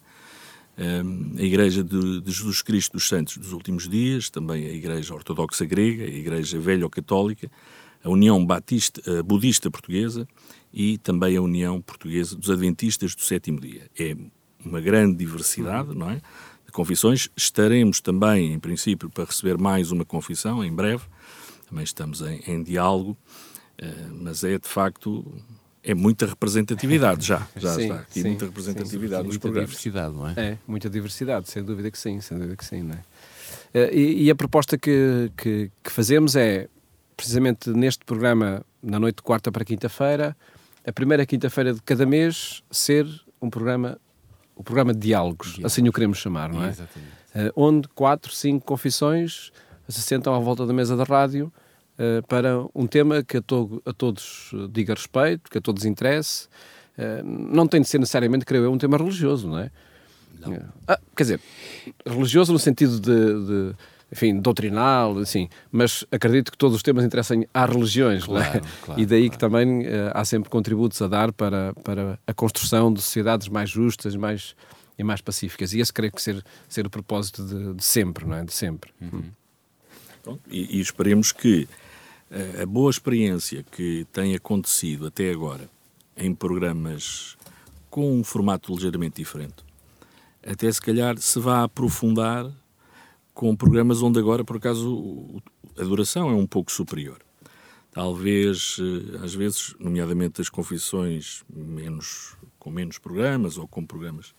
a 1.38 1.42
Igreja 1.42 1.84
de, 1.84 2.20
de, 2.20 2.30
Jesus 2.30 2.62
Cristo 2.62 2.92
dos 2.92 3.08
Santos 3.08 3.36
dos 3.36 3.52
Últimos 3.52 3.88
Dias, 3.88 4.30
também 4.30 4.66
a 4.66 4.72
Igreja 4.72 5.14
Ortodoxa 5.14 5.64
Grega, 5.64 6.04
a 6.04 6.08
Igreja 6.08 6.58
Velho-Católica, 6.58 7.50
a 8.02 8.08
União 8.08 8.44
Batista, 8.44 9.18
a 9.18 9.22
Budista 9.22 9.70
Portuguesa 9.70 10.26
e 10.72 10.96
também 10.98 11.36
a 11.36 11.42
União 11.42 11.80
Portuguesa 11.82 12.34
dos 12.34 12.50
Adventistas 12.50 13.14
do 13.14 13.20
Sétimo 13.20 13.60
Dia. 13.60 13.90
É 13.98 14.16
uma 14.64 14.80
grande 14.80 15.16
diversidade, 15.16 15.94
não 15.94 16.10
é? 16.10 16.22
De 16.64 16.72
confissões. 16.72 17.28
Estaremos 17.36 18.00
também, 18.00 18.52
em 18.52 18.58
princípio, 18.58 19.10
para 19.10 19.24
receber 19.24 19.58
mais 19.58 19.90
uma 19.90 20.04
confissão 20.04 20.64
em 20.64 20.72
breve. 20.72 21.02
Também 21.68 21.84
estamos 21.84 22.22
em, 22.22 22.40
em 22.46 22.62
diálogo, 22.62 23.16
eh, 23.78 24.08
mas 24.12 24.44
é 24.44 24.58
de 24.58 24.68
facto 24.68 25.24
é 25.82 25.94
muita 25.94 26.26
representatividade 26.26 27.26
já. 27.26 27.46
Já 27.56 27.74
sim, 27.74 27.82
está 27.82 27.94
aqui 27.96 28.20
sim, 28.20 28.28
muita 28.28 28.44
representatividade 28.46 29.22
sim, 29.22 29.26
nos 29.26 29.36
muita 29.36 29.40
programas. 29.40 29.70
diversidade, 29.70 30.14
não 30.14 30.28
é? 30.28 30.34
É, 30.36 30.58
muita 30.66 30.90
diversidade, 30.90 31.50
sem 31.50 31.62
dúvida 31.62 31.90
que 31.90 31.98
sim, 31.98 32.20
sem 32.20 32.36
dúvida 32.36 32.56
que 32.56 32.64
sim, 32.64 32.82
não 32.82 32.94
é? 32.94 32.98
Eh, 33.72 33.94
e, 33.94 34.24
e 34.24 34.30
a 34.30 34.34
proposta 34.34 34.76
que, 34.76 35.30
que, 35.36 35.70
que, 35.82 35.90
fazemos 35.90 36.36
é, 36.36 36.68
precisamente 37.16 37.70
neste 37.70 38.04
programa, 38.04 38.64
na 38.82 38.98
noite 38.98 39.16
de 39.16 39.22
quarta 39.22 39.50
para 39.50 39.64
quinta-feira, 39.64 40.36
a 40.86 40.92
primeira 40.92 41.24
quinta-feira 41.24 41.72
de 41.72 41.82
cada 41.82 42.04
mês 42.04 42.62
ser 42.70 43.06
um 43.40 43.48
programa, 43.48 43.98
o 44.56 44.62
programa 44.62 44.92
de 44.92 45.00
diálogos, 45.00 45.48
Diálogo. 45.48 45.66
assim 45.66 45.88
o 45.88 45.92
queremos 45.92 46.18
chamar, 46.18 46.52
não 46.52 46.64
é? 46.64 46.68
Exatamente. 46.68 47.20
Uh, 47.34 47.52
onde 47.54 47.88
quatro, 47.88 48.34
cinco 48.34 48.66
confissões 48.66 49.52
se 49.88 50.02
sentam 50.02 50.34
à 50.34 50.38
volta 50.38 50.66
da 50.66 50.72
mesa 50.72 50.96
da 50.96 51.04
rádio 51.04 51.52
uh, 52.00 52.26
para 52.26 52.64
um 52.74 52.86
tema 52.86 53.22
que 53.22 53.36
a, 53.36 53.42
to 53.42 53.82
a, 53.84 53.92
todos 53.92 54.52
diga 54.72 54.94
respeito, 54.94 55.50
que 55.50 55.58
a 55.58 55.60
todos 55.60 55.84
interesse. 55.84 56.48
Uh, 56.98 57.22
não 57.24 57.66
tem 57.66 57.80
de 57.80 57.88
ser 57.88 57.98
necessariamente, 57.98 58.44
creio 58.44 58.64
eu, 58.64 58.72
um 58.72 58.78
tema 58.78 58.96
religioso, 58.96 59.48
não 59.48 59.58
é? 59.58 59.70
Não. 60.40 60.58
Ah, 60.88 60.98
quer 61.14 61.24
dizer, 61.24 61.40
religioso 62.06 62.52
no 62.52 62.58
sentido 62.58 62.98
de, 62.98 63.10
de 63.70 63.76
enfim, 64.12 64.40
doutrinal, 64.40 65.18
assim, 65.18 65.48
mas 65.70 66.04
acredito 66.10 66.50
que 66.50 66.58
todos 66.58 66.76
os 66.76 66.82
temas 66.82 67.04
interessem 67.04 67.46
às 67.54 67.70
religiões, 67.70 68.24
claro, 68.24 68.58
é? 68.58 68.62
claro, 68.82 69.00
e 69.00 69.06
daí 69.06 69.22
claro. 69.22 69.30
que 69.30 69.38
também 69.38 69.80
uh, 69.82 70.10
há 70.14 70.24
sempre 70.24 70.50
contributos 70.50 71.00
a 71.00 71.06
dar 71.06 71.32
para, 71.32 71.74
para 71.84 72.18
a 72.26 72.34
construção 72.34 72.92
de 72.92 73.00
sociedades 73.00 73.48
mais 73.48 73.70
justas 73.70 74.16
mais, 74.16 74.56
e 74.98 75.04
mais 75.04 75.20
pacíficas. 75.20 75.72
E 75.74 75.80
esse 75.80 75.92
creio 75.92 76.12
que 76.12 76.20
ser, 76.20 76.42
ser 76.68 76.86
o 76.86 76.90
propósito 76.90 77.44
de, 77.44 77.74
de 77.74 77.84
sempre, 77.84 78.26
não 78.26 78.36
é? 78.36 78.44
De 78.44 78.52
sempre. 78.52 78.90
Uhum. 79.00 79.24
Pronto, 80.22 80.42
e, 80.50 80.78
e 80.78 80.80
esperemos 80.80 81.32
que 81.32 81.68
a 82.62 82.66
boa 82.66 82.90
experiência 82.90 83.64
que 83.64 84.06
tem 84.12 84.34
acontecido 84.34 85.06
até 85.06 85.30
agora 85.30 85.68
em 86.16 86.34
programas 86.34 87.36
com 87.90 88.20
um 88.20 88.22
formato 88.22 88.72
ligeiramente 88.72 89.16
diferente, 89.16 89.64
até 90.46 90.70
se 90.70 90.80
calhar 90.80 91.18
se 91.18 91.38
vá 91.40 91.64
aprofundar 91.64 92.50
com 93.34 93.56
programas 93.56 94.02
onde 94.02 94.18
agora, 94.18 94.44
por 94.44 94.56
acaso, 94.56 95.42
a 95.76 95.82
duração 95.82 96.28
é 96.30 96.34
um 96.34 96.46
pouco 96.46 96.70
superior. 96.70 97.18
Talvez, 97.92 98.76
eh, 98.78 99.24
às 99.24 99.34
vezes, 99.34 99.74
nomeadamente 99.80 100.40
as 100.40 100.48
confissões 100.48 101.42
menos, 101.48 102.36
com 102.58 102.70
menos 102.70 102.98
programas 102.98 103.58
ou 103.58 103.66
com 103.66 103.84
programas, 103.84 104.34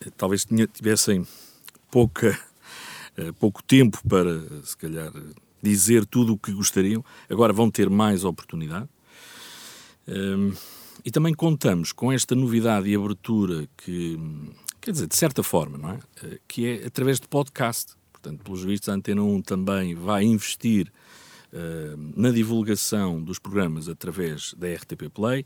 eh, 0.00 0.10
talvez 0.16 0.46
tivessem 0.72 1.26
pouca, 1.90 2.38
eh, 3.16 3.32
pouco 3.32 3.62
tempo 3.62 4.00
para, 4.08 4.40
se 4.64 4.76
calhar, 4.76 5.12
dizer 5.62 6.04
tudo 6.04 6.32
o 6.32 6.38
que 6.38 6.52
gostariam, 6.52 7.04
agora 7.28 7.52
vão 7.52 7.70
ter 7.70 7.88
mais 7.88 8.24
oportunidade. 8.24 8.88
Um, 10.08 10.52
e 11.04 11.10
também 11.10 11.34
contamos 11.34 11.92
com 11.92 12.12
esta 12.12 12.34
novidade 12.34 12.88
e 12.88 12.94
abertura 12.94 13.68
que, 13.76 14.18
quer 14.80 14.92
dizer, 14.92 15.06
de 15.06 15.16
certa 15.16 15.42
forma, 15.42 15.78
não 15.78 15.90
é? 15.90 15.98
Eh, 16.22 16.40
que 16.46 16.66
é 16.66 16.86
através 16.86 17.18
de 17.18 17.26
podcast. 17.26 17.94
Portanto, 18.12 18.44
pelos 18.44 18.62
vistos, 18.62 18.88
a 18.88 18.92
Antena 18.92 19.22
1 19.22 19.42
também 19.42 19.96
vai 19.96 20.22
investir 20.22 20.92
uh, 21.52 22.12
na 22.14 22.30
divulgação 22.30 23.20
dos 23.20 23.40
programas 23.40 23.88
através 23.88 24.54
da 24.54 24.72
RTP 24.72 25.08
Play 25.12 25.44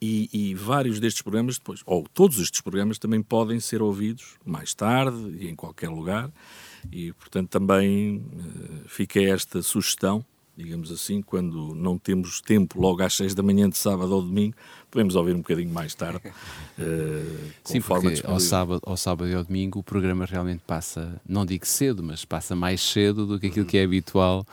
e, 0.00 0.28
e, 0.32 0.54
vários 0.54 1.00
destes 1.00 1.22
programas 1.22 1.58
depois, 1.58 1.80
ou 1.86 2.06
todos 2.12 2.38
estes 2.38 2.60
programas 2.60 2.98
também 2.98 3.22
podem 3.22 3.58
ser 3.58 3.82
ouvidos 3.82 4.36
mais 4.44 4.74
tarde 4.74 5.38
e 5.40 5.48
em 5.48 5.56
qualquer 5.56 5.88
lugar 5.88 6.30
e, 6.92 7.12
portanto, 7.12 7.48
também 7.48 8.18
uh, 8.18 8.88
fica 8.88 9.20
esta 9.20 9.62
sugestão 9.62 10.24
digamos 10.56 10.92
assim, 10.92 11.20
quando 11.20 11.74
não 11.74 11.98
temos 11.98 12.40
tempo 12.40 12.80
logo 12.80 13.02
às 13.02 13.14
seis 13.14 13.34
da 13.34 13.42
manhã 13.42 13.68
de 13.68 13.76
sábado 13.76 14.14
ou 14.14 14.22
domingo, 14.22 14.54
podemos 14.90 15.16
ouvir 15.16 15.34
um 15.34 15.38
bocadinho 15.38 15.72
mais 15.72 15.94
tarde. 15.94 16.20
Uh, 16.78 17.50
Sim, 17.64 17.80
porque 17.80 18.22
ao 18.24 18.38
sábado, 18.38 18.80
ao 18.84 18.96
sábado 18.96 19.28
e 19.28 19.34
ao 19.34 19.42
domingo 19.42 19.80
o 19.80 19.82
programa 19.82 20.24
realmente 20.24 20.62
passa, 20.64 21.20
não 21.28 21.44
digo 21.44 21.66
cedo, 21.66 22.02
mas 22.02 22.24
passa 22.24 22.54
mais 22.54 22.80
cedo 22.80 23.26
do 23.26 23.38
que 23.40 23.48
aquilo 23.48 23.66
que 23.66 23.76
é 23.76 23.82
habitual, 23.82 24.46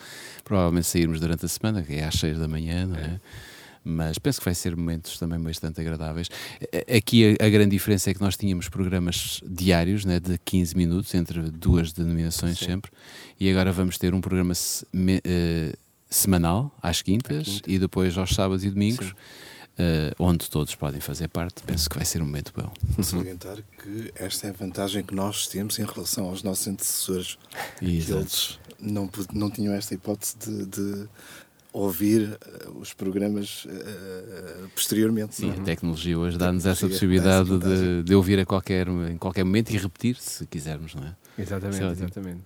provavelmente 0.43 0.87
sairmos 0.87 1.19
durante 1.19 1.45
a 1.45 1.49
semana, 1.49 1.83
que 1.83 1.93
é 1.93 2.05
às 2.05 2.15
seis 2.15 2.37
da 2.39 2.47
manhã, 2.47 2.87
não 2.87 2.95
é? 2.95 3.01
é 3.01 3.19
mas 3.83 4.17
penso 4.19 4.39
que 4.39 4.45
vai 4.45 4.55
ser 4.55 4.75
momentos 4.75 5.17
também 5.17 5.39
bastante 5.39 5.81
agradáveis. 5.81 6.29
Aqui 6.95 7.35
a, 7.39 7.45
a, 7.45 7.49
grande 7.49 7.71
diferença 7.71 8.11
é 8.11 8.13
que 8.13 8.21
nós 8.21 8.37
tínhamos 8.37 8.69
programas 8.69 9.41
diários, 9.45 10.05
né, 10.05 10.19
de 10.19 10.37
15 10.37 10.77
minutos, 10.77 11.13
entre 11.13 11.41
duas 11.49 11.91
denominações 11.91 12.59
Sim. 12.59 12.65
sempre, 12.65 12.91
e 13.39 13.49
agora 13.49 13.71
vamos 13.71 13.97
ter 13.97 14.13
um 14.13 14.21
programa 14.21 14.53
se, 14.53 14.85
me, 14.93 15.17
uh, 15.17 15.77
semanal, 16.09 16.75
às 16.81 17.01
quintas, 17.01 17.47
quinta. 17.47 17.71
e 17.71 17.79
depois 17.79 18.17
aos 18.17 18.33
sábados 18.33 18.63
e 18.63 18.69
domingos. 18.69 19.13
Uh, 19.71 20.13
onde 20.19 20.49
todos 20.49 20.75
podem 20.75 20.99
fazer 20.99 21.29
parte, 21.29 21.63
penso 21.63 21.89
que 21.89 21.95
vai 21.95 22.05
ser 22.05 22.21
um 22.21 22.25
momento 22.25 22.51
bom. 22.55 22.71
Salientar 23.01 23.57
que 23.81 24.11
esta 24.15 24.47
é 24.47 24.49
a 24.49 24.53
vantagem 24.53 25.01
que 25.01 25.15
nós 25.15 25.47
temos 25.47 25.79
em 25.79 25.85
relação 25.85 26.25
aos 26.25 26.43
nossos 26.43 26.67
antecessores. 26.67 27.37
Eles 27.81 28.59
não, 28.81 29.09
não 29.33 29.49
tinham 29.49 29.73
esta 29.73 29.93
hipótese 29.93 30.35
de, 30.37 30.65
de 30.65 31.07
ouvir 31.73 32.37
eh, 32.41 32.67
os 32.75 32.93
programas 32.93 33.65
uh, 33.65 34.69
posteriormente. 34.75 35.35
Sim, 35.35 35.51
a 35.51 35.63
tecnologia 35.63 36.17
hoje 36.17 36.37
dá-nos 36.37 36.65
essa 36.65 36.87
possibilidade 36.87 37.57
de, 37.57 38.03
de, 38.03 38.15
ouvir 38.15 38.39
a 38.39 38.45
qualquer, 38.45 38.87
em 38.87 39.17
qualquer 39.17 39.43
momento 39.43 39.71
e 39.71 39.77
repetir, 39.77 40.17
se 40.17 40.45
quisermos, 40.47 40.95
não 40.95 41.03
é? 41.03 41.15
Exatamente, 41.37 41.83
é 41.83 41.91
exatamente. 41.91 42.41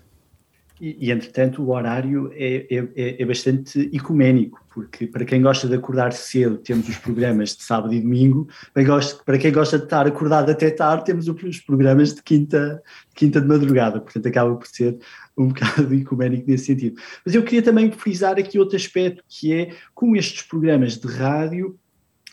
E, 0.79 1.07
e, 1.07 1.11
entretanto, 1.11 1.63
o 1.63 1.69
horário 1.71 2.29
é, 2.33 2.67
é, 2.69 2.87
é, 2.95 3.21
é 3.21 3.25
bastante 3.25 3.89
ecuménico, 3.93 4.59
porque 4.73 5.07
para 5.07 5.23
quem 5.23 5.41
gosta 5.41 5.67
de 5.69 5.75
acordar 5.75 6.11
cedo, 6.11 6.57
temos 6.57 6.89
os 6.89 6.97
programas 6.97 7.55
de 7.55 7.63
sábado 7.63 7.93
e 7.93 8.01
domingo, 8.01 8.49
para 8.73 9.37
quem 9.37 9.53
gosta 9.53 9.77
de 9.77 9.85
estar 9.85 10.05
acordado 10.05 10.51
até 10.51 10.69
tarde, 10.69 11.05
temos 11.05 11.29
os 11.29 11.59
programas 11.61 12.13
de 12.13 12.21
quinta, 12.21 12.83
quinta 13.13 13.39
de 13.39 13.47
madrugada, 13.47 14.01
portanto, 14.01 14.27
acaba 14.27 14.53
por 14.53 14.67
ser 14.67 14.97
um 15.37 15.47
bocado 15.49 15.93
ecuménico 15.93 16.49
nesse 16.49 16.65
sentido. 16.65 17.01
Mas 17.25 17.33
eu 17.33 17.43
queria 17.43 17.61
também 17.61 17.89
frisar 17.91 18.37
aqui 18.37 18.59
outro 18.59 18.75
aspecto, 18.75 19.23
que 19.29 19.53
é 19.53 19.71
como 19.93 20.17
estes 20.17 20.41
programas 20.41 20.97
de 20.97 21.07
rádio 21.07 21.79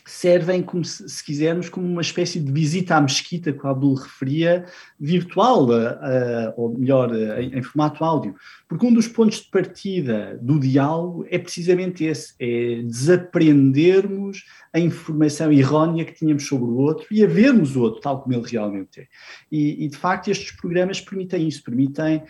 servem, 0.05 0.61
como 0.61 0.83
se, 0.83 1.07
se, 1.07 1.23
quisermos, 1.23 1.69
como 1.69 1.87
uma 1.87 2.01
espécie 2.01 2.39
de 2.39 2.51
visita 2.51 2.95
à 2.95 3.01
mesquita 3.01 3.53
que 3.53 3.65
o 3.65 3.69
Abdul 3.69 3.95
referia, 3.95 4.65
virtual, 4.99 5.69
uh, 5.69 5.73
uh, 5.73 6.53
ou 6.57 6.77
melhor, 6.77 7.11
uh, 7.11 7.39
em, 7.39 7.57
em, 7.57 7.61
formato 7.61 8.03
áudio. 8.03 8.35
Porque 8.67 8.85
um 8.85 8.93
dos 8.93 9.07
pontos 9.07 9.41
de 9.41 9.49
partida 9.49 10.37
do 10.41 10.59
diálogo 10.59 11.25
é 11.29 11.37
precisamente 11.37 12.03
esse, 12.03 12.33
é 12.39 12.81
desaprendermos 12.83 14.45
a 14.73 14.79
informação 14.79 15.51
errónea 15.51 16.05
que 16.05 16.13
tínhamos 16.13 16.47
sobre 16.47 16.65
o 16.65 16.77
outro 16.77 17.05
e 17.11 17.23
a 17.23 17.27
vermos 17.27 17.75
o 17.75 17.81
outro 17.81 18.01
tal 18.01 18.21
como 18.21 18.35
ele 18.35 18.47
realmente 18.49 19.01
é. 19.01 19.07
E, 19.51 19.85
e 19.85 19.87
de 19.87 19.95
facto 19.95 20.29
estes 20.29 20.51
programas 20.51 20.99
permitem 20.99 21.47
isso, 21.47 21.63
permitem, 21.63 22.23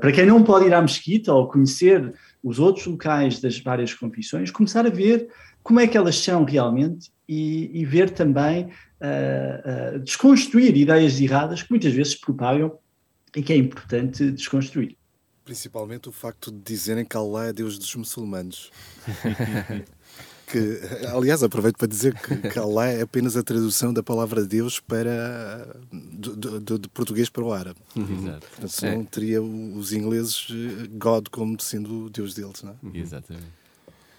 para 0.00 0.10
quem 0.12 0.24
não 0.24 0.42
pode 0.42 0.66
ir 0.66 0.72
à 0.72 0.80
mesquita 0.80 1.34
ou 1.34 1.48
conhecer 1.48 2.14
os 2.42 2.58
outros 2.58 2.86
locais 2.86 3.40
das 3.40 3.58
várias 3.58 3.92
confissões, 3.92 4.50
começar 4.50 4.86
a 4.86 4.90
ver 4.90 5.28
como 5.66 5.80
é 5.80 5.88
que 5.88 5.98
elas 5.98 6.16
são 6.16 6.44
realmente 6.44 7.10
e, 7.28 7.80
e 7.80 7.84
ver 7.84 8.10
também, 8.10 8.66
uh, 8.66 9.96
uh, 9.96 9.98
desconstruir 9.98 10.76
ideias 10.76 11.20
erradas 11.20 11.60
que 11.60 11.70
muitas 11.70 11.92
vezes 11.92 12.12
se 12.12 12.20
propagam 12.20 12.78
e 13.34 13.42
que 13.42 13.52
é 13.52 13.56
importante 13.56 14.30
desconstruir. 14.30 14.96
Principalmente 15.44 16.08
o 16.08 16.12
facto 16.12 16.52
de 16.52 16.60
dizerem 16.60 17.04
que 17.04 17.16
Allah 17.16 17.46
é 17.46 17.52
Deus 17.52 17.80
dos 17.80 17.92
muçulmanos. 17.96 18.70
que, 20.46 20.80
aliás, 21.12 21.42
aproveito 21.42 21.78
para 21.78 21.88
dizer 21.88 22.14
que, 22.14 22.48
que 22.48 22.58
Allah 22.60 22.86
é 22.86 23.02
apenas 23.02 23.36
a 23.36 23.42
tradução 23.42 23.92
da 23.92 24.04
palavra 24.04 24.46
Deus 24.46 24.78
para 24.78 25.76
do, 25.90 26.60
do, 26.60 26.78
do 26.78 26.90
português 26.90 27.28
para 27.28 27.42
o 27.42 27.52
árabe. 27.52 27.80
Uhum. 27.96 28.38
Portanto, 28.38 28.68
senão 28.68 29.00
é. 29.00 29.04
teria 29.04 29.42
os 29.42 29.92
ingleses 29.92 30.46
eh, 30.48 30.86
God 30.92 31.26
como 31.28 31.60
sendo 31.60 32.04
o 32.04 32.10
Deus 32.10 32.34
deles, 32.34 32.62
não 32.62 32.70
é? 32.70 32.98
Exatamente. 32.98 33.65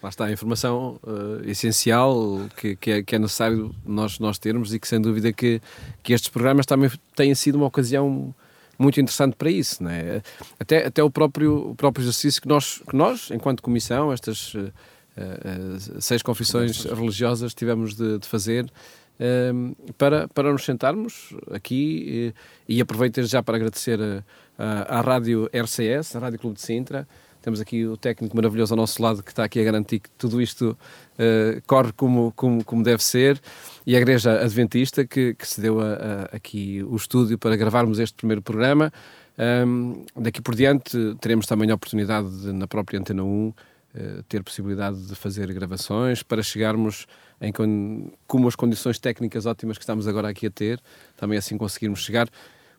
Lá 0.02 0.10
está 0.10 0.26
a 0.26 0.32
informação 0.32 1.00
uh, 1.04 1.50
essencial 1.50 2.41
que, 2.56 2.76
que, 2.76 2.91
é, 2.91 3.04
que, 3.04 3.16
é, 3.16 3.20
necessário 3.20 3.74
nós, 3.84 4.20
nós 4.20 4.38
termos 4.38 4.74
e 4.74 4.80
que 4.80 4.88
sem 4.88 5.02
dúvida 5.02 5.34
que, 5.34 5.60
que 6.04 6.14
estes 6.14 6.30
programas 6.30 6.68
também 6.68 6.91
têm 7.16 7.34
sido 7.34 7.56
uma 7.56 7.66
ocasião 7.66 8.34
muito 8.78 9.02
interessante 9.02 9.36
para 9.36 9.50
isso. 9.50 9.84
Não 9.84 9.89
é? 9.89 10.22
até, 10.60 10.86
até 10.86 11.04
o, 11.04 11.10
próprio, 11.10 11.72
o 11.72 11.76
próprio 11.76 12.04
exercício 12.04 12.39
que 12.39 12.48
nós, 12.48 12.84
que 12.88 12.95
nós 12.95 13.32
enquanto 13.32 13.64
comissão, 13.64 14.14
estas 14.14 14.54
uh, 14.54 14.72
uh, 15.18 16.02
seis 16.02 16.22
confissões 16.22 16.84
religiosas 16.86 17.56
tivemos 17.56 17.95
de, 17.95 18.20
de 18.20 18.28
fazer, 18.28 18.72
para, 19.98 20.28
para 20.28 20.52
nos 20.52 20.64
sentarmos 20.64 21.34
aqui 21.50 22.34
e, 22.68 22.76
e 22.76 22.80
aproveito 22.80 23.24
já 23.24 23.41
para 23.41 23.56
agradecer 23.56 24.00
à 24.60 25.02
Rádio 25.02 25.50
RCS, 25.52 26.16
a 26.16 26.20
Rádio 26.20 26.38
Clube 26.38 26.56
de 26.56 26.62
Sintra, 26.62 27.08
temos 27.48 27.62
aqui 27.62 27.86
o 27.86 27.95
técnico 27.95 28.36
maravilhoso 28.36 28.74
ao 28.74 28.78
nosso 28.78 29.02
lado 29.02 29.24
que 29.24 29.30
está 29.30 29.45
aqui 29.45 29.62
a 29.62 29.64
garantir 29.64 30.00
que 30.00 30.10
tudo 30.18 30.41
isto 30.41 30.78
uh, 31.14 31.62
corre 31.66 31.93
como, 31.93 32.34
como, 32.36 32.62
como 32.62 32.84
deve 32.84 33.02
ser. 33.02 33.39
E 33.86 33.95
a 33.95 34.00
Igreja 34.00 34.41
Adventista 34.43 35.06
que, 35.06 35.34
que 35.34 35.48
se 35.48 35.62
deu 35.62 35.80
a, 35.80 35.93
a, 35.93 36.36
aqui 36.36 36.84
o 36.84 36.93
estúdio 36.93 37.38
para 37.38 37.56
gravarmos 37.56 38.00
este 38.00 38.16
primeiro 38.16 38.41
programa. 38.41 38.91
Um, 39.66 40.04
daqui 40.14 40.41
por 40.41 40.56
diante 40.56 41.16
teremos 41.22 41.45
também 41.45 41.72
a 41.72 41.76
oportunidade 41.76 42.30
de, 42.41 42.52
na 42.52 42.68
própria 42.68 43.00
Antena 43.00 43.24
1 43.24 43.48
uh, 43.48 43.56
eh, 43.95 44.24
ter 44.28 44.43
possibilidade 44.43 45.02
de 45.08 45.16
fazer 45.16 45.54
gravações 45.54 46.22
para 46.22 46.43
chegarmos 46.43 47.08
em 47.39 47.54
como 48.28 48.48
as 48.50 48.58
condições 48.58 49.00
técnicas 49.00 49.45
ótimas 49.45 49.78
que 49.78 49.84
estamos 49.84 50.06
agora 50.06 50.28
aqui 50.28 50.48
a 50.48 50.52
ter, 50.52 50.82
também 51.16 51.38
assim 51.38 51.58
conseguirmos 51.58 52.04
chegar 52.04 52.28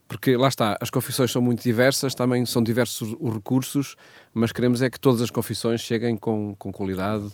porque 0.09 0.35
lá 0.35 0.47
está, 0.47 0.75
as 0.81 0.89
confissões 0.89 1.31
são 1.31 1.39
muito 1.39 1.61
diversas, 1.61 2.15
também 2.15 2.43
são 2.43 2.63
diversos 2.63 3.15
os 3.19 3.31
recursos, 3.31 3.95
mas 4.33 4.51
queremos 4.51 4.81
é 4.81 4.89
que 4.89 4.99
todas 4.99 5.21
as 5.21 5.29
confissões 5.29 5.81
cheguem 5.81 6.17
com, 6.17 6.55
com 6.57 6.71
qualidade. 6.71 7.31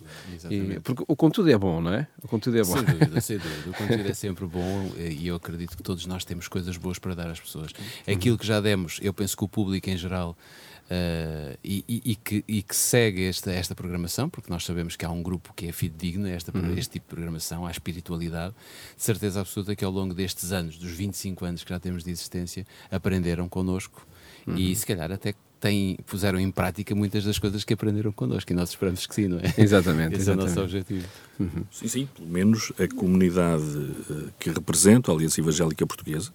E, 0.50 0.78
porque 0.82 1.06
o 1.08 1.16
conteúdo 1.16 1.50
é 1.50 1.58
bom, 1.58 1.80
não 1.80 1.94
é? 1.94 2.06
O 2.22 2.28
conteúdo 2.28 2.60
é 2.60 2.64
bom. 2.64 2.74
Sem 2.74 2.84
dúvida, 2.84 3.22
sem 3.22 3.38
dúvida. 3.40 3.70
O 3.70 3.74
conteúdo 3.74 4.10
é 4.10 4.14
sempre 4.14 4.46
bom 4.46 4.92
e 4.98 5.26
eu 5.26 5.38
acredito 5.38 5.78
que 5.78 5.82
todos 5.82 6.06
nós 6.06 6.26
temos 6.26 6.50
coisas 6.50 6.76
boas 6.76 7.00
para 7.00 7.16
dar 7.16 7.32
às 7.32 7.40
pessoas. 7.40 7.72
Aquilo 8.06 8.38
que 8.38 8.46
já 8.46 8.60
demos, 8.60 9.00
eu 9.02 9.14
penso 9.14 9.38
que 9.38 9.46
o 9.46 9.48
público 9.48 9.90
em 9.90 9.96
geral 9.96 10.38
Uh, 10.86 11.58
e, 11.64 11.84
e, 11.88 12.16
que, 12.16 12.44
e, 12.48 12.62
que, 12.62 12.76
segue 12.76 13.28
esta, 13.28 13.52
esta 13.52 13.74
programação, 13.74 14.30
porque 14.30 14.52
nós 14.52 14.64
sabemos 14.64 14.96
que 14.96 15.04
há 15.04 15.10
um 15.10 15.24
grupo 15.24 15.52
que 15.56 15.66
é 15.66 15.72
fidedigno 15.72 16.28
a 16.28 16.30
esta, 16.30 16.56
uhum. 16.56 16.78
este 16.78 16.94
tipo 16.94 17.08
de 17.08 17.16
programação, 17.16 17.66
à 17.66 17.72
espiritualidade, 17.72 18.54
de 18.96 19.04
certeza 19.04 19.40
absoluta 19.42 19.76
que 19.76 19.84
ao 19.84 19.92
longo 19.92 20.14
destes 20.14 20.52
anos, 20.52 20.78
dos 20.78 20.92
25 20.92 21.44
anos 21.44 21.64
que 21.64 21.72
já 21.72 21.80
temos 21.80 22.04
de 22.04 22.12
existência, 22.12 22.68
aprenderam 22.92 23.50
connosco 23.50 24.06
uhum. 24.46 24.56
e 24.58 24.76
se 24.76 24.86
calhar 24.86 25.12
até 25.12 25.34
têm, 25.60 25.98
puseram 26.06 26.40
em 26.40 26.52
prática 26.52 26.94
muitas 26.94 27.24
das 27.24 27.40
coisas 27.40 27.64
que 27.64 27.74
aprenderam 27.74 28.12
connosco 28.12 28.52
e 28.52 28.56
nós 28.56 28.70
esperamos 28.70 29.08
que 29.08 29.16
sim, 29.16 29.28
não 29.28 29.40
é? 29.40 29.54
Exatamente. 29.58 30.14
Esse 30.22 30.30
exatamente. 30.30 30.50
é 30.50 30.52
o 30.52 30.56
nosso 30.56 30.62
objetivo. 30.62 31.08
Uhum. 31.40 31.64
Sim, 31.72 31.88
sim, 31.88 32.10
pelo 32.16 32.28
menos 32.28 32.72
a 32.78 32.88
comunidade 32.88 33.64
uh, 33.64 34.32
que 34.40 34.52
represento, 34.52 35.12
a 35.12 35.16
Aliança 35.16 35.42
Evangélica 35.42 35.88
Portuguesa, 35.88 36.32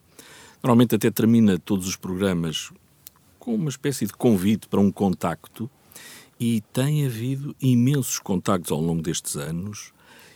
normalmente 0.60 0.96
até 0.96 1.08
termina 1.08 1.56
todos 1.56 1.86
os 1.86 1.94
programas 1.94 2.72
com 3.40 3.54
uma 3.54 3.70
espécie 3.70 4.06
de 4.06 4.12
convite 4.12 4.68
para 4.68 4.78
um 4.78 4.92
contacto 4.92 5.68
e 6.38 6.62
tem 6.72 7.04
havido 7.04 7.56
imensos 7.60 8.20
contactos 8.20 8.70
ao 8.70 8.80
longo 8.80 9.02
destes 9.02 9.36
anos 9.36 9.92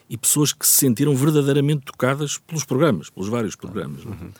e 0.09 0.17
pessoas 0.17 0.53
que 0.53 0.67
se 0.67 0.79
sentiram 0.79 1.15
verdadeiramente 1.15 1.85
tocadas 1.85 2.39
pelos 2.39 2.65
programas, 2.65 3.11
pelos 3.11 3.29
vários 3.29 3.55
programas. 3.55 4.05
Uhum. 4.05 4.31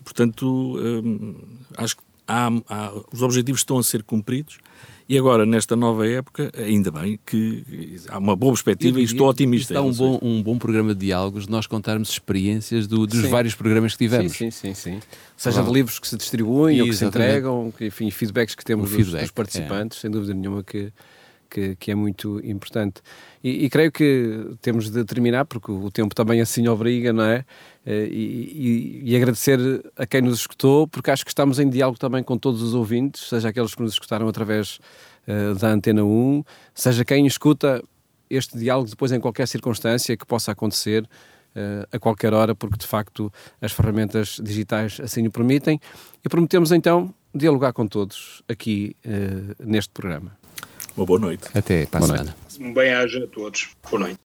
E, 0.00 0.02
portanto, 0.02 0.78
hum, 0.78 1.36
acho 1.76 1.96
que 1.96 2.02
há, 2.26 2.48
há, 2.68 2.92
os 3.12 3.22
objetivos 3.22 3.60
estão 3.60 3.78
a 3.78 3.82
ser 3.82 4.02
cumpridos 4.02 4.58
e 5.06 5.18
agora, 5.18 5.44
nesta 5.44 5.76
nova 5.76 6.08
época, 6.08 6.50
ainda 6.56 6.90
bem 6.90 7.18
que 7.26 7.96
há 8.08 8.18
uma 8.18 8.34
boa 8.34 8.52
perspectiva 8.52 8.98
e, 8.98 9.02
e 9.02 9.04
estou 9.04 9.28
otimista. 9.28 9.74
Está 9.74 9.82
um 9.82 9.92
bom, 9.92 10.18
um 10.22 10.42
bom 10.42 10.58
programa 10.58 10.94
de 10.94 11.06
diálogos, 11.06 11.46
nós 11.46 11.66
contarmos 11.66 12.08
experiências 12.08 12.86
do, 12.86 13.06
dos 13.06 13.20
sim. 13.20 13.28
vários 13.28 13.54
programas 13.54 13.92
que 13.92 13.98
tivemos. 13.98 14.32
Sim, 14.32 14.50
sim, 14.50 14.72
sim. 14.72 14.92
sim. 14.94 15.00
Seja 15.36 15.62
de 15.62 15.70
livros 15.70 15.98
que 15.98 16.08
se 16.08 16.16
distribuem 16.16 16.80
ou 16.80 16.86
que 16.86 16.94
se 16.94 17.04
entregam, 17.04 17.72
enfim, 17.80 18.10
feedbacks 18.10 18.54
que 18.54 18.64
temos 18.64 18.90
dos, 18.90 19.12
dos, 19.12 19.30
participantes, 19.30 19.98
é. 19.98 20.00
sem 20.02 20.10
dúvida 20.10 20.32
nenhuma 20.32 20.62
que, 20.62 20.90
que, 21.50 21.76
que 21.76 21.90
é 21.90 21.94
muito 21.94 22.40
importante. 22.42 23.02
E, 23.42 23.66
e, 23.66 23.70
creio 23.70 23.92
que 23.92 24.56
temos 24.62 24.88
de 24.88 25.04
terminar, 25.04 25.44
porque 25.44 25.70
o 25.70 25.90
tempo 25.90 26.14
também 26.14 26.40
assim 26.40 26.66
obriga, 26.66 27.12
não 27.12 27.24
é? 27.24 27.44
Eh, 27.86 28.08
e, 28.10 29.02
e, 29.04 29.12
e, 29.12 29.16
agradecer 29.16 29.58
a 29.96 30.06
quem 30.06 30.22
nos 30.22 30.40
escutou, 30.40 30.88
porque 30.88 31.10
acho 31.10 31.24
que 31.24 31.30
estamos 31.30 31.58
em 31.58 31.68
diálogo 31.68 31.98
também 31.98 32.22
com 32.22 32.38
todos 32.38 32.62
os 32.62 32.72
ouvintes, 32.72 33.28
seja 33.28 33.50
aqueles 33.50 33.74
que 33.74 33.82
nos 33.82 33.92
escutaram 33.92 34.26
através 34.26 34.78
uh, 35.28 35.54
da 35.54 35.68
Antena 35.68 36.02
1, 36.02 36.42
seja 36.74 37.04
quem 37.04 37.26
escuta 37.26 37.82
este 38.30 38.56
diálogo 38.56 38.88
depois 38.88 39.12
em 39.12 39.20
qualquer 39.20 39.46
circunstância 39.46 40.16
que 40.16 40.24
possa 40.24 40.52
acontecer 40.52 41.02
uh, 41.02 41.86
a 41.92 41.98
qualquer 41.98 42.32
hora, 42.32 42.54
porque 42.54 42.78
de 42.78 42.86
facto 42.86 43.30
as 43.60 43.72
ferramentas 43.72 44.40
digitais 44.42 44.98
assim 45.02 45.26
o 45.26 45.30
permitem. 45.30 45.78
E 46.24 46.28
prometemos 46.28 46.72
então 46.72 47.14
dialogar 47.34 47.74
com 47.74 47.86
todos 47.86 48.42
aqui 48.48 48.96
uh, 49.04 49.54
neste 49.62 49.90
programa. 49.92 50.32
Uma 50.96 51.04
boa 51.04 51.18
noite. 51.18 51.48
Até 51.54 51.84
para 51.84 52.04
a 52.04 52.06
Boa 52.06 52.18
semana. 52.18 52.36
Um 52.60 52.72
bem-aja 52.72 53.24
a 53.24 53.26
todos. 53.26 53.70
Boa 53.90 54.04
noite. 54.04 54.20